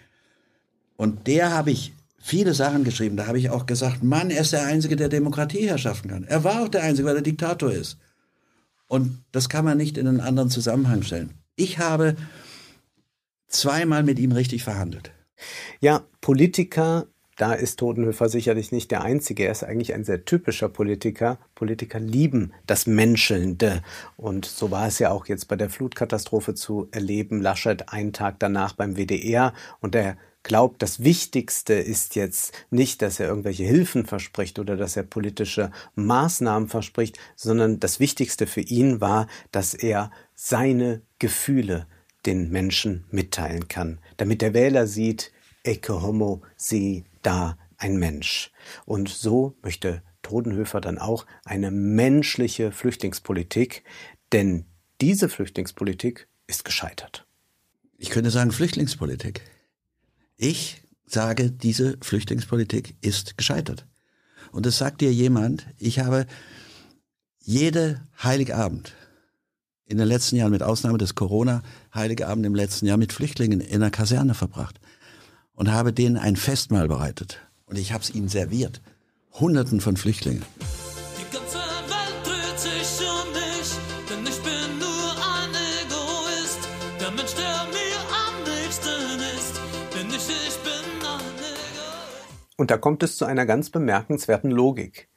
Und 0.96 1.28
der 1.28 1.52
habe 1.52 1.72
ich 1.72 1.92
viele 2.18 2.54
Sachen 2.54 2.86
geschrieben. 2.86 3.18
Da 3.18 3.28
habe 3.28 3.38
ich 3.38 3.50
auch 3.50 3.66
gesagt, 3.66 4.02
Mann, 4.02 4.32
er 4.32 4.44
ist 4.44 4.54
der 4.54 4.66
Einzige, 4.66 4.96
der 4.96 5.10
Demokratie 5.10 5.68
herschaffen 5.68 6.10
kann. 6.10 6.24
Er 6.24 6.46
war 6.46 6.64
auch 6.64 6.70
der 6.70 6.84
Einzige, 6.84 7.10
weil 7.10 7.18
er 7.18 7.22
Diktator 7.22 7.70
ist. 7.70 7.98
Und 8.88 9.26
das 9.34 9.50
kann 9.50 9.66
man 9.66 9.78
nicht 9.78 9.98
in 9.98 10.08
einen 10.08 10.22
anderen 10.22 10.52
Zusammenhang 10.52 11.04
stellen. 11.04 11.34
Ich 11.58 11.80
habe 11.80 12.16
zweimal 13.50 14.04
mit 14.04 14.20
ihm 14.20 14.32
richtig 14.32 14.64
verhandelt. 14.64 15.12
Ja, 15.82 16.06
Politiker 16.22 17.08
da 17.38 17.54
ist 17.54 17.80
Todenhöfer 17.80 18.30
sicherlich 18.30 18.72
nicht 18.72 18.92
der 18.92 19.04
Einzige. 19.04 19.46
Er 19.46 19.52
ist 19.52 19.64
eigentlich 19.64 19.94
ein 19.94 20.04
sehr 20.04 20.26
typischer 20.26 20.70
Politiker. 20.70 21.40
Politiker 21.56 22.00
lieben 22.00 22.54
das 22.68 22.86
Menschelnde. 22.86 23.82
Und 24.18 24.46
so 24.46 24.72
war 24.72 24.88
es 24.88 25.00
ja 25.00 25.12
auch 25.12 25.26
jetzt 25.26 25.48
bei 25.48 25.56
der 25.56 25.70
Flutkatastrophe 25.70 26.54
zu 26.54 26.88
erleben. 26.92 27.42
Laschet 27.42 27.90
einen 27.90 28.14
Tag 28.14 28.40
danach 28.40 28.74
beim 28.74 28.96
WDR 28.96 29.54
und 29.82 29.96
er 29.96 30.18
glaubt, 30.44 30.82
das 30.82 31.04
Wichtigste 31.04 31.74
ist 31.74 32.16
jetzt 32.16 32.54
nicht, 32.70 33.02
dass 33.02 33.20
er 33.20 33.30
irgendwelche 33.30 33.64
Hilfen 33.64 34.06
verspricht 34.06 34.60
oder 34.60 34.76
dass 34.76 34.98
er 34.98 35.04
politische 35.04 35.72
Maßnahmen 35.96 36.68
verspricht, 36.68 37.18
sondern 37.36 37.80
das 37.80 38.00
Wichtigste 38.00 38.46
für 38.46 38.62
ihn 38.62 39.02
war, 39.02 39.28
dass 39.52 39.74
er 39.74 40.12
seine 40.36 41.02
Gefühle 41.18 41.88
den 42.26 42.52
Menschen 42.52 43.06
mitteilen 43.10 43.68
kann, 43.68 44.00
damit 44.18 44.42
der 44.42 44.54
Wähler 44.54 44.88
sieht, 44.88 45.32
Ecce 45.64 46.02
homo 46.02 46.42
si 46.58 47.06
da 47.24 47.58
ein 47.78 47.98
Mensch. 47.98 48.52
Und 48.86 49.10
so 49.10 49.58
möchte 49.62 50.02
Todenhöfer 50.22 50.82
dann 50.82 50.98
auch 50.98 51.26
eine 51.44 51.70
menschliche 51.70 52.72
Flüchtlingspolitik, 52.72 53.84
denn 54.32 54.66
diese 55.02 55.30
Flüchtlingspolitik 55.30 56.28
ist 56.48 56.66
gescheitert. 56.66 57.28
Ich 57.98 58.10
könnte 58.10 58.32
sagen 58.32 58.52
Flüchtlingspolitik. 58.52 59.42
Ich 60.38 60.82
sage, 61.06 61.52
diese 61.52 61.98
Flüchtlingspolitik 62.02 62.96
ist 63.02 63.38
gescheitert. 63.38 63.86
Und 64.52 64.66
das 64.66 64.78
sagt 64.78 65.02
dir 65.02 65.14
jemand, 65.14 65.68
ich 65.78 66.00
habe 66.00 66.26
jede 67.40 68.02
Heiligabend 68.22 68.96
in 69.86 69.98
den 69.98 70.08
letzten 70.08 70.38
Jahren, 70.38 70.52
mit 70.52 70.64
Ausnahme 70.64 70.98
des 70.98 71.16
Corona-Heiligabend 71.16 72.46
im 72.46 72.56
letzten 72.56 72.86
Jahr, 72.86 72.98
mit 72.98 73.14
Flüchtlingen 73.14 73.60
in 73.60 73.76
einer 73.76 73.92
Kaserne 73.92 74.34
verbracht 74.34 74.80
und 75.56 75.72
habe 75.72 75.94
denen 75.94 76.18
ein 76.18 76.36
Festmahl 76.36 76.88
bereitet. 76.88 77.40
Und 77.66 77.78
ich 77.78 77.92
habe 77.94 78.04
es 78.04 78.14
ihnen 78.14 78.30
serviert. 78.30 78.82
Hunderten 79.34 79.82
von 79.82 79.98
Flüchtlingen. 79.98 80.44
Die 81.18 81.34
ganze 81.34 81.58
Welt 81.58 82.26
dreht 82.26 82.60
sich 82.60 83.00
um 83.02 83.34
mich, 83.34 83.72
denn 84.10 84.26
ich 84.26 84.40
bin 84.42 84.80
nur 84.80 85.12
ein 85.34 85.50
Egoist. 85.82 86.60
Der 87.00 87.12
Mensch, 87.12 87.34
der 87.34 87.66
mir 87.72 88.00
am 88.28 88.44
nächsten 88.44 89.20
ist, 89.38 89.54
bin 89.94 90.08
ich, 90.10 90.30
ich 90.48 90.58
bin 90.58 91.08
ein 91.08 91.36
Egoist. 91.40 92.58
Und 92.58 92.70
da 92.70 92.78
kommt 92.78 93.02
es 93.04 93.18
zu 93.18 93.26
einer 93.26 93.46
ganz 93.46 93.70
bemerkenswerten 93.70 94.52
Logik. 94.52 95.10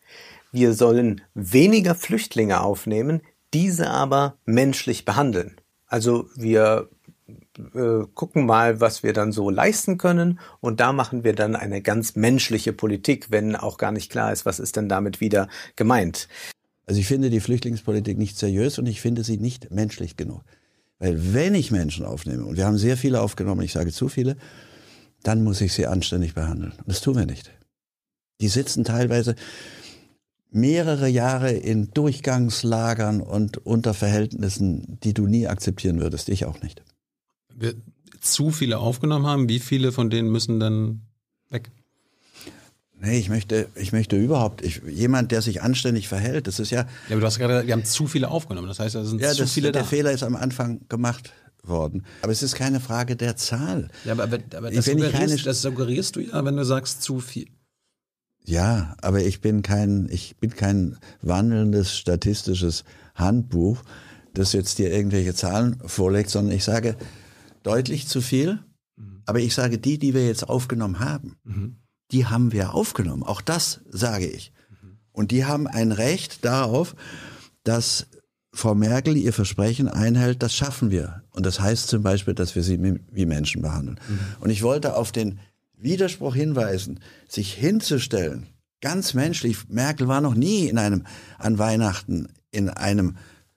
Wir 0.53 0.73
sollen 0.73 1.21
weniger 1.35 1.95
Flüchtlinge 1.95 2.63
aufnehmen, 2.63 3.21
diese 3.53 3.91
aber 3.91 4.39
menschlich 4.47 5.05
behandeln. 5.05 5.61
Also 5.87 6.29
wir 6.35 6.89
äh, 7.59 8.05
gucken 8.15 8.47
mal, 8.47 8.81
was 8.81 9.03
wir 9.03 9.13
dann 9.13 9.33
so 9.33 9.51
leisten 9.51 9.99
können 9.99 10.39
und 10.61 10.81
da 10.81 10.93
machen 10.93 11.25
wir 11.25 11.35
dann 11.35 11.57
eine 11.57 11.83
ganz 11.83 12.17
menschliche 12.17 12.73
Politik, 12.73 13.31
wenn 13.31 13.57
auch 13.57 13.79
gar 13.79 13.93
nicht 13.93 14.11
klar 14.11 14.33
ist, 14.33 14.47
was 14.47 14.59
ist 14.59 14.77
denn 14.77 14.89
damit 14.89 15.21
wieder 15.21 15.49
gemeint. 15.75 16.29
Also 16.87 17.01
ich 17.01 17.07
finde 17.07 17.31
die 17.31 17.41
Flüchtlingspolitik 17.41 18.19
nicht 18.19 18.39
seriös 18.39 18.79
und 18.79 18.87
ich 18.87 19.01
finde 19.01 19.25
sie 19.25 19.39
nicht 19.39 19.71
menschlich 19.71 20.17
genug. 20.17 20.43
Weil 20.99 21.35
wenn 21.35 21.55
ich 21.55 21.71
Menschen 21.71 22.07
aufnehme, 22.07 22.45
und 22.45 22.57
wir 22.57 22.65
haben 22.65 22.79
sehr 22.79 22.97
viele 22.97 23.21
aufgenommen, 23.21 23.63
ich 23.63 23.73
sage 23.73 23.93
zu 23.93 24.09
viele, 24.09 24.37
dann 25.23 25.43
muss 25.43 25.61
ich 25.61 25.73
sie 25.73 25.87
anständig 25.87 26.35
behandeln. 26.35 26.73
Und 26.79 26.89
das 26.89 27.01
tun 27.01 27.17
wir 27.17 27.27
nicht. 27.27 27.51
Die 28.41 28.49
sitzen 28.49 28.85
teilweise 28.85 29.35
mehrere 30.51 31.09
Jahre 31.09 31.51
in 31.53 31.91
Durchgangslagern 31.91 33.21
und 33.21 33.67
unter 33.67 33.93
Verhältnissen, 33.93 34.99
die 35.03 35.13
du 35.13 35.27
nie 35.27 35.49
akzeptieren 35.49 36.01
würdest. 36.01 36.29
Ich 36.29 36.45
auch 36.45 36.63
nicht 36.63 36.83
wir 37.59 37.75
zu 38.21 38.51
viele 38.51 38.79
aufgenommen 38.79 39.27
haben, 39.27 39.49
wie 39.49 39.59
viele 39.59 39.93
von 39.93 40.11
denen 40.11 40.31
müssen 40.31 40.61
dann 40.61 41.03
weg? 41.51 41.71
Nee, 42.99 43.19
ich 43.19 43.29
möchte, 43.29 43.69
ich 43.75 43.93
möchte 43.93 44.17
überhaupt, 44.17 44.63
ich, 44.63 44.81
jemand, 44.89 45.31
der 45.31 45.43
sich 45.43 45.63
anständig 45.63 46.09
verhält, 46.09 46.47
das 46.47 46.59
ist 46.59 46.71
ja. 46.71 46.81
Ja, 46.81 46.87
aber 47.11 47.21
du 47.21 47.27
hast 47.27 47.39
gerade, 47.39 47.67
wir 47.67 47.73
haben 47.75 47.85
zu 47.85 48.07
viele 48.07 48.29
aufgenommen, 48.29 48.69
das 48.69 48.79
heißt, 48.79 48.95
da 48.95 49.05
sind 49.05 49.21
ja, 49.21 49.33
zu 49.33 49.43
das, 49.43 49.53
viele 49.53 49.71
der 49.71 49.83
da. 49.83 49.89
Fehler 49.89 50.13
ist 50.13 50.23
am 50.23 50.35
Anfang 50.35 50.81
gemacht 50.89 51.33
worden. 51.63 52.05
Aber 52.23 52.33
es 52.33 52.43
ist 52.43 52.55
keine 52.55 52.81
Frage 52.81 53.17
der 53.17 53.37
Zahl. 53.37 53.89
Ja, 54.05 54.13
aber, 54.13 54.39
aber 54.57 54.71
das, 54.71 54.87
suggerierst, 54.87 55.13
keine... 55.13 55.37
das 55.37 55.63
suggerierst 55.63 56.17
du 56.17 56.21
ja, 56.21 56.45
wenn 56.45 56.57
du 56.57 56.65
sagst 56.65 57.03
zu 57.03 57.21
viel. 57.21 57.49
Ja, 58.45 58.97
aber 59.03 59.23
ich 59.23 59.41
bin 59.41 59.63
kein, 59.63 60.09
ich 60.11 60.37
bin 60.37 60.51
kein 60.51 60.97
wandelndes 61.21 61.97
statistisches 61.97 62.85
Handbuch, 63.15 63.83
das 64.33 64.53
jetzt 64.53 64.79
dir 64.79 64.91
irgendwelche 64.93 65.35
Zahlen 65.35 65.81
vorlegt, 65.85 66.31
sondern 66.31 66.55
ich 66.55 66.65
sage 66.65 66.97
deutlich 67.67 68.07
zu 68.07 68.21
viel. 68.21 68.61
Mhm. 68.97 69.23
Aber 69.27 69.41
ich 69.41 69.55
sage, 69.55 69.79
die, 69.79 69.99
die 69.99 70.15
wir 70.15 70.27
jetzt 70.27 70.49
aufgenommen 70.49 71.01
haben, 71.01 71.37
mhm. 71.45 71.77
die 72.13 72.27
haben 72.27 72.53
wir 72.53 72.75
aufgenommen. 72.75 73.23
Auch 73.23 73.41
das 73.41 73.81
sage 73.91 74.27
ich. 74.27 74.53
Mhm. 74.71 74.99
Und 75.13 75.31
die 75.31 75.45
haben 75.45 75.67
ein 75.67 75.93
Recht 75.93 76.45
darauf, 76.45 76.95
dass 77.65 78.07
Frau 78.53 78.75
Merkel 78.75 79.17
ihr 79.17 79.33
Versprechen 79.33 79.89
einhält, 79.89 80.43
das 80.43 80.55
schaffen 80.55 80.91
wir. 80.91 81.23
Und 81.31 81.45
das 81.45 81.61
heißt 81.61 81.89
zum 81.89 82.03
Beispiel, 82.03 82.35
dass 82.35 82.55
wir 82.55 82.63
sie 82.63 82.81
wie 83.11 83.27
Menschen 83.27 83.61
behandeln. 83.61 84.01
Mhm. 84.09 84.19
Und 84.41 84.51
ich 84.51 84.63
wollte 84.63 84.97
auf 84.97 85.13
den 85.13 85.41
Widerspruch 85.77 86.35
hinweisen, 86.35 87.01
sich 87.29 87.53
hinzustellen, 87.53 88.47
ganz 88.81 89.13
menschlich. 89.13 89.69
Merkel 89.69 90.09
war 90.09 90.21
noch 90.21 90.35
nie 90.35 90.69
in 90.69 90.79
einem, 90.79 91.05
an 91.39 91.59
Weihnachten 91.59 92.29
in 92.51 92.71
einem 92.71 93.17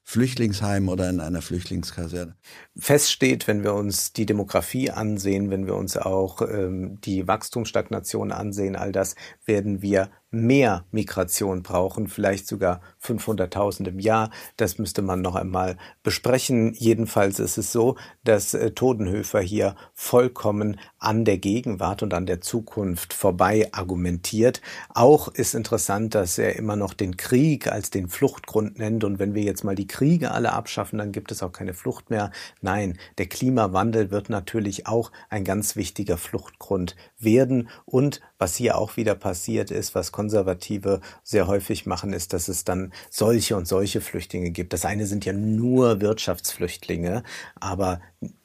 Flüchtlingsheim 0.09 0.89
oder 0.89 1.07
in 1.07 1.19
einer 1.19 1.43
Flüchtlingskaserne. 1.43 2.35
Fest 2.75 3.11
steht, 3.11 3.47
wenn 3.47 3.63
wir 3.63 3.75
uns 3.75 4.11
die 4.11 4.25
Demografie 4.25 4.89
ansehen, 4.89 5.51
wenn 5.51 5.67
wir 5.67 5.75
uns 5.75 5.97
auch 5.97 6.41
ähm, 6.41 6.99
die 7.01 7.27
Wachstumsstagnation 7.27 8.31
ansehen, 8.31 8.75
all 8.75 8.91
das 8.91 9.13
werden 9.45 9.83
wir 9.83 10.09
mehr 10.31 10.85
Migration 10.91 11.63
brauchen, 11.63 12.07
vielleicht 12.07 12.47
sogar 12.47 12.81
500.000 13.03 13.87
im 13.87 13.99
Jahr. 13.99 14.29
Das 14.57 14.77
müsste 14.77 15.01
man 15.01 15.21
noch 15.21 15.35
einmal 15.35 15.77
besprechen. 16.03 16.73
Jedenfalls 16.73 17.39
ist 17.39 17.57
es 17.57 17.71
so, 17.71 17.95
dass 18.23 18.53
äh, 18.53 18.71
Todenhöfer 18.71 19.41
hier 19.41 19.75
vollkommen 19.93 20.79
an 20.99 21.25
der 21.25 21.37
Gegenwart 21.37 22.03
und 22.03 22.13
an 22.13 22.25
der 22.25 22.41
Zukunft 22.41 23.13
vorbei 23.13 23.69
argumentiert. 23.71 24.61
Auch 24.93 25.29
ist 25.29 25.55
interessant, 25.55 26.13
dass 26.13 26.37
er 26.37 26.55
immer 26.57 26.75
noch 26.75 26.93
den 26.93 27.17
Krieg 27.17 27.71
als 27.71 27.89
den 27.89 28.07
Fluchtgrund 28.07 28.77
nennt. 28.77 29.03
Und 29.03 29.17
wenn 29.17 29.33
wir 29.33 29.43
jetzt 29.43 29.63
mal 29.63 29.75
die 29.75 29.87
Kriege 29.87 30.31
alle 30.31 30.53
abschaffen, 30.53 30.99
dann 30.99 31.11
gibt 31.11 31.31
es 31.31 31.41
auch 31.41 31.51
keine 31.51 31.73
Flucht 31.73 32.09
mehr. 32.09 32.31
Nein, 32.61 32.99
der 33.17 33.27
Klimawandel 33.27 34.11
wird 34.11 34.29
natürlich 34.29 34.85
auch 34.85 35.11
ein 35.29 35.43
ganz 35.43 35.75
wichtiger 35.75 36.17
Fluchtgrund 36.17 36.95
werden. 37.17 37.69
Und 37.85 38.21
was 38.37 38.55
hier 38.55 38.77
auch 38.77 38.95
wieder 38.95 39.15
passiert 39.15 39.71
ist, 39.71 39.95
was 39.95 40.11
Konservative 40.19 40.99
sehr 41.23 41.47
häufig 41.47 41.85
machen, 41.85 42.11
ist, 42.11 42.33
dass 42.33 42.49
es 42.49 42.65
dann 42.65 42.91
solche 43.09 43.55
und 43.55 43.69
solche 43.69 44.01
Flüchtlinge 44.01 44.51
gibt. 44.51 44.73
Das 44.73 44.83
eine 44.83 45.05
sind 45.05 45.23
ja 45.23 45.31
nur 45.31 46.01
Wirtschaftsflüchtlinge, 46.01 47.23
aber 47.57 48.01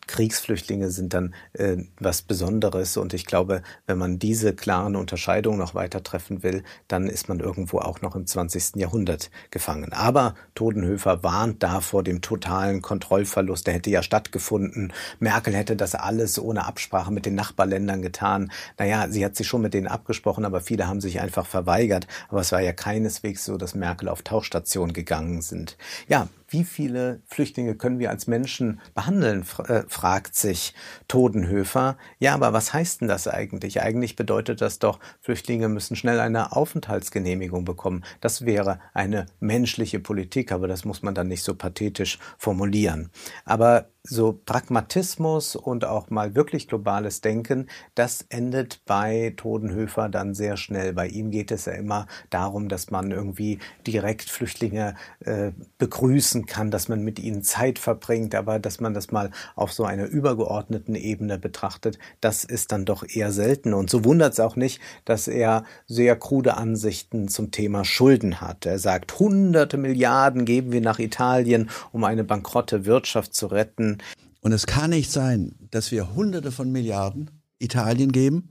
Kriegsflüchtlinge 0.07 0.91
sind 0.91 1.15
dann 1.15 1.35
äh, 1.55 1.77
was 1.99 2.23
Besonderes. 2.23 2.97
Und 2.97 3.15
ich 3.15 3.27
glaube, 3.27 3.63
wenn 3.87 3.99
man 3.99 4.19
diese 4.19 4.55
klaren 4.55 4.97
Unterscheidungen 4.97 5.59
noch 5.59 5.75
weiter 5.75 6.03
treffen 6.03 6.43
will, 6.43 6.63
dann 6.89 7.09
ist 7.09 7.29
man 7.29 7.41
irgendwo 7.41 7.79
auch 7.79 8.01
noch 8.03 8.17
im 8.17 8.27
20. 8.27 8.77
Jahrhundert 8.77 9.31
gefangen. 9.51 9.93
Aber 9.93 10.35
Todenhöfer 10.55 11.23
warnt 11.23 11.63
da 11.63 11.81
vor 11.81 12.03
dem 12.03 12.21
totalen 12.21 12.83
Kontrollverlust. 12.83 13.67
Der 13.67 13.75
hätte 13.75 13.91
ja 13.91 14.03
stattgefunden. 14.03 14.93
Merkel 15.19 15.55
hätte 15.55 15.77
das 15.77 15.95
alles 15.95 16.39
ohne 16.39 16.67
Absprache 16.67 17.13
mit 17.13 17.27
den 17.27 17.35
Nachbarländern 17.35 18.03
getan. 18.03 18.51
Naja, 18.79 19.09
sie 19.09 19.25
hat 19.25 19.37
sich 19.37 19.47
schon 19.47 19.63
mit 19.63 19.75
denen 19.75 19.87
abgesprochen, 19.87 20.45
aber 20.45 20.61
viele 20.61 20.87
haben 20.87 21.01
sich 21.01 21.21
einfach 21.21 21.47
verweigert. 21.47 22.07
Aber 22.29 22.41
es 22.41 22.53
war 22.53 22.61
ja 22.61 22.73
keineswegs 22.73 23.45
so, 23.45 23.57
dass 23.57 23.75
Merkel 23.75 24.09
auf 24.09 24.23
Tauchstation 24.23 24.93
gegangen 24.93 25.43
sind. 25.43 25.77
Ja, 26.09 26.29
wie 26.55 26.63
viele 26.63 27.21
Flüchtlinge 27.27 27.75
können 27.75 27.99
wir 27.99 28.11
als 28.11 28.29
Menschen 28.29 28.81
behandeln, 28.95 29.45
äh, 29.67 29.83
fragt 29.89 30.37
sich 30.37 30.73
Todenhöfer. 31.09 31.99
Ja, 32.21 32.33
aber 32.35 32.53
was 32.53 32.73
heißt 32.73 33.01
denn 33.01 33.09
das 33.09 33.27
eigentlich? 33.27 33.83
Eigentlich 33.83 34.15
bedeutet 34.15 34.61
das 34.61 34.79
doch, 34.79 35.01
Flüchtlinge 35.21 35.69
müssen 35.69 35.97
schnell 35.97 36.21
eine 36.21 36.53
Aufenthaltsgenehmigung 36.53 37.65
bekommen. 37.65 38.05
Das 38.21 38.47
wäre 38.47 38.79
eine 38.93 39.27
menschliche 39.41 39.99
Politik, 39.99 40.53
aber 40.53 40.69
das 40.69 40.85
muss 40.85 41.03
man 41.03 41.17
dann 41.17 41.27
nicht 41.27 41.43
so 41.43 41.57
pathetisch 41.57 42.21
formulieren. 42.39 43.11
Aber 43.45 43.89
so 44.07 44.39
Pragmatismus 44.45 45.57
und 45.57 45.87
auch 45.87 46.11
mal 46.11 46.35
wirklich 46.35 46.69
globales 46.69 47.23
Denken, 47.23 47.69
das 47.95 48.27
endet 48.29 48.85
bei 48.85 49.33
Todenhöfer 49.39 50.11
dann 50.11 50.35
sehr 50.35 50.59
schnell. 50.59 50.93
Bei 50.93 51.09
ihm 51.09 51.31
geht 51.31 51.51
es 51.51 51.65
ja 51.65 51.73
immer 51.73 52.07
darum, 52.29 52.69
dass 52.69 52.91
man 52.91 53.11
irgendwie 53.11 53.61
direkt 53.87 54.29
Flüchtlinge 54.29 54.95
äh, 55.21 55.53
begrüßen 55.79 56.45
kann, 56.45 56.71
dass 56.71 56.89
man 56.89 57.03
mit 57.03 57.19
ihnen 57.19 57.43
Zeit 57.43 57.79
verbringt, 57.79 58.35
aber 58.35 58.59
dass 58.59 58.79
man 58.79 58.93
das 58.93 59.11
mal 59.11 59.31
auf 59.57 59.73
so 59.73 59.85
einer 59.85 60.05
übergeordneten 60.05 60.97
Ebene 60.97 61.39
betrachtet, 61.39 61.99
das 62.21 62.45
ist 62.45 62.73
dann 62.73 62.85
doch 62.85 63.05
eher 63.09 63.33
selten. 63.33 63.73
Und 63.73 63.89
so 63.89 64.05
wundert 64.05 64.35
es 64.35 64.41
auch 64.41 64.57
nicht, 64.57 64.83
dass 65.07 65.29
er 65.29 65.65
sehr 65.87 66.15
krude 66.17 66.59
Ansichten 66.59 67.29
zum 67.29 67.53
Thema 67.53 67.87
Schulden 67.87 68.43
hat. 68.43 68.67
Er 68.67 68.79
sagt, 68.79 69.19
hunderte 69.19 69.79
Milliarden 69.79 70.45
geben 70.45 70.73
wir 70.73 70.83
nach 70.83 70.99
Italien, 70.99 71.71
um 71.91 72.05
eine 72.05 72.23
bankrotte 72.23 72.85
Wirtschaft 72.85 73.35
zu 73.35 73.47
retten. 73.47 73.94
Und 74.41 74.53
es 74.53 74.67
kann 74.67 74.91
nicht 74.91 75.11
sein, 75.11 75.55
dass 75.71 75.91
wir 75.91 76.15
Hunderte 76.15 76.53
von 76.53 76.71
Milliarden 76.71 77.31
Italien 77.59 78.13
geben, 78.13 78.49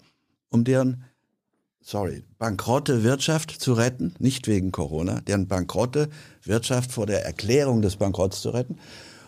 um 0.50 0.64
deren, 0.64 1.04
sorry, 1.82 2.24
bankrotte 2.40 3.04
Wirtschaft 3.04 3.52
zu 3.52 3.74
retten, 3.74 4.16
nicht 4.20 4.48
wegen 4.48 4.72
Corona, 4.72 5.22
deren 5.22 5.48
bankrotte 5.48 6.10
Wirtschaft 6.44 6.92
vor 6.92 7.06
der 7.06 7.26
Erklärung 7.26 7.82
des 7.82 7.98
Bankrotts 7.98 8.42
zu 8.42 8.50
retten 8.50 8.78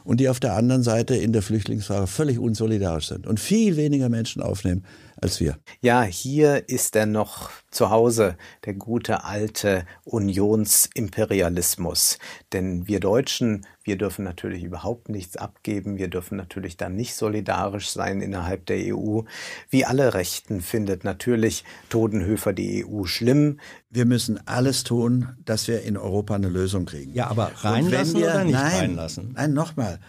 und 0.03 0.19
die 0.19 0.29
auf 0.29 0.39
der 0.39 0.55
anderen 0.55 0.83
Seite 0.83 1.15
in 1.15 1.33
der 1.33 1.41
Flüchtlingsfrage 1.41 2.07
völlig 2.07 2.39
unsolidarisch 2.39 3.07
sind 3.07 3.27
und 3.27 3.39
viel 3.39 3.75
weniger 3.75 4.09
Menschen 4.09 4.41
aufnehmen 4.41 4.85
als 5.21 5.39
wir. 5.39 5.57
Ja, 5.81 6.01
hier 6.03 6.69
ist 6.69 6.95
er 6.95 7.05
noch 7.05 7.51
zu 7.71 7.89
Hause, 7.89 8.37
der 8.65 8.73
gute 8.73 9.23
alte 9.23 9.85
Unionsimperialismus. 10.03 12.19
Denn 12.53 12.87
wir 12.87 12.99
Deutschen, 12.99 13.65
wir 13.83 13.97
dürfen 13.97 14.25
natürlich 14.25 14.63
überhaupt 14.63 15.09
nichts 15.09 15.37
abgeben. 15.37 15.97
Wir 15.97 16.07
dürfen 16.07 16.37
natürlich 16.37 16.77
dann 16.77 16.95
nicht 16.95 17.15
solidarisch 17.15 17.89
sein 17.89 18.21
innerhalb 18.21 18.65
der 18.65 18.95
EU. 18.95 19.21
Wie 19.69 19.85
alle 19.85 20.13
Rechten 20.13 20.61
findet 20.61 21.03
natürlich 21.03 21.63
Todenhöfer 21.89 22.53
die 22.53 22.85
EU 22.85 23.05
schlimm. 23.05 23.59
Wir 23.89 24.05
müssen 24.05 24.47
alles 24.47 24.83
tun, 24.83 25.29
dass 25.43 25.67
wir 25.67 25.81
in 25.83 25.97
Europa 25.97 26.35
eine 26.35 26.49
Lösung 26.49 26.85
kriegen. 26.85 27.13
Ja, 27.13 27.27
aber 27.27 27.51
reinlassen 27.57 28.19
wir, 28.19 28.27
oder 28.27 28.43
nicht 28.43 28.53
nein, 28.53 28.77
reinlassen? 28.77 29.33
Nein, 29.35 29.53
nochmal 29.53 29.99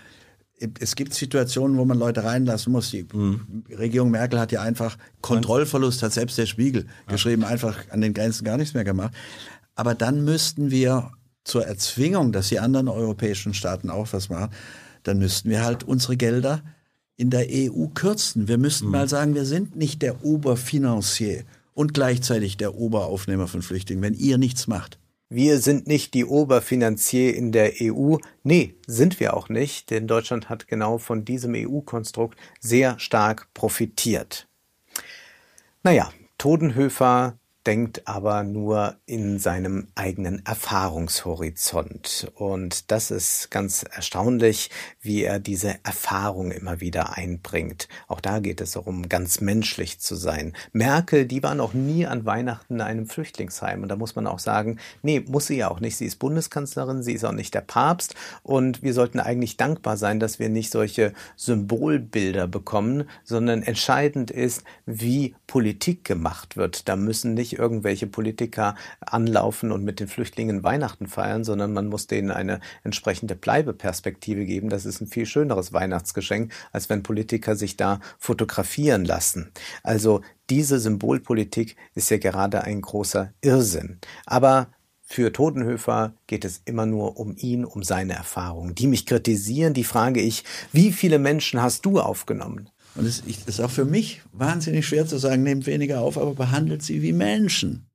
es 0.80 0.96
gibt 0.96 1.12
Situationen, 1.12 1.76
wo 1.76 1.84
man 1.84 1.98
Leute 1.98 2.24
reinlassen 2.24 2.72
muss. 2.72 2.90
Die 2.90 3.06
mhm. 3.12 3.64
Regierung 3.70 4.10
Merkel 4.10 4.40
hat 4.40 4.52
ja 4.52 4.62
einfach 4.62 4.96
Kontrollverlust, 5.20 6.02
hat 6.02 6.12
selbst 6.12 6.38
der 6.38 6.46
Spiegel 6.46 6.86
ja. 7.06 7.12
geschrieben, 7.12 7.44
einfach 7.44 7.90
an 7.90 8.00
den 8.00 8.14
Grenzen 8.14 8.44
gar 8.44 8.56
nichts 8.56 8.74
mehr 8.74 8.84
gemacht. 8.84 9.14
Aber 9.74 9.94
dann 9.94 10.24
müssten 10.24 10.70
wir 10.70 11.10
zur 11.44 11.66
Erzwingung, 11.66 12.32
dass 12.32 12.48
die 12.48 12.58
anderen 12.58 12.88
europäischen 12.88 13.54
Staaten 13.54 13.90
auch 13.90 14.12
was 14.12 14.28
machen, 14.28 14.50
dann 15.02 15.18
müssten 15.18 15.50
wir 15.50 15.64
halt 15.64 15.84
unsere 15.84 16.16
Gelder 16.16 16.62
in 17.16 17.30
der 17.30 17.46
EU 17.48 17.86
kürzen. 17.88 18.48
Wir 18.48 18.58
müssten 18.58 18.86
mhm. 18.86 18.92
mal 18.92 19.08
sagen, 19.08 19.34
wir 19.34 19.44
sind 19.44 19.76
nicht 19.76 20.02
der 20.02 20.24
Oberfinanzier 20.24 21.44
und 21.74 21.94
gleichzeitig 21.94 22.56
der 22.56 22.74
Oberaufnehmer 22.74 23.46
von 23.46 23.62
Flüchtlingen, 23.62 24.02
wenn 24.02 24.14
ihr 24.14 24.38
nichts 24.38 24.66
macht. 24.66 24.98
Wir 25.28 25.58
sind 25.58 25.88
nicht 25.88 26.14
die 26.14 26.24
Oberfinanzier 26.24 27.34
in 27.34 27.50
der 27.50 27.72
EU. 27.82 28.16
Nee, 28.44 28.76
sind 28.86 29.18
wir 29.18 29.34
auch 29.34 29.48
nicht, 29.48 29.90
denn 29.90 30.06
Deutschland 30.06 30.48
hat 30.48 30.68
genau 30.68 30.98
von 30.98 31.24
diesem 31.24 31.54
EU-Konstrukt 31.56 32.38
sehr 32.60 32.98
stark 33.00 33.52
profitiert. 33.52 34.46
Naja, 35.82 36.12
Todenhöfer 36.38 37.38
denkt 37.66 38.06
aber 38.06 38.44
nur 38.44 38.96
in 39.06 39.38
seinem 39.38 39.88
eigenen 39.96 40.44
Erfahrungshorizont. 40.46 42.30
Und 42.36 42.90
das 42.92 43.10
ist 43.10 43.50
ganz 43.50 43.82
erstaunlich, 43.82 44.70
wie 45.00 45.24
er 45.24 45.40
diese 45.40 45.74
Erfahrung 45.82 46.52
immer 46.52 46.80
wieder 46.80 47.16
einbringt. 47.16 47.88
Auch 48.06 48.20
da 48.20 48.38
geht 48.38 48.60
es 48.60 48.72
darum, 48.72 49.08
ganz 49.08 49.40
menschlich 49.40 49.98
zu 49.98 50.14
sein. 50.14 50.52
Merkel, 50.72 51.26
die 51.26 51.42
war 51.42 51.56
noch 51.56 51.74
nie 51.74 52.06
an 52.06 52.24
Weihnachten 52.24 52.74
in 52.74 52.80
einem 52.80 53.06
Flüchtlingsheim. 53.06 53.82
Und 53.82 53.88
da 53.88 53.96
muss 53.96 54.14
man 54.14 54.28
auch 54.28 54.38
sagen, 54.38 54.78
nee, 55.02 55.24
muss 55.26 55.48
sie 55.48 55.56
ja 55.56 55.68
auch 55.68 55.80
nicht. 55.80 55.96
Sie 55.96 56.06
ist 56.06 56.20
Bundeskanzlerin, 56.20 57.02
sie 57.02 57.14
ist 57.14 57.24
auch 57.24 57.32
nicht 57.32 57.54
der 57.54 57.62
Papst. 57.62 58.14
Und 58.44 58.82
wir 58.82 58.94
sollten 58.94 59.18
eigentlich 59.18 59.56
dankbar 59.56 59.96
sein, 59.96 60.20
dass 60.20 60.38
wir 60.38 60.48
nicht 60.50 60.70
solche 60.70 61.12
Symbolbilder 61.34 62.46
bekommen, 62.46 63.08
sondern 63.24 63.62
entscheidend 63.62 64.30
ist, 64.30 64.62
wie 64.86 65.34
Politik 65.48 66.04
gemacht 66.04 66.56
wird. 66.56 66.88
Da 66.88 66.94
müssen 66.94 67.34
nicht 67.34 67.55
irgendwelche 67.58 68.06
Politiker 68.06 68.74
anlaufen 69.00 69.72
und 69.72 69.84
mit 69.84 70.00
den 70.00 70.08
Flüchtlingen 70.08 70.62
Weihnachten 70.62 71.06
feiern, 71.06 71.44
sondern 71.44 71.72
man 71.72 71.88
muss 71.88 72.06
denen 72.06 72.30
eine 72.30 72.60
entsprechende 72.84 73.34
Bleibeperspektive 73.34 74.44
geben. 74.44 74.68
Das 74.68 74.86
ist 74.86 75.00
ein 75.00 75.06
viel 75.06 75.26
schöneres 75.26 75.72
Weihnachtsgeschenk, 75.72 76.52
als 76.72 76.88
wenn 76.88 77.02
Politiker 77.02 77.56
sich 77.56 77.76
da 77.76 78.00
fotografieren 78.18 79.04
lassen. 79.04 79.52
Also 79.82 80.22
diese 80.50 80.78
Symbolpolitik 80.78 81.76
ist 81.94 82.10
ja 82.10 82.18
gerade 82.18 82.62
ein 82.64 82.80
großer 82.80 83.32
Irrsinn. 83.40 83.98
Aber 84.26 84.68
für 85.08 85.32
Totenhöfer 85.32 86.14
geht 86.26 86.44
es 86.44 86.62
immer 86.64 86.84
nur 86.84 87.16
um 87.16 87.36
ihn, 87.38 87.64
um 87.64 87.84
seine 87.84 88.14
Erfahrungen. 88.14 88.74
Die 88.74 88.88
mich 88.88 89.06
kritisieren, 89.06 89.72
die 89.72 89.84
frage 89.84 90.20
ich, 90.20 90.42
wie 90.72 90.90
viele 90.90 91.20
Menschen 91.20 91.62
hast 91.62 91.86
du 91.86 92.00
aufgenommen? 92.00 92.70
Und 92.96 93.06
es 93.06 93.20
ist 93.20 93.60
auch 93.60 93.70
für 93.70 93.84
mich 93.84 94.22
wahnsinnig 94.32 94.86
schwer 94.86 95.06
zu 95.06 95.18
sagen, 95.18 95.42
nehmt 95.42 95.66
weniger 95.66 96.00
auf, 96.00 96.16
aber 96.16 96.34
behandelt 96.34 96.82
sie 96.82 97.02
wie 97.02 97.12
Menschen. 97.12 97.86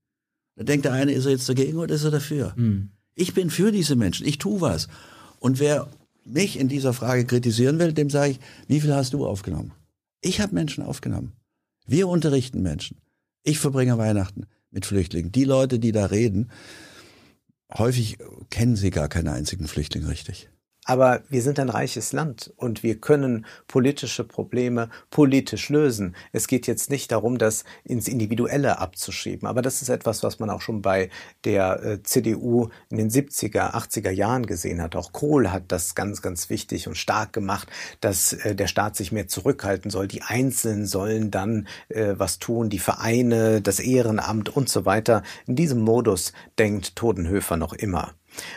Da 0.55 0.63
denkt 0.63 0.85
der 0.85 0.93
eine, 0.93 1.11
ist 1.11 1.25
er 1.25 1.31
jetzt 1.31 1.49
dagegen 1.49 1.77
oder 1.77 1.95
ist 1.95 2.03
er 2.03 2.11
dafür? 2.11 2.53
Mhm. 2.55 2.91
Ich 3.15 3.33
bin 3.33 3.49
für 3.49 3.71
diese 3.71 3.95
Menschen, 3.95 4.27
ich 4.27 4.37
tue 4.37 4.61
was. 4.61 4.87
Und 5.39 5.59
wer 5.59 5.87
mich 6.23 6.59
in 6.59 6.67
dieser 6.67 6.93
Frage 6.93 7.25
kritisieren 7.25 7.79
will, 7.79 7.93
dem 7.93 8.09
sage 8.09 8.33
ich, 8.33 8.39
wie 8.67 8.79
viel 8.79 8.93
hast 8.93 9.13
du 9.13 9.25
aufgenommen? 9.25 9.71
Ich 10.21 10.39
habe 10.39 10.53
Menschen 10.53 10.83
aufgenommen. 10.83 11.33
Wir 11.87 12.07
unterrichten 12.07 12.61
Menschen. 12.61 12.97
Ich 13.43 13.57
verbringe 13.57 13.97
Weihnachten 13.97 14.45
mit 14.69 14.85
Flüchtlingen. 14.85 15.31
Die 15.31 15.45
Leute, 15.45 15.79
die 15.79 15.91
da 15.91 16.05
reden, 16.05 16.51
häufig 17.75 18.17
kennen 18.49 18.75
sie 18.75 18.91
gar 18.91 19.09
keinen 19.09 19.29
einzigen 19.29 19.67
Flüchtling 19.67 20.05
richtig. 20.05 20.49
Aber 20.85 21.21
wir 21.29 21.43
sind 21.43 21.59
ein 21.59 21.69
reiches 21.69 22.11
Land 22.11 22.51
und 22.57 22.81
wir 22.81 22.99
können 22.99 23.45
politische 23.67 24.23
Probleme 24.23 24.89
politisch 25.11 25.69
lösen. 25.69 26.15
Es 26.31 26.47
geht 26.47 26.65
jetzt 26.65 26.89
nicht 26.89 27.11
darum, 27.11 27.37
das 27.37 27.65
ins 27.83 28.07
Individuelle 28.07 28.79
abzuschieben. 28.79 29.47
Aber 29.47 29.61
das 29.61 29.83
ist 29.83 29.89
etwas, 29.89 30.23
was 30.23 30.39
man 30.39 30.49
auch 30.49 30.61
schon 30.61 30.81
bei 30.81 31.11
der 31.45 31.83
äh, 31.83 32.03
CDU 32.03 32.69
in 32.89 32.97
den 32.97 33.11
70er, 33.11 33.75
80er 33.75 34.09
Jahren 34.09 34.47
gesehen 34.47 34.81
hat. 34.81 34.95
Auch 34.95 35.13
Kohl 35.13 35.51
hat 35.51 35.65
das 35.67 35.93
ganz, 35.93 36.23
ganz 36.23 36.49
wichtig 36.49 36.87
und 36.87 36.97
stark 36.97 37.31
gemacht, 37.31 37.69
dass 37.99 38.33
äh, 38.33 38.55
der 38.55 38.67
Staat 38.67 38.95
sich 38.95 39.11
mehr 39.11 39.27
zurückhalten 39.27 39.91
soll. 39.91 40.07
Die 40.07 40.23
Einzelnen 40.23 40.87
sollen 40.87 41.29
dann 41.29 41.67
äh, 41.89 42.15
was 42.17 42.39
tun, 42.39 42.71
die 42.71 42.79
Vereine, 42.79 43.61
das 43.61 43.79
Ehrenamt 43.79 44.49
und 44.49 44.67
so 44.67 44.83
weiter. 44.85 45.21
In 45.45 45.55
diesem 45.55 45.81
Modus 45.81 46.33
denkt 46.57 46.95
Todenhöfer 46.95 47.55
noch 47.55 47.73
immer. 47.73 48.15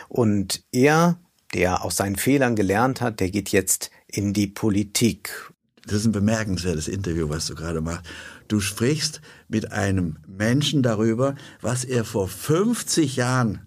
Und 0.09 0.63
er 0.71 1.19
der 1.55 1.85
aus 1.85 1.95
seinen 1.95 2.17
Fehlern 2.17 2.57
gelernt 2.57 2.99
hat, 2.99 3.21
der 3.21 3.31
geht 3.31 3.49
jetzt 3.49 3.89
in 4.07 4.33
die 4.33 4.47
Politik. 4.47 5.53
Das 5.85 5.95
ist 5.95 6.05
ein 6.05 6.11
bemerkenswertes 6.11 6.89
Interview, 6.89 7.29
was 7.29 7.45
du 7.45 7.55
gerade 7.55 7.79
machst. 7.79 8.03
Du 8.49 8.59
sprichst 8.59 9.21
mit 9.47 9.71
einem 9.71 10.17
Menschen 10.27 10.83
darüber, 10.83 11.35
was 11.61 11.85
er 11.85 12.03
vor 12.03 12.27
50 12.27 13.15
Jahren 13.15 13.61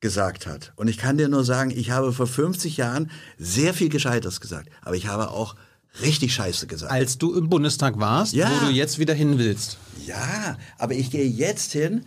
gesagt 0.00 0.46
hat. 0.46 0.72
Und 0.76 0.88
ich 0.88 0.96
kann 0.96 1.18
dir 1.18 1.28
nur 1.28 1.44
sagen, 1.44 1.70
ich 1.70 1.90
habe 1.90 2.14
vor 2.14 2.26
50 2.26 2.78
Jahren 2.78 3.10
sehr 3.36 3.74
viel 3.74 3.90
Gescheites 3.90 4.40
gesagt, 4.40 4.70
aber 4.80 4.96
ich 4.96 5.06
habe 5.06 5.30
auch 5.30 5.54
richtig 6.00 6.32
Scheiße 6.32 6.66
gesagt. 6.66 6.90
Als 6.90 7.18
du 7.18 7.34
im 7.34 7.50
Bundestag 7.50 7.98
warst, 7.98 8.32
ja. 8.32 8.50
wo 8.50 8.66
du 8.66 8.72
jetzt 8.72 8.98
wieder 8.98 9.12
hin 9.12 9.36
willst. 9.36 9.76
Ja, 10.06 10.56
aber 10.78 10.94
ich 10.94 11.10
gehe 11.10 11.26
jetzt 11.26 11.72
hin, 11.72 12.06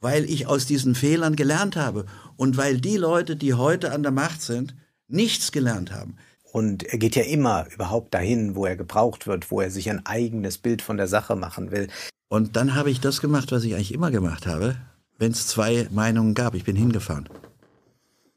weil 0.00 0.24
ich 0.24 0.46
aus 0.46 0.66
diesen 0.66 0.94
Fehlern 0.94 1.34
gelernt 1.34 1.74
habe 1.74 2.06
und 2.40 2.56
weil 2.56 2.80
die 2.80 2.96
Leute, 2.96 3.36
die 3.36 3.52
heute 3.52 3.92
an 3.92 4.02
der 4.02 4.12
Macht 4.12 4.40
sind, 4.40 4.74
nichts 5.08 5.52
gelernt 5.52 5.92
haben. 5.92 6.16
Und 6.52 6.84
er 6.84 6.96
geht 6.96 7.14
ja 7.14 7.22
immer 7.22 7.66
überhaupt 7.70 8.14
dahin, 8.14 8.54
wo 8.54 8.64
er 8.64 8.76
gebraucht 8.76 9.26
wird, 9.26 9.50
wo 9.50 9.60
er 9.60 9.70
sich 9.70 9.90
ein 9.90 10.06
eigenes 10.06 10.56
Bild 10.56 10.80
von 10.80 10.96
der 10.96 11.06
Sache 11.06 11.36
machen 11.36 11.70
will. 11.70 11.88
Und 12.30 12.56
dann 12.56 12.74
habe 12.74 12.90
ich 12.90 12.98
das 12.98 13.20
gemacht, 13.20 13.52
was 13.52 13.64
ich 13.64 13.74
eigentlich 13.74 13.92
immer 13.92 14.10
gemacht 14.10 14.46
habe, 14.46 14.76
wenn 15.18 15.32
es 15.32 15.48
zwei 15.48 15.86
Meinungen 15.90 16.32
gab. 16.32 16.54
Ich 16.54 16.64
bin 16.64 16.76
hingefahren. 16.76 17.28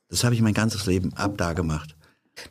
Das 0.10 0.26
habe 0.26 0.36
ich 0.36 0.42
mein 0.42 0.54
ganzes 0.54 0.86
Leben 0.86 1.14
ab 1.14 1.38
da 1.38 1.54
gemacht. 1.54 1.96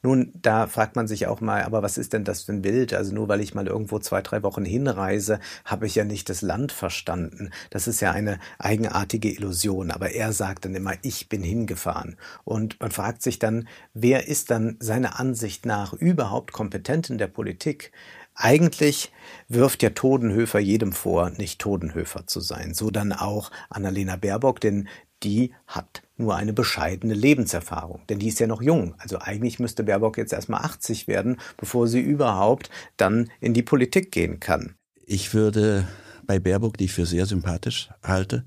Nun, 0.03 0.33
da 0.35 0.67
fragt 0.67 0.97
man 0.97 1.09
sich 1.09 1.27
auch 1.27 1.41
mal, 1.41 1.63
aber 1.63 1.83
was 1.83 1.99
ist 1.99 2.13
denn 2.13 2.25
das 2.25 2.43
für 2.43 2.53
ein 2.53 2.63
Bild? 2.63 2.95
Also 2.95 3.15
nur 3.15 3.29
weil 3.29 3.41
ich 3.41 3.55
mal 3.55 3.67
irgendwo 3.67 3.99
zwei, 3.99 4.23
drei 4.23 4.43
Wochen 4.43 4.65
hinreise, 4.65 5.41
habe 5.65 5.87
ich 5.87 5.95
ja 5.95 6.05
nicht 6.05 6.29
das 6.29 6.43
Land 6.43 6.73
verstanden. 6.73 7.51
Das 7.71 7.89
ist 7.89 8.01
ja 8.01 8.13
eine 8.13 8.39
eigenartige 8.59 9.31
Illusion. 9.31 9.91
Aber 9.91 10.11
er 10.11 10.33
sagt 10.33 10.65
dann 10.65 10.75
immer, 10.75 10.95
ich 11.03 11.29
bin 11.29 11.43
hingefahren. 11.43 12.17
Und 12.45 12.81
man 12.81 12.91
fragt 12.91 13.23
sich 13.23 13.39
dann, 13.39 13.69
wer 13.93 14.29
ist 14.29 14.51
dann 14.51 14.77
seiner 14.81 15.19
Ansicht 15.19 15.67
nach 15.67 15.93
überhaupt 15.93 16.53
kompetent 16.53 17.11
in 17.11 17.19
der 17.19 17.29
Politik? 17.29 17.93
Eigentlich 18.35 19.13
wirft 19.49 19.83
ja 19.83 19.91
Todenhöfer 19.91 20.59
jedem 20.59 20.93
vor, 20.93 21.31
nicht 21.31 21.61
Todenhöfer 21.61 22.27
zu 22.27 22.41
sein. 22.41 22.73
So 22.73 22.91
dann 22.91 23.13
auch 23.13 23.51
Annalena 23.69 24.17
Baerbock, 24.17 24.61
denn 24.61 24.89
die 25.23 25.53
hat 25.67 26.03
nur 26.23 26.37
eine 26.37 26.53
bescheidene 26.53 27.15
Lebenserfahrung, 27.15 28.01
denn 28.09 28.19
die 28.19 28.29
ist 28.29 28.41
ja 28.41 28.47
noch 28.47 28.63
jung. 28.63 28.95
Also 28.99 29.19
eigentlich 29.19 29.59
müsste 29.59 29.85
Baerbock 29.85 30.17
jetzt 30.17 30.33
erstmal 30.33 30.63
80 30.63 31.09
werden, 31.09 31.37
bevor 31.57 31.89
sie 31.89 32.01
überhaupt 32.01 32.71
dann 32.97 33.31
in 33.41 33.53
die 33.53 33.63
Politik 33.63 34.11
gehen 34.11 34.41
kann. 34.41 34.75
Ich 35.05 35.35
würde 35.35 35.87
bei 36.27 36.39
Baerbock, 36.39 36.79
die 36.79 36.85
ich 36.85 36.93
für 36.93 37.07
sehr 37.07 37.27
sympathisch 37.27 37.91
halte, 38.03 38.45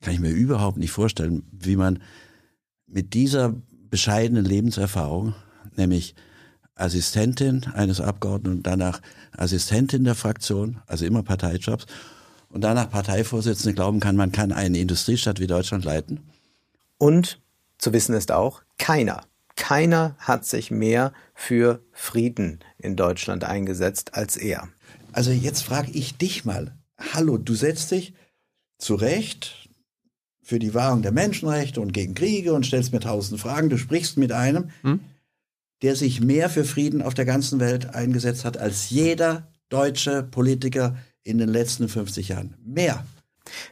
kann 0.00 0.14
ich 0.14 0.20
mir 0.20 0.30
überhaupt 0.30 0.78
nicht 0.78 0.90
vorstellen, 0.90 1.44
wie 1.52 1.76
man 1.76 2.02
mit 2.86 3.14
dieser 3.14 3.54
bescheidenen 3.90 4.44
Lebenserfahrung, 4.44 5.34
nämlich 5.76 6.14
Assistentin 6.74 7.64
eines 7.74 8.00
Abgeordneten 8.00 8.58
und 8.58 8.66
danach 8.66 9.00
Assistentin 9.32 10.04
der 10.04 10.14
Fraktion, 10.14 10.80
also 10.86 11.04
immer 11.04 11.22
Parteijobs, 11.22 11.86
und 12.48 12.62
danach 12.62 12.90
Parteivorsitzende 12.90 13.74
glauben 13.74 14.00
kann, 14.00 14.16
man 14.16 14.32
kann 14.32 14.52
eine 14.52 14.78
Industriestadt 14.78 15.40
wie 15.40 15.46
Deutschland 15.46 15.84
leiten. 15.84 16.20
Und 16.98 17.40
zu 17.78 17.92
wissen 17.92 18.14
ist 18.14 18.32
auch, 18.32 18.62
keiner, 18.78 19.22
keiner 19.56 20.16
hat 20.18 20.44
sich 20.44 20.70
mehr 20.70 21.12
für 21.34 21.82
Frieden 21.92 22.60
in 22.78 22.96
Deutschland 22.96 23.44
eingesetzt 23.44 24.14
als 24.14 24.36
er. 24.36 24.68
Also 25.12 25.30
jetzt 25.30 25.62
frage 25.62 25.90
ich 25.92 26.16
dich 26.16 26.44
mal, 26.44 26.76
hallo, 26.98 27.38
du 27.38 27.54
setzt 27.54 27.90
dich 27.90 28.14
zu 28.78 28.94
Recht 28.94 29.68
für 30.42 30.58
die 30.58 30.74
Wahrung 30.74 31.02
der 31.02 31.12
Menschenrechte 31.12 31.80
und 31.80 31.92
gegen 31.92 32.14
Kriege 32.14 32.52
und 32.52 32.64
stellst 32.64 32.92
mir 32.92 33.00
tausend 33.00 33.40
Fragen. 33.40 33.68
Du 33.68 33.78
sprichst 33.78 34.16
mit 34.16 34.32
einem, 34.32 34.70
hm? 34.82 35.00
der 35.82 35.96
sich 35.96 36.20
mehr 36.20 36.48
für 36.48 36.64
Frieden 36.64 37.02
auf 37.02 37.14
der 37.14 37.24
ganzen 37.24 37.60
Welt 37.60 37.94
eingesetzt 37.94 38.44
hat 38.44 38.56
als 38.56 38.90
jeder 38.90 39.48
deutsche 39.68 40.22
Politiker 40.22 40.96
in 41.24 41.38
den 41.38 41.48
letzten 41.48 41.88
50 41.88 42.28
Jahren. 42.28 42.54
Mehr. 42.64 43.04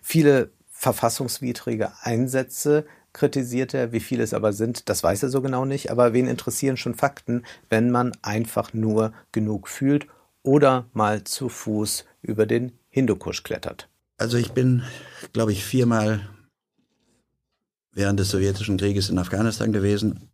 Viele 0.03 0.51
verfassungswidrige 0.69 1.93
Einsätze 2.03 2.87
kritisiert 3.15 3.73
er. 3.73 3.93
Wie 3.93 4.01
viele 4.01 4.23
es 4.23 4.35
aber 4.35 4.53
sind, 4.53 4.91
das 4.91 5.03
weiß 5.03 5.23
er 5.23 5.31
so 5.31 5.41
genau 5.41 5.65
nicht. 5.65 5.91
Aber 5.91 6.13
wen 6.13 6.27
interessieren 6.27 6.77
schon 6.77 6.95
Fakten, 6.95 7.45
wenn 7.71 7.91
man 7.91 8.13
einfach 8.21 8.75
nur 8.75 9.15
genug 9.33 9.69
fühlt 9.69 10.07
oder 10.43 10.85
mal 10.93 11.25
zu 11.25 11.49
Fuß 11.49 12.05
über 12.21 12.45
den 12.45 12.73
Hindukusch 12.91 13.43
klettert? 13.43 13.89
Also 14.19 14.37
ich 14.37 14.53
bin, 14.53 14.83
glaube 15.33 15.53
ich, 15.53 15.65
viermal 15.65 16.29
während 17.93 18.21
des 18.21 18.29
sowjetischen 18.29 18.77
Krieges 18.77 19.09
in 19.09 19.19
Afghanistan 19.19 19.73
gewesen. 19.73 20.29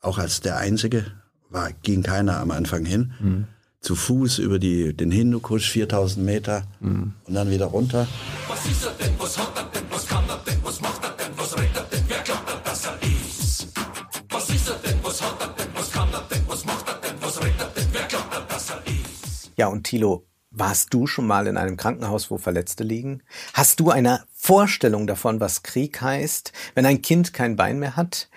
Auch 0.00 0.18
als 0.18 0.40
der 0.40 0.56
Einzige. 0.56 1.06
War, 1.50 1.70
ging 1.72 2.02
keiner 2.02 2.40
am 2.40 2.50
Anfang 2.50 2.84
hin. 2.84 3.12
Mhm 3.20 3.46
zu 3.84 3.94
Fuß 3.94 4.38
über 4.38 4.58
die, 4.58 4.94
den 4.94 5.10
Hindukusch, 5.10 5.70
4000 5.70 6.24
Meter 6.24 6.62
mhm. 6.80 7.12
und 7.24 7.34
dann 7.34 7.50
wieder 7.50 7.66
runter. 7.66 8.08
Was 8.48 8.66
ist 8.66 8.84
er 8.86 8.92
denn? 8.92 9.12
Was 9.18 9.38
hat 9.38 9.56
er 9.56 9.64
denn? 9.64 9.82
Was 9.90 10.06
kann 10.06 10.24
er 10.28 10.40
denn? 10.46 10.53
Ja, 19.56 19.68
und 19.68 19.84
Thilo, 19.84 20.26
warst 20.50 20.94
du 20.94 21.06
schon 21.06 21.26
mal 21.26 21.46
in 21.46 21.56
einem 21.56 21.76
Krankenhaus, 21.76 22.30
wo 22.30 22.38
Verletzte 22.38 22.84
liegen? 22.84 23.22
Hast 23.52 23.80
du 23.80 23.90
eine 23.90 24.24
Vorstellung 24.32 25.06
davon, 25.06 25.40
was 25.40 25.62
Krieg 25.62 26.00
heißt, 26.00 26.52
wenn 26.74 26.86
ein 26.86 27.02
Kind 27.02 27.32
kein 27.32 27.56
Bein 27.56 27.78
mehr 27.78 27.96
hat? 27.96 28.28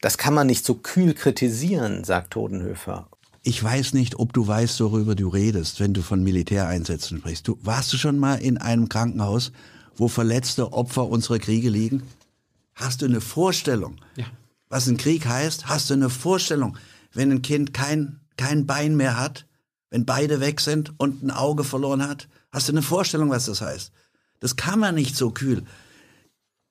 Das 0.00 0.18
kann 0.18 0.34
man 0.34 0.46
nicht 0.46 0.64
so 0.64 0.74
kühl 0.74 1.14
kritisieren, 1.14 2.04
sagt 2.04 2.32
Todenhöfer. 2.32 3.08
Ich 3.42 3.62
weiß 3.62 3.94
nicht, 3.94 4.18
ob 4.18 4.32
du 4.32 4.46
weißt, 4.46 4.80
worüber 4.80 5.14
du 5.14 5.28
redest, 5.28 5.80
wenn 5.80 5.94
du 5.94 6.02
von 6.02 6.22
Militäreinsätzen 6.22 7.18
sprichst. 7.18 7.46
Du, 7.48 7.58
warst 7.62 7.92
du 7.92 7.96
schon 7.96 8.18
mal 8.18 8.36
in 8.36 8.56
einem 8.56 8.88
Krankenhaus, 8.88 9.52
wo 9.96 10.08
verletzte 10.08 10.72
Opfer 10.72 11.08
unserer 11.08 11.38
Kriege 11.38 11.68
liegen? 11.68 12.02
Hast 12.74 13.02
du 13.02 13.06
eine 13.06 13.20
Vorstellung, 13.20 13.96
ja. 14.16 14.24
was 14.68 14.86
ein 14.86 14.96
Krieg 14.96 15.26
heißt? 15.26 15.68
Hast 15.68 15.90
du 15.90 15.94
eine 15.94 16.08
Vorstellung, 16.08 16.78
wenn 17.12 17.30
ein 17.30 17.42
Kind 17.42 17.74
kein, 17.74 18.20
kein 18.36 18.66
Bein 18.66 18.96
mehr 18.96 19.18
hat, 19.18 19.46
wenn 19.92 20.06
beide 20.06 20.40
weg 20.40 20.60
sind 20.60 20.98
und 20.98 21.22
ein 21.22 21.30
Auge 21.30 21.64
verloren 21.64 22.06
hat? 22.06 22.28
Hast 22.50 22.68
du 22.68 22.72
eine 22.72 22.82
Vorstellung, 22.82 23.30
was 23.30 23.46
das 23.46 23.60
heißt? 23.60 23.92
Das 24.40 24.56
kann 24.56 24.80
man 24.80 24.94
nicht 24.94 25.16
so 25.16 25.30
kühl 25.30 25.64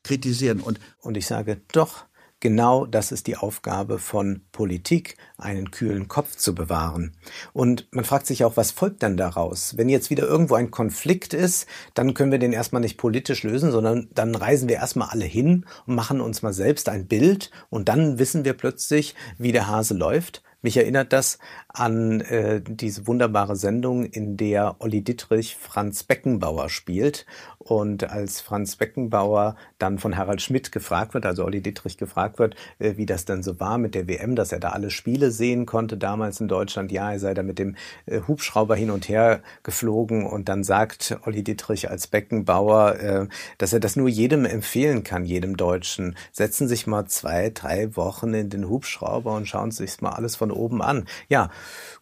kritisieren. 0.03 0.59
Und, 0.59 0.79
und 0.99 1.15
ich 1.15 1.27
sage, 1.27 1.61
doch, 1.71 2.05
Genau 2.41 2.87
das 2.87 3.11
ist 3.11 3.27
die 3.27 3.37
Aufgabe 3.37 3.99
von 3.99 4.41
Politik, 4.51 5.15
einen 5.37 5.69
kühlen 5.69 6.07
Kopf 6.07 6.35
zu 6.35 6.55
bewahren. 6.55 7.15
Und 7.53 7.87
man 7.91 8.03
fragt 8.03 8.25
sich 8.25 8.43
auch, 8.43 8.57
was 8.57 8.71
folgt 8.71 9.03
denn 9.03 9.15
daraus? 9.15 9.77
Wenn 9.77 9.89
jetzt 9.89 10.09
wieder 10.09 10.23
irgendwo 10.23 10.55
ein 10.55 10.71
Konflikt 10.71 11.35
ist, 11.35 11.67
dann 11.93 12.15
können 12.15 12.31
wir 12.31 12.39
den 12.39 12.51
erstmal 12.51 12.81
nicht 12.81 12.97
politisch 12.97 13.43
lösen, 13.43 13.69
sondern 13.69 14.09
dann 14.15 14.33
reisen 14.33 14.67
wir 14.67 14.77
erstmal 14.77 15.09
alle 15.09 15.25
hin 15.25 15.67
und 15.85 15.93
machen 15.93 16.19
uns 16.19 16.41
mal 16.41 16.51
selbst 16.51 16.89
ein 16.89 17.05
Bild 17.05 17.51
und 17.69 17.89
dann 17.89 18.17
wissen 18.17 18.43
wir 18.43 18.53
plötzlich, 18.53 19.13
wie 19.37 19.51
der 19.51 19.67
Hase 19.67 19.93
läuft. 19.93 20.41
Mich 20.63 20.77
erinnert 20.77 21.11
das 21.11 21.39
an 21.69 22.21
äh, 22.21 22.61
diese 22.63 23.07
wunderbare 23.07 23.55
Sendung, 23.55 24.05
in 24.05 24.37
der 24.37 24.75
Olli 24.77 25.01
Dittrich 25.01 25.55
Franz 25.55 26.03
Beckenbauer 26.03 26.69
spielt. 26.69 27.25
Und 27.57 28.09
als 28.09 28.41
Franz 28.41 28.75
Beckenbauer 28.75 29.55
dann 29.79 29.97
von 29.97 30.17
Harald 30.17 30.41
Schmidt 30.41 30.71
gefragt 30.71 31.13
wird, 31.13 31.25
also 31.25 31.45
Olli 31.45 31.61
Dittrich 31.61 31.97
gefragt 31.97 32.37
wird, 32.37 32.55
äh, 32.77 32.97
wie 32.97 33.07
das 33.07 33.25
denn 33.25 33.41
so 33.41 33.59
war 33.59 33.79
mit 33.79 33.95
der 33.95 34.07
WM, 34.07 34.35
dass 34.35 34.51
er 34.51 34.59
da 34.59 34.69
alle 34.69 34.91
Spiele 34.91 35.31
sehen 35.31 35.65
konnte 35.65 35.97
damals 35.97 36.39
in 36.39 36.47
Deutschland. 36.47 36.91
Ja, 36.91 37.11
er 37.11 37.19
sei 37.19 37.33
da 37.33 37.41
mit 37.41 37.57
dem 37.57 37.75
äh, 38.05 38.21
Hubschrauber 38.27 38.75
hin 38.75 38.91
und 38.91 39.09
her 39.09 39.41
geflogen 39.63 40.27
und 40.27 40.47
dann 40.47 40.63
sagt 40.63 41.17
Olli 41.25 41.43
Dittrich 41.43 41.89
als 41.89 42.05
Beckenbauer, 42.05 42.95
äh, 42.99 43.27
dass 43.57 43.73
er 43.73 43.79
das 43.79 43.95
nur 43.95 44.09
jedem 44.09 44.45
empfehlen 44.45 45.03
kann, 45.03 45.25
jedem 45.25 45.57
Deutschen. 45.57 46.15
Setzen 46.31 46.67
sich 46.67 46.85
mal 46.85 47.05
zwei, 47.07 47.49
drei 47.49 47.95
Wochen 47.95 48.33
in 48.35 48.49
den 48.49 48.69
Hubschrauber 48.69 49.33
und 49.33 49.47
schauen 49.47 49.71
sich 49.71 50.01
mal 50.01 50.11
alles 50.11 50.35
von 50.35 50.50
oben 50.55 50.81
an. 50.81 51.05
Ja, 51.27 51.49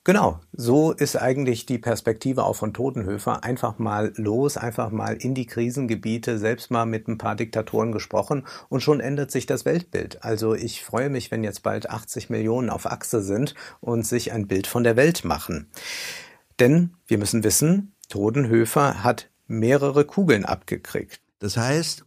genau. 0.03 0.39
So 0.53 0.91
ist 0.91 1.15
eigentlich 1.15 1.65
die 1.65 1.77
Perspektive 1.77 2.43
auch 2.43 2.55
von 2.55 2.73
Totenhöfer. 2.73 3.43
Einfach 3.43 3.79
mal 3.79 4.13
los, 4.15 4.57
einfach 4.57 4.91
mal 4.91 5.15
in 5.15 5.33
die 5.33 5.45
Krisengebiete, 5.45 6.37
selbst 6.37 6.71
mal 6.71 6.85
mit 6.85 7.07
ein 7.07 7.17
paar 7.17 7.35
Diktatoren 7.35 7.91
gesprochen 7.91 8.45
und 8.69 8.81
schon 8.81 8.99
ändert 8.99 9.31
sich 9.31 9.45
das 9.45 9.65
Weltbild. 9.65 10.23
Also 10.23 10.55
ich 10.55 10.83
freue 10.83 11.09
mich, 11.09 11.31
wenn 11.31 11.43
jetzt 11.43 11.63
bald 11.63 11.89
80 11.89 12.29
Millionen 12.29 12.69
auf 12.69 12.85
Achse 12.85 13.21
sind 13.21 13.55
und 13.79 14.05
sich 14.05 14.31
ein 14.31 14.47
Bild 14.47 14.67
von 14.67 14.83
der 14.83 14.95
Welt 14.95 15.23
machen. 15.23 15.69
Denn 16.59 16.95
wir 17.07 17.17
müssen 17.17 17.43
wissen, 17.43 17.93
Todenhöfer 18.09 19.03
hat 19.03 19.29
mehrere 19.47 20.05
Kugeln 20.05 20.45
abgekriegt. 20.45 21.21
Das 21.39 21.55
heißt, 21.55 22.05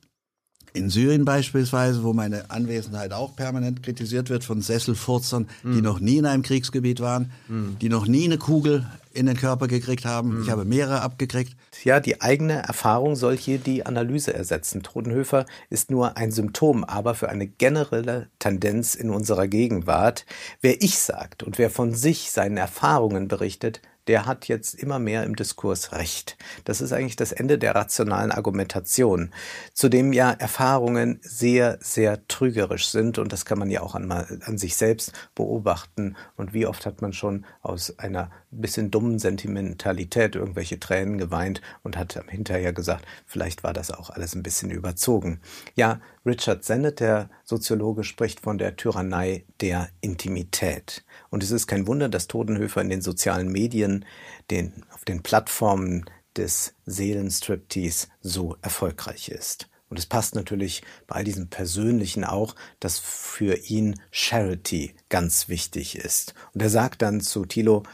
in 0.72 0.90
Syrien 0.90 1.24
beispielsweise, 1.24 2.02
wo 2.02 2.12
meine 2.12 2.50
Anwesenheit 2.50 3.12
auch 3.12 3.36
permanent 3.36 3.82
kritisiert 3.82 4.30
wird 4.30 4.44
von 4.44 4.62
Sesselfurzern, 4.62 5.48
mm. 5.62 5.72
die 5.72 5.78
hm. 5.78 5.84
noch 5.84 6.00
nie 6.00 6.16
in 6.16 6.26
einem 6.26 6.42
Kriegsgebiet 6.42 7.00
waren, 7.00 7.30
mm. 7.48 7.78
die 7.80 7.88
noch 7.88 8.06
nie 8.06 8.24
eine 8.24 8.38
Kugel 8.38 8.86
in 9.12 9.26
den 9.26 9.36
Körper 9.36 9.68
gekriegt 9.68 10.04
haben. 10.04 10.38
Mm. 10.38 10.42
Ich 10.42 10.50
habe 10.50 10.64
mehrere 10.64 11.02
abgekriegt. 11.02 11.54
Ja, 11.84 12.00
die 12.00 12.22
eigene 12.22 12.54
Erfahrung 12.62 13.16
soll 13.16 13.36
hier 13.36 13.58
die 13.58 13.84
Analyse 13.84 14.32
ersetzen. 14.32 14.82
Todenhöfer 14.82 15.44
ist 15.68 15.90
nur 15.90 16.16
ein 16.16 16.32
Symptom, 16.32 16.84
aber 16.84 17.14
für 17.14 17.28
eine 17.28 17.46
generelle 17.46 18.28
Tendenz 18.38 18.94
in 18.94 19.10
unserer 19.10 19.48
Gegenwart. 19.48 20.24
Wer 20.60 20.82
ich 20.82 20.98
sagt 20.98 21.42
und 21.42 21.58
wer 21.58 21.70
von 21.70 21.94
sich 21.94 22.30
seinen 22.30 22.56
Erfahrungen 22.56 23.28
berichtet, 23.28 23.82
der 24.09 24.26
hat 24.26 24.48
jetzt 24.48 24.74
immer 24.74 24.98
mehr 24.98 25.24
im 25.24 25.36
Diskurs 25.36 25.92
Recht. 25.92 26.36
Das 26.64 26.80
ist 26.80 26.92
eigentlich 26.92 27.16
das 27.16 27.32
Ende 27.32 27.59
der 27.59 27.74
rationalen 27.74 28.32
Argumentation, 28.32 29.30
zudem 29.72 30.12
ja 30.12 30.30
Erfahrungen 30.32 31.20
sehr, 31.22 31.78
sehr 31.80 32.26
trügerisch 32.26 32.88
sind 32.88 33.18
und 33.18 33.32
das 33.32 33.44
kann 33.44 33.59
man 33.59 33.70
ja 33.70 33.82
auch 33.82 33.94
an, 33.94 34.11
an 34.11 34.59
sich 34.59 34.76
selbst 34.76 35.12
beobachten. 35.34 36.16
Und 36.36 36.53
wie 36.53 36.66
oft 36.66 36.86
hat 36.86 37.03
man 37.03 37.12
schon 37.12 37.46
aus 37.62 37.98
einer 37.98 38.30
bisschen 38.50 38.90
dummen 38.90 39.18
Sentimentalität 39.18 40.36
irgendwelche 40.36 40.78
Tränen 40.78 41.18
geweint 41.18 41.61
und 41.82 41.96
hat 41.96 42.22
hinterher 42.28 42.72
gesagt, 42.72 43.07
vielleicht 43.26 43.64
war 43.64 43.72
das 43.72 43.90
auch 43.90 44.11
alles 44.11 44.34
ein 44.34 44.42
bisschen 44.42 44.70
überzogen. 44.70 45.40
Ja, 45.74 46.00
Richard 46.26 46.64
Sennett, 46.64 47.00
der 47.00 47.30
Soziologe, 47.44 48.05
spricht 48.05 48.40
von 48.40 48.59
der 48.59 48.76
Tyrannei 48.76 49.44
der 49.61 49.88
Intimität. 50.00 51.05
Und 51.33 51.43
es 51.43 51.51
ist 51.51 51.66
kein 51.66 51.87
Wunder, 51.87 52.11
dass 52.11 52.28
Todenhöfer 52.28 52.83
in 52.83 52.91
den 52.91 53.01
sozialen 53.01 53.51
Medien, 53.51 54.05
den, 54.51 54.85
auf 54.93 55.07
den 55.07 55.22
Plattformen 55.22 56.05
des 56.37 56.74
Seelenstriptease 56.85 58.09
so 58.20 58.59
erfolgreich 58.61 59.30
ist. 59.30 59.70
Und 59.89 59.99
es 59.99 60.05
passt 60.05 60.35
natürlich 60.35 60.83
bei 61.07 61.16
all 61.16 61.24
diesem 61.24 61.49
Persönlichen 61.49 62.24
auch, 62.24 62.55
dass 62.80 62.99
für 62.99 63.57
ihn 63.70 63.99
Charity 64.11 64.95
ganz 65.09 65.49
wichtig 65.49 65.97
ist. 65.97 66.35
Und 66.53 66.61
er 66.61 66.68
sagt 66.68 67.01
dann 67.01 67.22
zu 67.22 67.47
Thilo, 67.47 67.85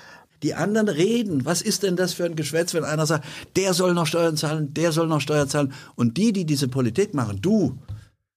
die 0.42 0.54
anderen 0.54 0.88
reden. 0.88 1.44
Was 1.44 1.62
ist 1.62 1.84
denn 1.84 1.94
das 1.94 2.14
für 2.14 2.24
ein 2.24 2.34
Geschwätz, 2.34 2.74
wenn 2.74 2.84
einer 2.84 3.06
sagt, 3.06 3.24
der 3.54 3.72
soll 3.72 3.94
noch 3.94 4.08
Steuern 4.08 4.36
zahlen, 4.36 4.74
der 4.74 4.90
soll 4.90 5.06
noch 5.06 5.20
Steuern 5.20 5.48
zahlen. 5.48 5.72
Und 5.94 6.16
die, 6.16 6.32
die 6.32 6.44
diese 6.44 6.66
Politik 6.66 7.14
machen, 7.14 7.40
du, 7.40 7.78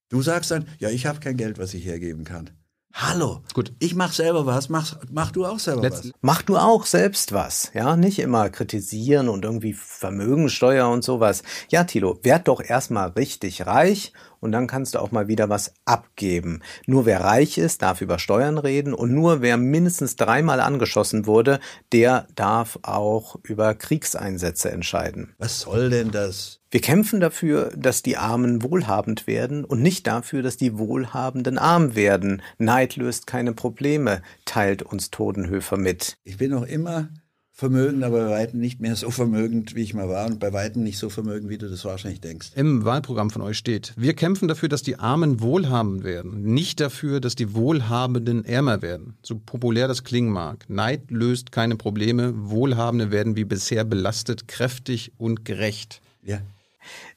du 0.10 0.22
sagst 0.22 0.52
dann, 0.52 0.68
ja, 0.78 0.90
ich 0.90 1.08
habe 1.08 1.20
kein 1.20 1.38
Geld, 1.38 1.58
was 1.58 1.74
ich 1.74 1.86
hergeben 1.86 2.24
kann. 2.24 2.52
Hallo. 2.94 3.42
Gut. 3.54 3.74
Ich 3.80 3.96
mach 3.96 4.12
selber 4.12 4.46
was, 4.46 4.70
mach, 4.70 4.96
mach 5.12 5.32
du 5.32 5.46
auch 5.46 5.60
selber 5.60 5.82
Letz 5.84 6.00
was. 6.00 6.12
Mach 6.22 6.42
du 6.42 6.58
auch 6.58 6.86
selbst 6.86 7.32
was, 7.32 7.72
ja? 7.74 7.96
Nicht 7.96 8.20
immer 8.20 8.50
kritisieren 8.50 9.30
und 9.30 9.46
irgendwie 9.46 9.74
Vermögensteuer 9.74 10.90
und 10.90 11.04
sowas. 11.04 11.44
Ja, 11.70 11.86
Tilo, 11.86 12.20
werd 12.24 12.48
doch 12.48 12.62
erstmal 12.62 13.10
richtig 13.10 13.66
reich 13.66 14.12
und 14.42 14.52
dann 14.52 14.68
kannst 14.68 14.96
du 14.96 15.00
auch 15.00 15.12
mal 15.12 15.30
wieder 15.30 15.48
was 15.48 15.74
abgeben. 15.86 16.62
Nur 16.86 17.06
wer 17.06 17.22
reich 17.22 17.58
ist, 17.58 17.82
darf 17.82 18.02
über 18.02 18.20
Steuern 18.20 18.58
reden 18.58 18.94
und 18.94 19.14
nur 19.14 19.42
wer 19.42 19.56
mindestens 19.56 20.18
dreimal 20.18 20.60
angeschossen 20.60 21.26
wurde, 21.26 21.62
der 21.94 22.28
darf 22.36 22.78
auch 22.82 23.38
über 23.44 23.74
Kriegseinsätze 23.74 24.70
entscheiden. 24.72 25.34
Was 25.38 25.62
soll 25.62 25.90
denn 25.90 26.12
das? 26.12 26.60
Wir 26.72 26.80
kämpfen 26.80 27.20
dafür, 27.20 27.72
dass 27.76 28.02
die 28.02 28.16
Armen 28.16 28.64
wohlhabend 28.64 29.28
werden 29.28 29.66
und 29.66 29.82
nicht 29.82 30.08
dafür, 30.08 30.42
dass 30.42 30.56
die 30.56 30.78
Wohlhabenden 30.78 31.58
arm 31.58 31.96
werden. 31.96 32.42
Neid 32.58 32.96
löst 32.96 33.28
keine 33.28 33.52
Probleme, 33.52 34.22
teilt 34.46 34.82
uns 34.82 35.12
Todenhöfer 35.12 35.76
mit. 35.76 36.16
Ich 36.24 36.38
bin 36.38 36.52
noch 36.52 36.66
immer 36.66 37.10
vermögend, 37.62 38.04
aber 38.04 38.26
bei 38.26 38.32
weitem 38.32 38.60
nicht 38.60 38.82
mehr 38.82 38.96
so 38.96 39.12
vermögend, 39.12 39.76
wie 39.76 39.84
ich 39.84 39.94
mal 39.94 40.10
war 40.10 40.26
und 40.26 40.40
bei 40.40 40.52
weitem 40.52 40.82
nicht 40.84 40.98
so 40.98 41.12
vermögend, 41.12 41.48
wie 41.52 41.60
du 41.60 41.70
das 41.70 41.86
wahrscheinlich 41.86 42.20
denkst. 42.20 42.54
Im 42.56 42.86
Wahlprogramm 42.86 43.30
von 43.30 43.44
euch 43.44 43.60
steht, 43.60 43.94
wir 43.96 44.16
kämpfen 44.16 44.48
dafür, 44.48 44.68
dass 44.68 44.82
die 44.82 44.98
Armen 44.98 45.42
wohlhabend 45.42 46.04
werden, 46.04 46.42
nicht 46.42 46.80
dafür, 46.80 47.20
dass 47.20 47.36
die 47.36 47.54
Wohlhabenden 47.54 48.46
ärmer 48.46 48.82
werden. 48.82 49.14
So 49.22 49.38
populär 49.38 49.88
das 49.88 50.04
klingen 50.04 50.32
mag. 50.32 50.66
Neid 50.70 51.12
löst 51.12 51.52
keine 51.52 51.76
Probleme, 51.76 52.34
Wohlhabende 52.50 53.12
werden 53.12 53.36
wie 53.36 53.46
bisher 53.46 53.84
belastet, 53.84 54.48
kräftig 54.48 55.12
und 55.20 55.46
gerecht. 55.46 56.02
Ja. 56.24 56.40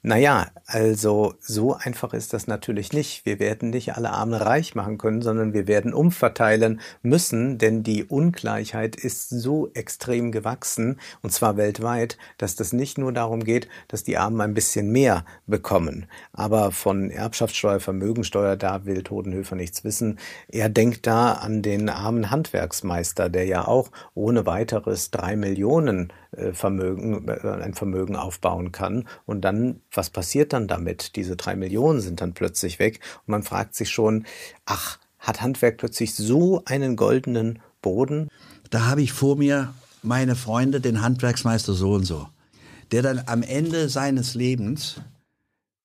Naja, 0.07 0.51
also 0.67 1.33
so 1.39 1.73
einfach 1.73 2.13
ist 2.13 2.33
das 2.33 2.45
natürlich 2.45 2.93
nicht. 2.93 3.25
Wir 3.25 3.39
werden 3.39 3.71
nicht 3.71 3.95
alle 3.95 4.11
Armen 4.11 4.35
reich 4.35 4.75
machen 4.75 4.99
können, 4.99 5.23
sondern 5.23 5.53
wir 5.53 5.65
werden 5.65 5.95
umverteilen 5.95 6.79
müssen, 7.01 7.57
denn 7.57 7.81
die 7.81 8.03
Ungleichheit 8.03 8.95
ist 8.95 9.29
so 9.29 9.71
extrem 9.73 10.31
gewachsen, 10.31 10.99
und 11.23 11.31
zwar 11.31 11.57
weltweit, 11.57 12.19
dass 12.37 12.55
das 12.55 12.71
nicht 12.71 12.99
nur 12.99 13.13
darum 13.13 13.43
geht, 13.43 13.67
dass 13.87 14.03
die 14.03 14.19
Armen 14.19 14.41
ein 14.41 14.53
bisschen 14.53 14.91
mehr 14.91 15.25
bekommen. 15.47 16.05
Aber 16.33 16.69
von 16.69 17.09
Erbschaftssteuer, 17.09 17.79
Vermögensteuer, 17.79 18.57
da 18.57 18.85
will 18.85 19.01
Todenhöfer 19.01 19.55
nichts 19.55 19.83
wissen. 19.83 20.19
Er 20.49 20.69
denkt 20.69 21.07
da 21.07 21.31
an 21.31 21.63
den 21.63 21.89
armen 21.89 22.29
Handwerksmeister, 22.29 23.29
der 23.29 23.45
ja 23.45 23.67
auch 23.67 23.89
ohne 24.13 24.45
weiteres 24.45 25.09
drei 25.09 25.35
Millionen 25.35 26.13
äh, 26.35 26.53
Vermögen, 26.53 27.27
äh, 27.27 27.47
ein 27.47 27.73
Vermögen 27.73 28.15
aufbauen 28.15 28.71
kann. 28.71 29.07
Und 29.25 29.41
dann, 29.41 29.81
was 29.97 30.09
passiert 30.09 30.53
dann 30.53 30.67
damit? 30.67 31.15
Diese 31.15 31.35
drei 31.35 31.55
Millionen 31.55 32.01
sind 32.01 32.21
dann 32.21 32.33
plötzlich 32.33 32.79
weg. 32.79 32.99
Und 33.19 33.29
man 33.31 33.43
fragt 33.43 33.75
sich 33.75 33.89
schon, 33.89 34.25
ach, 34.65 34.99
hat 35.19 35.41
Handwerk 35.41 35.77
plötzlich 35.77 36.13
so 36.13 36.63
einen 36.65 36.95
goldenen 36.95 37.59
Boden? 37.81 38.29
Da 38.69 38.85
habe 38.85 39.01
ich 39.01 39.13
vor 39.13 39.35
mir 39.35 39.73
meine 40.01 40.35
Freunde, 40.35 40.81
den 40.81 41.01
Handwerksmeister 41.01 41.73
so 41.73 41.93
und 41.93 42.05
so, 42.05 42.27
der 42.91 43.01
dann 43.01 43.23
am 43.25 43.41
Ende 43.41 43.89
seines 43.89 44.35
Lebens, 44.35 45.01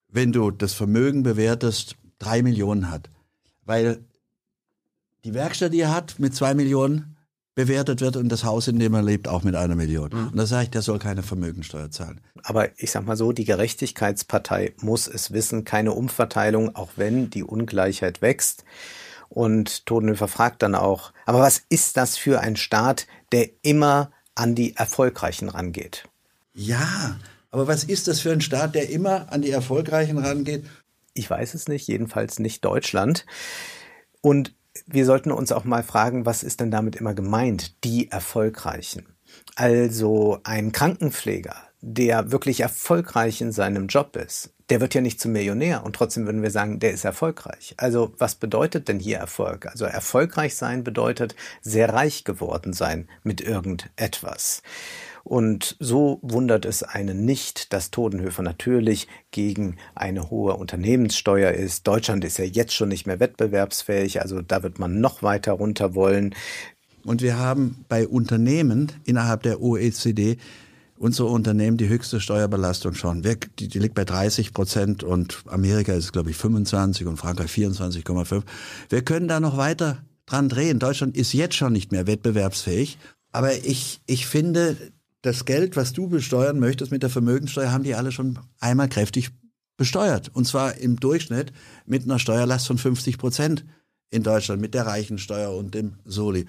wenn 0.09 0.33
du 0.33 0.51
das 0.51 0.75
Vermögen 0.75 1.23
bewertest, 1.23 1.97
drei 2.19 2.43
Millionen 2.43 2.91
hat. 2.91 3.09
Weil 3.65 4.05
die 5.25 5.35
Werkstatt, 5.35 5.73
die 5.73 5.81
er 5.81 5.95
hat 5.95 6.19
mit 6.19 6.35
zwei 6.35 6.55
Millionen, 6.55 7.17
bewertet 7.61 8.01
wird 8.01 8.17
und 8.17 8.29
das 8.31 8.45
Haus, 8.45 8.69
in 8.69 8.79
dem 8.79 8.95
er 8.95 9.03
lebt, 9.03 9.29
auch 9.29 9.43
mit 9.43 9.55
einer 9.55 9.75
Million. 9.75 10.11
Mhm. 10.13 10.29
Und 10.29 10.37
da 10.37 10.47
sage 10.47 10.65
ich, 10.65 10.71
der 10.71 10.83
soll 10.83 10.99
keine 10.99 11.23
Vermögensteuer 11.23 11.91
zahlen. 11.91 12.21
Aber 12.43 12.69
ich 12.79 12.91
sag 12.91 13.07
mal 13.07 13.17
so, 13.17 13.33
die 13.33 13.45
Gerechtigkeitspartei 13.45 14.73
muss 14.81 15.07
es 15.07 15.33
wissen, 15.33 15.65
keine 15.65 15.93
Umverteilung, 15.93 16.75
auch 16.75 16.93
wenn 16.97 17.29
die 17.29 17.45
Ungleichheit 17.45 18.23
wächst. 18.23 18.65
Und 19.29 19.87
Todenhöfer 19.87 20.27
fragt 20.27 20.63
dann 20.63 20.75
auch, 20.75 21.13
aber 21.27 21.41
was 21.41 21.63
ist 21.69 21.97
das 21.97 22.17
für 22.17 22.41
ein 22.41 22.57
Staat, 22.57 23.07
der 23.33 23.51
immer 23.63 24.11
an 24.35 24.55
die 24.55 24.75
Erfolgreichen 24.77 25.49
rangeht? 25.49 26.05
Ja, 26.55 27.19
aber 27.51 27.69
was 27.69 27.85
ist 27.85 28.09
das 28.09 28.21
für 28.21 28.33
ein 28.33 28.41
Staat, 28.41 28.75
der 28.75 28.89
immer 28.89 29.33
an 29.33 29.43
die 29.43 29.51
Erfolgreichen 29.51 30.19
rangeht? 30.19 30.65
Ich 31.15 31.29
weiß 31.29 31.55
es 31.55 31.69
nicht, 31.69 31.87
jedenfalls 31.89 32.39
nicht 32.39 32.65
Deutschland. 32.65 33.27
Und 34.21 34.55
wir 34.87 35.05
sollten 35.05 35.33
uns 35.33 35.53
auch 35.53 35.65
mal 35.65 35.83
fragen, 35.83 36.27
was 36.27 36.43
ist 36.43 36.61
denn 36.61 36.71
damit 36.71 36.97
immer 36.97 37.15
gemeint, 37.15 37.85
die 37.85 38.11
Erfolgreichen? 38.11 39.07
Also 39.57 40.39
ein 40.45 40.73
Krankenpfleger, 40.73 41.55
der 41.81 42.33
wirklich 42.33 42.61
erfolgreich 42.61 43.41
in 43.41 43.53
seinem 43.53 43.87
Job 43.87 44.17
ist, 44.17 44.53
der 44.71 44.81
wird 44.81 44.95
ja 44.95 45.01
nicht 45.01 45.21
zum 45.21 45.33
Millionär 45.33 45.85
und 45.85 45.97
trotzdem 45.97 46.27
würden 46.27 46.43
wir 46.43 46.51
sagen, 46.51 46.79
der 46.79 46.93
ist 46.93 47.05
erfolgreich. 47.05 47.75
Also 47.77 48.15
was 48.19 48.37
bedeutet 48.37 48.89
denn 48.89 49.01
hier 49.01 49.19
Erfolg? 49.19 49.67
Also 49.67 49.85
erfolgreich 49.85 50.55
sein 50.57 50.85
bedeutet 50.85 51.35
sehr 51.61 51.93
reich 51.93 52.25
geworden 52.25 52.73
sein 52.73 53.09
mit 53.25 53.41
irgendetwas. 53.41 54.63
Und 55.25 55.77
so 55.79 56.19
wundert 56.23 56.65
es 56.65 56.83
einen 56.83 57.25
nicht, 57.25 57.73
dass 57.73 57.91
Todenhöfer 57.91 58.43
natürlich 58.43 59.09
gegen 59.31 59.77
eine 59.95 60.31
hohe 60.31 60.55
Unternehmenssteuer 60.55 61.53
ist. 61.53 61.87
Deutschland 61.87 62.25
ist 62.25 62.39
ja 62.39 62.45
jetzt 62.45 62.75
schon 62.75 62.89
nicht 62.89 63.07
mehr 63.07 63.21
wettbewerbsfähig, 63.21 64.23
also 64.23 64.41
da 64.43 64.63
wird 64.63 64.79
man 64.79 65.01
noch 65.01 65.23
weiter 65.23 65.53
runter 65.53 65.95
wollen. 65.95 66.35
Und 67.05 67.23
wir 67.23 67.39
haben 67.39 67.85
bei 67.89 68.07
Unternehmen 68.07 68.93
innerhalb 69.05 69.43
der 69.43 69.63
OECD 69.63 70.37
unsere 71.01 71.29
Unternehmen 71.29 71.79
die 71.79 71.89
höchste 71.89 72.21
Steuerbelastung 72.21 72.93
schon. 72.93 73.23
Die, 73.23 73.69
die 73.69 73.79
liegt 73.79 73.95
bei 73.95 74.05
30 74.05 74.53
Prozent 74.53 75.03
und 75.03 75.43
Amerika 75.47 75.95
ist, 75.95 76.13
glaube 76.13 76.31
ich, 76.31 76.37
25 76.37 77.07
und 77.07 77.17
Frankreich 77.17 77.51
24,5. 77.51 78.43
Wir 78.91 79.03
können 79.03 79.27
da 79.27 79.41
noch 79.41 79.57
weiter 79.57 80.05
dran 80.27 80.51
drehen. 80.51 80.79
Deutschland 80.79 81.17
ist 81.17 81.33
jetzt 81.33 81.55
schon 81.55 81.73
nicht 81.73 81.91
mehr 81.91 82.07
wettbewerbsfähig. 82.07 82.99
Aber 83.33 83.55
ich, 83.55 84.03
ich 84.07 84.27
finde, 84.27 84.77
das 85.23 85.45
Geld, 85.45 85.77
was 85.77 85.93
du 85.93 86.09
besteuern 86.09 86.59
möchtest 86.59 86.93
mit 86.93 87.03
der 87.03 87.11
Vermögenssteuer, 87.11 87.73
haben 87.73 87.85
die 87.85 87.95
alle 87.95 88.13
schon 88.13 88.39
einmal 88.59 88.89
kräftig 88.89 89.31
besteuert. 89.77 90.31
Und 90.33 90.47
zwar 90.47 90.77
im 90.77 90.99
Durchschnitt 90.99 91.53
mit 91.87 92.05
einer 92.05 92.19
Steuerlast 92.19 92.67
von 92.67 92.79
50 92.79 93.19
Prozent 93.19 93.65
in 94.11 94.23
Deutschland, 94.23 94.61
mit 94.61 94.75
der 94.75 94.87
Reichensteuer 94.87 95.55
und 95.57 95.75
dem 95.75 95.95
Soli. 96.05 96.47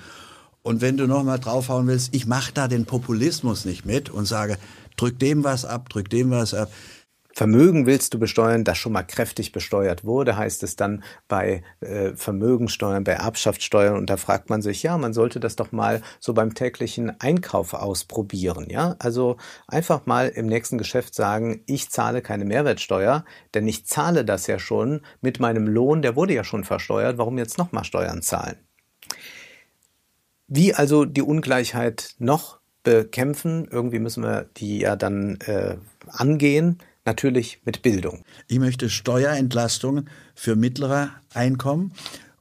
Und 0.63 0.81
wenn 0.81 0.97
du 0.97 1.07
nochmal 1.07 1.39
draufhauen 1.39 1.87
willst, 1.87 2.13
ich 2.13 2.25
mache 2.25 2.53
da 2.53 2.67
den 2.67 2.85
Populismus 2.85 3.65
nicht 3.65 3.85
mit 3.85 4.09
und 4.09 4.25
sage, 4.25 4.57
drück 4.95 5.17
dem 5.19 5.43
was 5.43 5.65
ab, 5.65 5.89
drück 5.89 6.09
dem 6.09 6.29
was 6.29 6.53
ab. 6.53 6.71
Vermögen 7.33 7.85
willst 7.85 8.13
du 8.13 8.19
besteuern, 8.19 8.63
das 8.63 8.77
schon 8.77 8.93
mal 8.93 9.03
kräftig 9.03 9.51
besteuert 9.51 10.03
wurde, 10.03 10.35
heißt 10.35 10.63
es 10.63 10.75
dann 10.75 11.03
bei 11.27 11.63
äh, 11.79 12.13
Vermögensteuern, 12.15 13.03
bei 13.03 13.13
Erbschaftssteuern. 13.13 13.97
Und 13.97 14.09
da 14.09 14.17
fragt 14.17 14.49
man 14.49 14.61
sich, 14.61 14.83
ja, 14.83 14.97
man 14.97 15.13
sollte 15.13 15.39
das 15.39 15.55
doch 15.55 15.71
mal 15.71 16.01
so 16.19 16.33
beim 16.33 16.53
täglichen 16.53 17.19
Einkauf 17.21 17.73
ausprobieren. 17.73 18.67
Ja, 18.69 18.95
also 18.99 19.37
einfach 19.67 20.05
mal 20.05 20.27
im 20.27 20.47
nächsten 20.47 20.77
Geschäft 20.77 21.15
sagen, 21.15 21.63
ich 21.67 21.89
zahle 21.89 22.21
keine 22.21 22.45
Mehrwertsteuer, 22.45 23.25
denn 23.53 23.67
ich 23.67 23.85
zahle 23.85 24.25
das 24.25 24.47
ja 24.47 24.59
schon 24.59 25.01
mit 25.21 25.39
meinem 25.39 25.67
Lohn, 25.67 26.01
der 26.01 26.15
wurde 26.15 26.33
ja 26.33 26.43
schon 26.43 26.63
versteuert. 26.63 27.17
Warum 27.17 27.37
jetzt 27.37 27.57
nochmal 27.57 27.85
Steuern 27.85 28.21
zahlen? 28.21 28.57
Wie 30.47 30.73
also 30.73 31.05
die 31.05 31.21
Ungleichheit 31.21 32.15
noch 32.19 32.59
bekämpfen? 32.83 33.69
Irgendwie 33.71 33.99
müssen 33.99 34.23
wir 34.23 34.49
die 34.57 34.79
ja 34.79 34.97
dann 34.97 35.37
äh, 35.45 35.77
angehen. 36.07 36.79
Natürlich 37.05 37.61
mit 37.65 37.81
Bildung. 37.81 38.23
Ich 38.47 38.59
möchte 38.59 38.89
Steuerentlastungen 38.89 40.09
für 40.35 40.55
mittlere 40.55 41.09
Einkommen 41.33 41.93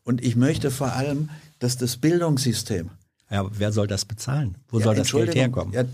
und 0.04 0.22
ich 0.22 0.36
möchte 0.36 0.70
vor 0.70 0.92
allem, 0.92 1.30
dass 1.58 1.78
das 1.78 1.96
Bildungssystem 1.96 2.90
ja, 3.30 3.48
wer 3.48 3.70
soll 3.70 3.86
das 3.86 4.04
bezahlen? 4.04 4.56
Wo 4.70 4.80
ja, 4.80 4.86
soll 4.86 4.96
das 4.96 5.12
Geld 5.12 5.36
herkommen? 5.36 5.72
Ja, 5.72 5.84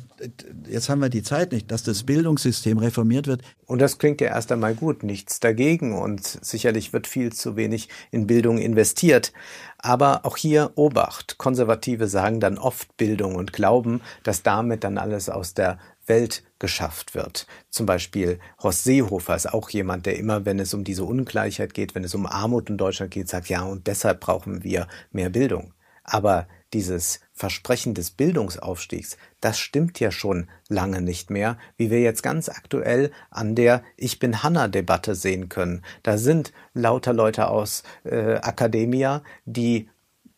jetzt 0.70 0.88
haben 0.88 1.02
wir 1.02 1.10
die 1.10 1.22
Zeit 1.22 1.52
nicht, 1.52 1.70
dass 1.70 1.82
das 1.82 2.04
Bildungssystem 2.04 2.78
reformiert 2.78 3.26
wird. 3.26 3.42
Und 3.66 3.80
das 3.80 3.98
klingt 3.98 4.22
ja 4.22 4.28
erst 4.28 4.50
einmal 4.52 4.74
gut, 4.74 5.02
nichts 5.02 5.38
dagegen. 5.38 5.98
Und 5.98 6.24
sicherlich 6.24 6.94
wird 6.94 7.06
viel 7.06 7.34
zu 7.34 7.54
wenig 7.54 7.90
in 8.10 8.26
Bildung 8.26 8.56
investiert. 8.56 9.34
Aber 9.76 10.24
auch 10.24 10.38
hier 10.38 10.72
Obacht. 10.76 11.36
Konservative 11.36 12.08
sagen 12.08 12.40
dann 12.40 12.56
oft 12.56 12.96
Bildung 12.96 13.34
und 13.34 13.52
glauben, 13.52 14.00
dass 14.22 14.42
damit 14.42 14.82
dann 14.82 14.96
alles 14.96 15.28
aus 15.28 15.52
der 15.52 15.78
Welt 16.06 16.42
geschafft 16.58 17.14
wird. 17.14 17.46
Zum 17.70 17.86
Beispiel 17.86 18.38
Horst 18.62 18.84
Seehofer 18.84 19.36
ist 19.36 19.52
auch 19.52 19.70
jemand, 19.70 20.06
der 20.06 20.18
immer, 20.18 20.44
wenn 20.44 20.58
es 20.58 20.74
um 20.74 20.84
diese 20.84 21.04
Ungleichheit 21.04 21.74
geht, 21.74 21.94
wenn 21.94 22.04
es 22.04 22.14
um 22.14 22.26
Armut 22.26 22.70
in 22.70 22.78
Deutschland 22.78 23.10
geht, 23.12 23.28
sagt, 23.28 23.48
ja, 23.48 23.62
und 23.62 23.86
deshalb 23.86 24.20
brauchen 24.20 24.64
wir 24.64 24.86
mehr 25.10 25.30
Bildung. 25.30 25.72
Aber 26.04 26.46
dieses 26.72 27.20
Versprechen 27.32 27.94
des 27.94 28.10
Bildungsaufstiegs, 28.10 29.16
das 29.40 29.58
stimmt 29.58 30.00
ja 30.00 30.10
schon 30.10 30.48
lange 30.68 31.00
nicht 31.00 31.30
mehr, 31.30 31.58
wie 31.76 31.90
wir 31.90 32.00
jetzt 32.00 32.22
ganz 32.22 32.48
aktuell 32.48 33.10
an 33.30 33.54
der 33.54 33.82
Ich 33.96 34.18
bin 34.18 34.42
Hanna-Debatte 34.42 35.14
sehen 35.14 35.48
können. 35.48 35.82
Da 36.02 36.16
sind 36.16 36.52
lauter 36.74 37.12
Leute 37.12 37.48
aus 37.48 37.82
äh, 38.04 38.36
Akademia, 38.36 39.22
die 39.44 39.88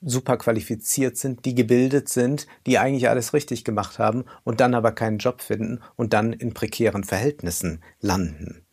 super 0.00 0.36
qualifiziert 0.36 1.16
sind, 1.16 1.44
die 1.44 1.54
gebildet 1.54 2.08
sind, 2.08 2.46
die 2.66 2.78
eigentlich 2.78 3.08
alles 3.08 3.32
richtig 3.34 3.64
gemacht 3.64 3.98
haben 3.98 4.24
und 4.44 4.60
dann 4.60 4.74
aber 4.74 4.92
keinen 4.92 5.18
Job 5.18 5.42
finden 5.42 5.80
und 5.96 6.12
dann 6.12 6.32
in 6.32 6.54
prekären 6.54 7.04
Verhältnissen 7.04 7.82
landen. 8.00 8.64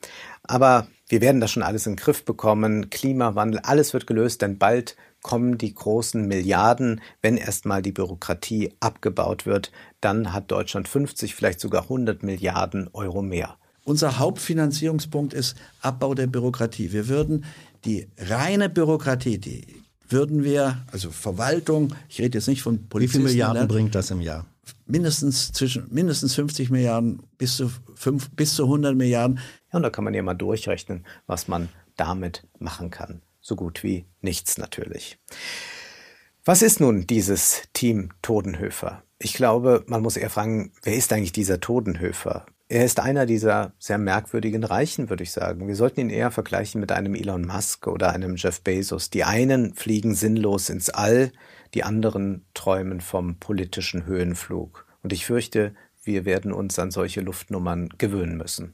Aber 0.43 0.88
wir 1.07 1.21
werden 1.21 1.41
das 1.41 1.51
schon 1.51 1.63
alles 1.63 1.88
in 1.88 1.93
den 1.93 1.99
Griff 1.99 2.26
bekommen. 2.26 2.89
Klimawandel, 2.89 3.59
alles 3.61 3.93
wird 3.93 4.07
gelöst, 4.07 4.41
denn 4.41 4.57
bald 4.57 4.95
kommen 5.21 5.57
die 5.57 5.73
großen 5.73 6.28
Milliarden, 6.28 7.01
wenn 7.23 7.38
erstmal 7.38 7.82
die 7.82 7.91
Bürokratie 7.91 8.73
abgebaut 8.80 9.47
wird, 9.47 9.71
dann 9.99 10.34
hat 10.34 10.51
Deutschland 10.51 10.88
50, 10.88 11.34
vielleicht 11.34 11.59
sogar 11.59 11.84
100 11.84 12.21
Milliarden 12.21 12.89
Euro 12.93 13.23
mehr. 13.23 13.57
Unser 13.84 14.19
Hauptfinanzierungspunkt 14.19 15.34
ist 15.34 15.55
Abbau 15.82 16.13
der 16.13 16.28
Bürokratie. 16.28 16.91
Wir 16.91 17.07
würden 17.07 17.45
die 17.86 18.07
reine 18.17 18.69
Bürokratie, 18.69 19.39
die 19.39 19.84
würden 20.10 20.43
wir, 20.43 20.84
also 20.91 21.12
Verwaltung, 21.12 21.93
ich 22.10 22.20
rede 22.20 22.38
jetzt 22.38 22.47
nicht 22.47 22.62
von 22.62 22.88
Polizisten. 22.88 23.20
Wie 23.20 23.28
viele 23.28 23.34
Milliarden 23.34 23.62
ne? 23.64 23.68
bringt 23.68 23.95
das 23.95 24.12
im 24.12 24.22
Jahr? 24.22 24.45
Mindestens 24.88 25.51
zwischen 25.51 25.88
mindestens 25.91 26.36
50 26.36 26.70
Milliarden 26.70 27.24
bis 27.38 27.58
zu, 27.58 27.72
5, 27.95 28.32
bis 28.32 28.56
zu 28.56 28.64
100 28.64 28.95
Milliarden. 28.95 29.39
Ja, 29.72 29.78
und 29.78 29.84
da 29.84 29.89
kann 29.89 30.03
man 30.03 30.14
ja 30.14 30.24
mal 30.24 30.34
durchrechnen, 30.34 31.06
was 31.28 31.47
man 31.47 31.70
damit 31.95 32.47
machen 32.60 32.89
kann 32.91 33.22
so 33.45 33.56
gut 33.56 33.84
wie 33.84 34.06
nichts 34.22 34.58
natürlich. 34.58 35.20
Was 36.43 36.64
ist 36.64 36.80
nun 36.80 37.06
dieses 37.06 37.64
Team 37.74 38.10
Todenhöfer? 38.24 39.03
Ich 39.20 39.34
glaube, 39.36 39.84
man 39.88 40.01
muss 40.01 40.18
eher 40.18 40.32
fragen, 40.32 40.74
wer 40.82 40.95
ist 40.95 41.14
eigentlich 41.14 41.32
dieser 41.32 41.60
Todenhöfer? 41.60 42.47
Er 42.68 42.84
ist 42.84 42.99
einer 42.99 43.28
dieser 43.28 43.74
sehr 43.78 43.99
merkwürdigen 43.99 44.63
Reichen, 44.63 45.11
würde 45.11 45.22
ich 45.22 45.32
sagen. 45.32 45.68
Wir 45.68 45.76
sollten 45.76 45.99
ihn 45.99 46.09
eher 46.09 46.32
vergleichen 46.32 46.82
mit 46.82 46.91
einem 46.91 47.13
Elon 47.13 47.45
Musk 47.45 47.86
oder 47.86 48.11
einem 48.11 48.38
Jeff 48.38 48.61
Bezos. 48.61 49.11
Die 49.11 49.24
einen 49.24 49.76
fliegen 49.76 50.16
sinnlos 50.16 50.70
ins 50.70 50.89
All, 50.89 51.32
die 51.76 51.84
anderen 51.84 52.43
träumen 52.55 53.01
vom 53.01 53.38
politischen 53.38 54.07
Höhenflug. 54.07 54.88
Und 55.03 55.13
ich 55.13 55.28
fürchte, 55.28 55.76
wir 56.03 56.26
werden 56.26 56.51
uns 56.51 56.80
an 56.80 56.89
solche 56.89 57.22
Luftnummern 57.22 57.89
gewöhnen 57.99 58.36
müssen. 58.36 58.74